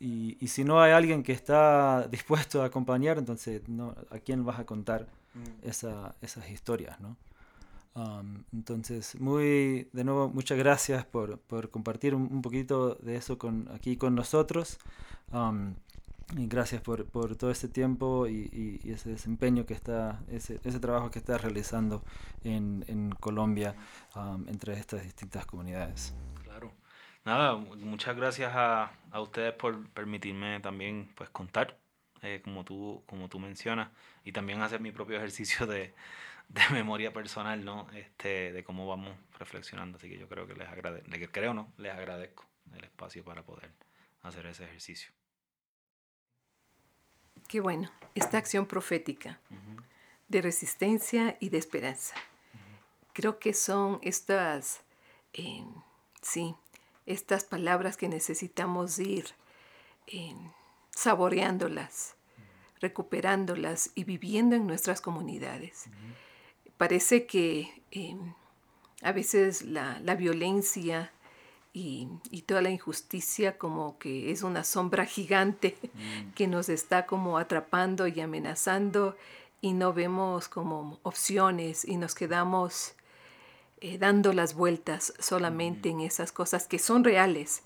Y, 0.00 0.36
y, 0.40 0.48
si 0.48 0.64
no 0.64 0.80
hay 0.80 0.92
alguien 0.92 1.22
que 1.22 1.32
está 1.32 2.08
dispuesto 2.10 2.62
a 2.62 2.66
acompañar, 2.66 3.18
entonces 3.18 3.68
no, 3.68 3.94
¿a 4.10 4.18
quién 4.18 4.44
vas 4.44 4.58
a 4.58 4.66
contar 4.66 5.06
mm. 5.34 5.68
esa, 5.68 6.14
esas 6.20 6.50
historias? 6.50 7.00
¿no? 7.00 7.16
Um, 7.94 8.42
entonces, 8.52 9.18
muy, 9.20 9.88
de 9.92 10.04
nuevo, 10.04 10.28
muchas 10.28 10.58
gracias 10.58 11.06
por, 11.06 11.38
por 11.38 11.70
compartir 11.70 12.14
un, 12.14 12.22
un, 12.22 12.42
poquito 12.42 12.96
de 12.96 13.16
eso 13.16 13.38
con, 13.38 13.68
aquí 13.72 13.96
con 13.96 14.14
nosotros. 14.14 14.78
Um, 15.32 15.74
y 16.36 16.46
gracias 16.46 16.80
por, 16.82 17.06
por, 17.06 17.36
todo 17.36 17.50
ese 17.50 17.68
tiempo 17.68 18.26
y, 18.26 18.50
y, 18.52 18.80
y, 18.82 18.92
ese 18.92 19.10
desempeño 19.10 19.66
que 19.66 19.74
está, 19.74 20.22
ese, 20.28 20.60
ese 20.64 20.80
trabajo 20.80 21.10
que 21.10 21.18
está 21.18 21.38
realizando 21.38 22.02
en, 22.42 22.84
en 22.88 23.10
Colombia 23.10 23.74
um, 24.16 24.48
entre 24.48 24.74
estas 24.74 25.02
distintas 25.02 25.46
comunidades. 25.46 26.14
Claro. 26.42 26.72
Nada, 27.24 27.56
muchas 27.56 28.16
gracias 28.16 28.52
a, 28.54 28.92
a 29.10 29.20
ustedes 29.20 29.54
por 29.54 29.88
permitirme 29.90 30.60
también 30.60 31.10
pues 31.14 31.30
contar, 31.30 31.78
eh, 32.22 32.40
como, 32.42 32.64
tú, 32.64 33.02
como 33.06 33.28
tú 33.28 33.38
mencionas, 33.38 33.90
y 34.24 34.32
también 34.32 34.60
hacer 34.62 34.80
mi 34.80 34.92
propio 34.92 35.16
ejercicio 35.16 35.66
de, 35.66 35.94
de 36.48 36.62
memoria 36.72 37.12
personal, 37.12 37.64
¿no? 37.64 37.86
Este, 37.94 38.52
de 38.52 38.64
cómo 38.64 38.86
vamos 38.86 39.16
reflexionando. 39.38 39.98
Así 39.98 40.08
que 40.08 40.18
yo 40.18 40.28
creo 40.28 40.46
que 40.46 40.54
les 40.54 40.68
agradezco, 40.68 41.10
creo 41.32 41.54
no, 41.54 41.72
les 41.78 41.92
agradezco 41.92 42.44
el 42.74 42.84
espacio 42.84 43.24
para 43.24 43.42
poder 43.42 43.70
hacer 44.22 44.46
ese 44.46 44.64
ejercicio. 44.64 45.12
Qué 47.48 47.60
bueno, 47.60 47.90
esta 48.14 48.38
acción 48.38 48.66
profética 48.66 49.40
uh 49.50 49.54
-huh. 49.54 49.82
de 50.28 50.42
resistencia 50.42 51.36
y 51.40 51.50
de 51.50 51.58
esperanza. 51.58 52.14
Uh 52.16 52.58
-huh. 52.58 53.10
Creo 53.12 53.38
que 53.38 53.54
son 53.54 53.98
estas, 54.02 54.80
eh, 55.32 55.64
sí, 56.22 56.54
estas 57.06 57.44
palabras 57.44 57.96
que 57.96 58.08
necesitamos 58.08 58.98
ir 58.98 59.26
eh, 60.06 60.34
saboreándolas, 60.90 62.14
uh 62.14 62.40
-huh. 62.40 62.80
recuperándolas 62.80 63.90
y 63.94 64.04
viviendo 64.04 64.56
en 64.56 64.66
nuestras 64.66 65.00
comunidades. 65.00 65.86
Parece 66.76 67.26
que 67.26 67.82
eh, 67.92 68.16
a 69.02 69.12
veces 69.12 69.62
la, 69.62 70.00
la 70.00 70.16
violencia, 70.16 71.12
y, 71.76 72.08
y, 72.30 72.42
toda 72.42 72.62
la 72.62 72.70
injusticia 72.70 73.58
como 73.58 73.98
que 73.98 74.30
es 74.30 74.44
una 74.44 74.62
sombra 74.62 75.06
gigante 75.06 75.76
mm. 75.82 76.30
que 76.34 76.46
nos 76.46 76.68
está 76.68 77.04
como 77.04 77.36
atrapando 77.36 78.06
y 78.06 78.20
amenazando 78.20 79.16
y 79.60 79.72
no 79.72 79.92
vemos 79.92 80.48
como 80.48 81.00
opciones 81.02 81.84
y 81.84 81.96
nos 81.96 82.14
quedamos 82.14 82.94
eh, 83.80 83.98
dando 83.98 84.32
las 84.32 84.54
vueltas 84.54 85.12
solamente 85.18 85.88
mm. 85.88 85.92
en 85.92 86.00
esas 86.06 86.32
cosas 86.32 86.68
que 86.68 86.78
son 86.78 87.02
reales, 87.02 87.62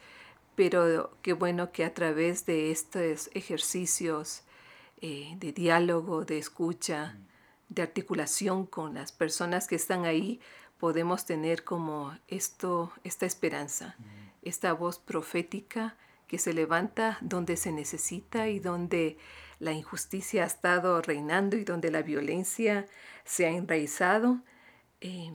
pero 0.57 1.13
qué 1.23 1.33
bueno 1.33 1.71
que 1.71 1.85
a 1.85 1.93
través 1.93 2.47
de 2.47 2.71
estos 2.71 3.31
ejercicios 3.35 4.43
eh, 5.01 5.35
de 5.39 5.53
diálogo, 5.53 6.25
de 6.25 6.39
escucha, 6.39 7.15
mm. 7.17 7.75
de 7.75 7.83
articulación 7.83 8.65
con 8.65 8.95
las 8.95 9.13
personas 9.13 9.69
que 9.69 9.77
están 9.77 10.07
ahí, 10.07 10.41
podemos 10.79 11.27
tener 11.27 11.65
como 11.65 12.17
esto, 12.29 12.93
esta 13.05 13.27
esperanza, 13.27 13.97
mm. 13.99 14.03
esta 14.43 14.73
voz 14.73 14.99
profética 14.99 15.97
que 16.27 16.39
se 16.39 16.53
levanta 16.53 17.19
donde 17.21 17.57
se 17.57 17.73
necesita 17.73 18.49
y 18.49 18.61
donde 18.61 19.19
la 19.59 19.73
injusticia 19.73 20.45
ha 20.45 20.47
estado 20.47 21.01
reinando 21.03 21.57
y 21.57 21.65
donde 21.65 21.91
la 21.91 22.03
violencia 22.03 22.87
se 23.25 23.47
ha 23.47 23.51
enraizado, 23.51 24.41
eh, 25.01 25.33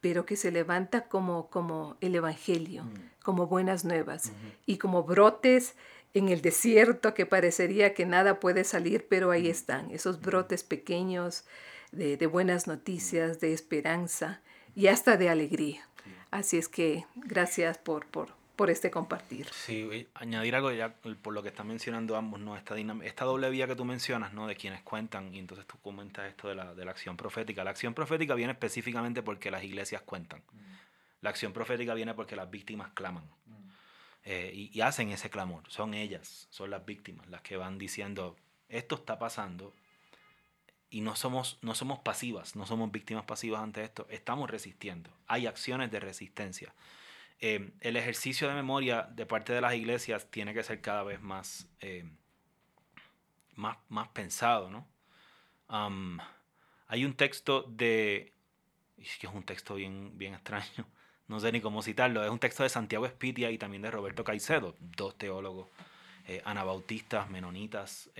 pero 0.00 0.24
que 0.24 0.36
se 0.36 0.50
levanta 0.50 1.08
como, 1.08 1.50
como 1.50 1.96
el 2.00 2.14
Evangelio, 2.14 2.84
mm. 2.84 3.22
como 3.22 3.46
buenas 3.46 3.84
nuevas 3.84 4.26
mm 4.26 4.30
-hmm. 4.30 4.52
y 4.66 4.78
como 4.78 5.02
brotes 5.02 5.74
en 6.14 6.28
el 6.28 6.40
desierto 6.40 7.14
que 7.14 7.26
parecería 7.26 7.94
que 7.94 8.06
nada 8.06 8.40
puede 8.40 8.64
salir, 8.64 9.06
pero 9.08 9.30
ahí 9.30 9.48
están, 9.48 9.90
esos 9.90 10.20
brotes 10.20 10.64
pequeños 10.64 11.44
de, 11.92 12.16
de 12.16 12.26
buenas 12.26 12.66
noticias, 12.66 13.40
de 13.40 13.52
esperanza 13.52 14.40
y 14.74 14.86
hasta 14.86 15.16
de 15.16 15.28
alegría. 15.28 15.86
Así 16.30 16.58
es 16.58 16.68
que 16.68 17.04
gracias 17.16 17.78
por, 17.78 18.06
por, 18.06 18.28
por 18.54 18.70
este 18.70 18.90
compartir. 18.90 19.48
Sí, 19.52 20.06
añadir 20.14 20.54
algo 20.54 20.70
ya 20.70 20.94
por 20.94 21.32
lo 21.32 21.42
que 21.42 21.48
están 21.48 21.66
mencionando 21.66 22.16
ambos, 22.16 22.38
¿no? 22.38 22.56
Esta, 22.56 22.78
esta 22.78 23.24
doble 23.24 23.50
vía 23.50 23.66
que 23.66 23.74
tú 23.74 23.84
mencionas, 23.84 24.32
¿no? 24.32 24.46
De 24.46 24.54
quienes 24.54 24.82
cuentan, 24.82 25.34
y 25.34 25.38
entonces 25.40 25.66
tú 25.66 25.78
comentas 25.80 26.28
esto 26.28 26.48
de 26.48 26.54
la, 26.54 26.74
de 26.74 26.84
la 26.84 26.92
acción 26.92 27.16
profética. 27.16 27.64
La 27.64 27.70
acción 27.70 27.94
profética 27.94 28.34
viene 28.34 28.52
específicamente 28.52 29.22
porque 29.22 29.50
las 29.50 29.64
iglesias 29.64 30.02
cuentan. 30.02 30.40
Mm. 30.52 30.58
La 31.22 31.30
acción 31.30 31.52
profética 31.52 31.94
viene 31.94 32.14
porque 32.14 32.36
las 32.36 32.48
víctimas 32.48 32.90
claman. 32.92 33.24
Mm. 33.46 33.70
Eh, 34.24 34.52
y, 34.54 34.78
y 34.78 34.82
hacen 34.82 35.10
ese 35.10 35.30
clamor. 35.30 35.64
Son 35.68 35.94
ellas, 35.94 36.46
son 36.50 36.70
las 36.70 36.84
víctimas, 36.86 37.28
las 37.28 37.40
que 37.40 37.56
van 37.56 37.76
diciendo, 37.76 38.36
esto 38.68 38.94
está 38.94 39.18
pasando, 39.18 39.74
y 40.90 41.00
no 41.02 41.14
somos, 41.14 41.58
no 41.62 41.74
somos 41.74 42.00
pasivas, 42.00 42.56
no 42.56 42.66
somos 42.66 42.90
víctimas 42.90 43.24
pasivas 43.24 43.62
ante 43.62 43.84
esto, 43.84 44.06
estamos 44.10 44.50
resistiendo. 44.50 45.10
Hay 45.28 45.46
acciones 45.46 45.90
de 45.90 46.00
resistencia. 46.00 46.74
Eh, 47.38 47.72
el 47.80 47.96
ejercicio 47.96 48.48
de 48.48 48.54
memoria 48.54 49.08
de 49.14 49.24
parte 49.24 49.52
de 49.52 49.60
las 49.60 49.74
iglesias 49.74 50.30
tiene 50.30 50.52
que 50.52 50.64
ser 50.64 50.80
cada 50.80 51.04
vez 51.04 51.20
más, 51.20 51.68
eh, 51.80 52.04
más, 53.54 53.78
más, 53.88 54.08
pensado. 54.08 54.68
¿no? 54.68 54.86
Um, 55.68 56.18
hay 56.88 57.04
un 57.04 57.14
texto 57.14 57.62
de, 57.62 58.34
que 59.20 59.26
es 59.26 59.32
un 59.32 59.44
texto 59.44 59.76
bien, 59.76 60.18
bien 60.18 60.34
extraño, 60.34 60.86
no 61.28 61.38
sé 61.38 61.52
ni 61.52 61.60
cómo 61.60 61.82
citarlo, 61.82 62.24
es 62.24 62.30
un 62.30 62.40
texto 62.40 62.64
de 62.64 62.68
Santiago 62.68 63.06
Espitia 63.06 63.52
y 63.52 63.58
también 63.58 63.82
de 63.82 63.92
Roberto 63.92 64.24
Caicedo, 64.24 64.74
dos 64.80 65.16
teólogos 65.16 65.68
eh, 66.26 66.42
anabautistas, 66.44 67.30
menonitas. 67.30 68.10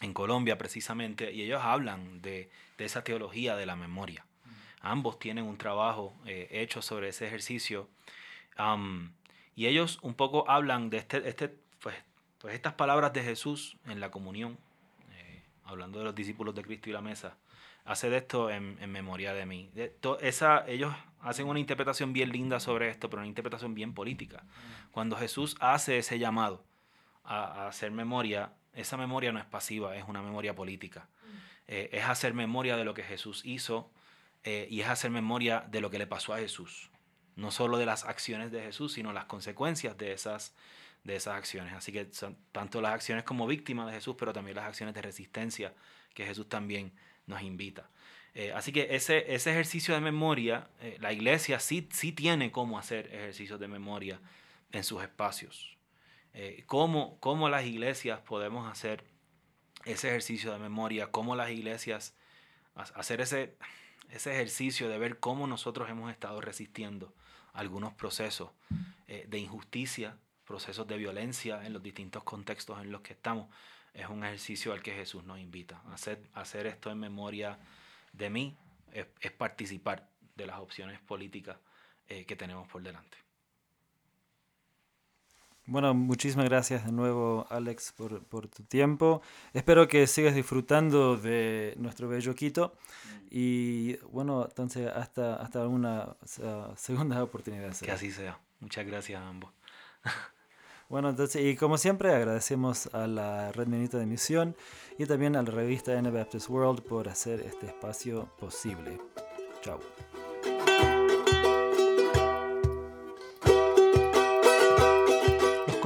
En 0.00 0.14
Colombia 0.14 0.56
precisamente, 0.56 1.30
y 1.30 1.42
ellos 1.42 1.60
hablan 1.62 2.22
de, 2.22 2.50
de 2.78 2.84
esa 2.86 3.04
teología 3.04 3.54
de 3.56 3.66
la 3.66 3.76
memoria. 3.76 4.24
Mm. 4.24 4.50
Ambos 4.80 5.18
tienen 5.18 5.44
un 5.44 5.58
trabajo 5.58 6.14
eh, 6.24 6.48
hecho 6.50 6.80
sobre 6.80 7.08
ese 7.08 7.26
ejercicio 7.26 7.88
um, 8.58 9.12
y 9.54 9.66
ellos 9.66 9.98
un 10.00 10.14
poco 10.14 10.48
hablan 10.48 10.88
de 10.88 10.96
este, 10.96 11.28
este, 11.28 11.54
pues, 11.82 11.96
pues 12.38 12.54
estas 12.54 12.72
palabras 12.72 13.12
de 13.12 13.22
Jesús 13.22 13.76
en 13.86 14.00
la 14.00 14.10
comunión, 14.10 14.56
eh, 15.12 15.42
hablando 15.64 15.98
de 15.98 16.06
los 16.06 16.14
discípulos 16.14 16.54
de 16.54 16.62
Cristo 16.62 16.88
y 16.88 16.94
la 16.94 17.02
mesa. 17.02 17.36
Hace 17.84 18.08
de 18.08 18.18
esto 18.18 18.48
en, 18.48 18.78
en 18.80 18.90
memoria 18.90 19.34
de 19.34 19.44
mí. 19.44 19.70
De 19.74 19.88
to, 19.88 20.18
esa, 20.20 20.66
ellos 20.66 20.94
hacen 21.20 21.46
una 21.46 21.60
interpretación 21.60 22.14
bien 22.14 22.30
linda 22.30 22.58
sobre 22.58 22.88
esto, 22.88 23.10
pero 23.10 23.20
una 23.20 23.28
interpretación 23.28 23.74
bien 23.74 23.92
política. 23.92 24.44
Mm. 24.44 24.92
Cuando 24.92 25.16
Jesús 25.16 25.56
hace 25.60 25.98
ese 25.98 26.18
llamado 26.18 26.64
a, 27.22 27.44
a 27.44 27.68
hacer 27.68 27.90
memoria, 27.90 28.52
esa 28.80 28.96
memoria 28.96 29.32
no 29.32 29.38
es 29.38 29.44
pasiva, 29.44 29.96
es 29.96 30.04
una 30.08 30.22
memoria 30.22 30.54
política. 30.54 31.08
Mm. 31.22 31.36
Eh, 31.68 31.90
es 31.92 32.04
hacer 32.04 32.34
memoria 32.34 32.76
de 32.76 32.84
lo 32.84 32.94
que 32.94 33.02
Jesús 33.02 33.42
hizo 33.44 33.90
eh, 34.44 34.66
y 34.70 34.80
es 34.80 34.88
hacer 34.88 35.10
memoria 35.10 35.64
de 35.70 35.80
lo 35.80 35.90
que 35.90 35.98
le 35.98 36.06
pasó 36.06 36.34
a 36.34 36.38
Jesús. 36.38 36.90
No 37.36 37.50
solo 37.50 37.78
de 37.78 37.86
las 37.86 38.04
acciones 38.04 38.50
de 38.50 38.62
Jesús, 38.62 38.94
sino 38.94 39.12
las 39.12 39.26
consecuencias 39.26 39.96
de 39.96 40.12
esas, 40.12 40.54
de 41.04 41.16
esas 41.16 41.34
acciones. 41.34 41.74
Así 41.74 41.92
que 41.92 42.08
son 42.12 42.36
tanto 42.52 42.80
las 42.80 42.92
acciones 42.94 43.24
como 43.24 43.46
víctimas 43.46 43.86
de 43.86 43.92
Jesús, 43.92 44.16
pero 44.18 44.32
también 44.32 44.56
las 44.56 44.66
acciones 44.66 44.94
de 44.94 45.02
resistencia 45.02 45.74
que 46.14 46.26
Jesús 46.26 46.48
también 46.48 46.92
nos 47.26 47.42
invita. 47.42 47.88
Eh, 48.34 48.52
así 48.52 48.72
que 48.72 48.88
ese, 48.94 49.32
ese 49.32 49.50
ejercicio 49.50 49.94
de 49.94 50.00
memoria, 50.00 50.68
la 50.98 51.12
iglesia 51.12 51.60
sí, 51.60 51.88
sí 51.92 52.12
tiene 52.12 52.52
cómo 52.52 52.78
hacer 52.78 53.06
ejercicios 53.06 53.58
de 53.58 53.68
memoria 53.68 54.20
en 54.72 54.84
sus 54.84 55.02
espacios. 55.02 55.76
Eh, 56.32 56.64
¿cómo, 56.66 57.18
¿Cómo 57.20 57.48
las 57.48 57.64
iglesias 57.64 58.20
podemos 58.20 58.70
hacer 58.70 59.04
ese 59.84 60.08
ejercicio 60.08 60.52
de 60.52 60.58
memoria? 60.58 61.10
¿Cómo 61.10 61.36
las 61.36 61.50
iglesias 61.50 62.14
hacer 62.74 63.20
ese, 63.20 63.56
ese 64.10 64.32
ejercicio 64.32 64.88
de 64.88 64.98
ver 64.98 65.18
cómo 65.18 65.46
nosotros 65.46 65.90
hemos 65.90 66.10
estado 66.10 66.40
resistiendo 66.40 67.14
algunos 67.52 67.92
procesos 67.94 68.50
de 69.06 69.38
injusticia, 69.38 70.16
procesos 70.44 70.86
de 70.86 70.96
violencia 70.96 71.66
en 71.66 71.72
los 71.72 71.82
distintos 71.82 72.22
contextos 72.22 72.80
en 72.80 72.92
los 72.92 73.00
que 73.00 73.12
estamos? 73.12 73.48
Es 73.92 74.08
un 74.08 74.24
ejercicio 74.24 74.72
al 74.72 74.82
que 74.82 74.92
Jesús 74.92 75.24
nos 75.24 75.40
invita. 75.40 75.82
Hacer, 75.92 76.22
hacer 76.32 76.66
esto 76.66 76.90
en 76.90 76.98
memoria 76.98 77.58
de 78.12 78.30
mí 78.30 78.56
es, 78.92 79.32
participar 79.32 80.08
de 80.36 80.46
las 80.46 80.58
opciones 80.58 81.00
políticas 81.00 81.58
eh, 82.08 82.24
que 82.24 82.36
tenemos 82.36 82.68
por 82.68 82.82
delante. 82.82 83.16
Bueno, 85.66 85.94
muchísimas 85.94 86.46
gracias 86.46 86.84
de 86.84 86.92
nuevo, 86.92 87.46
Alex, 87.48 87.92
por, 87.96 88.24
por, 88.24 88.48
tu 88.48 88.64
tiempo. 88.64 89.22
Espero 89.52 89.86
que 89.86 90.06
sigas 90.06 90.34
disfrutando 90.34 91.16
de 91.16 91.74
nuestro 91.78 92.08
bello 92.08 92.34
Quito. 92.34 92.74
Y 93.30 93.96
bueno, 94.10 94.44
entonces 94.44 94.88
hasta, 94.88 95.36
hasta 95.36 95.68
una 95.68 96.16
segunda 96.76 97.22
oportunidad. 97.22 97.76
Que 97.76 97.92
así 97.92 98.10
sea. 98.10 98.38
Muchas 98.58 98.86
gracias 98.86 99.20
a 99.20 99.28
ambos. 99.28 99.50
Bueno, 100.90 101.08
entonces, 101.08 101.40
y 101.44 101.54
como 101.54 101.78
siempre, 101.78 102.12
agradecemos 102.12 102.92
a 102.92 103.06
la 103.06 103.52
Red 103.52 103.68
Menonita 103.68 103.96
de 103.96 104.06
Misión 104.06 104.56
y 104.98 105.06
también 105.06 105.36
a 105.36 105.42
la 105.42 105.50
revista 105.52 105.96
Anabaptist 105.96 106.48
World 106.48 106.82
por 106.82 107.08
hacer 107.08 107.40
este 107.42 107.66
espacio 107.66 108.28
posible. 108.40 109.00
Chao. 109.62 109.78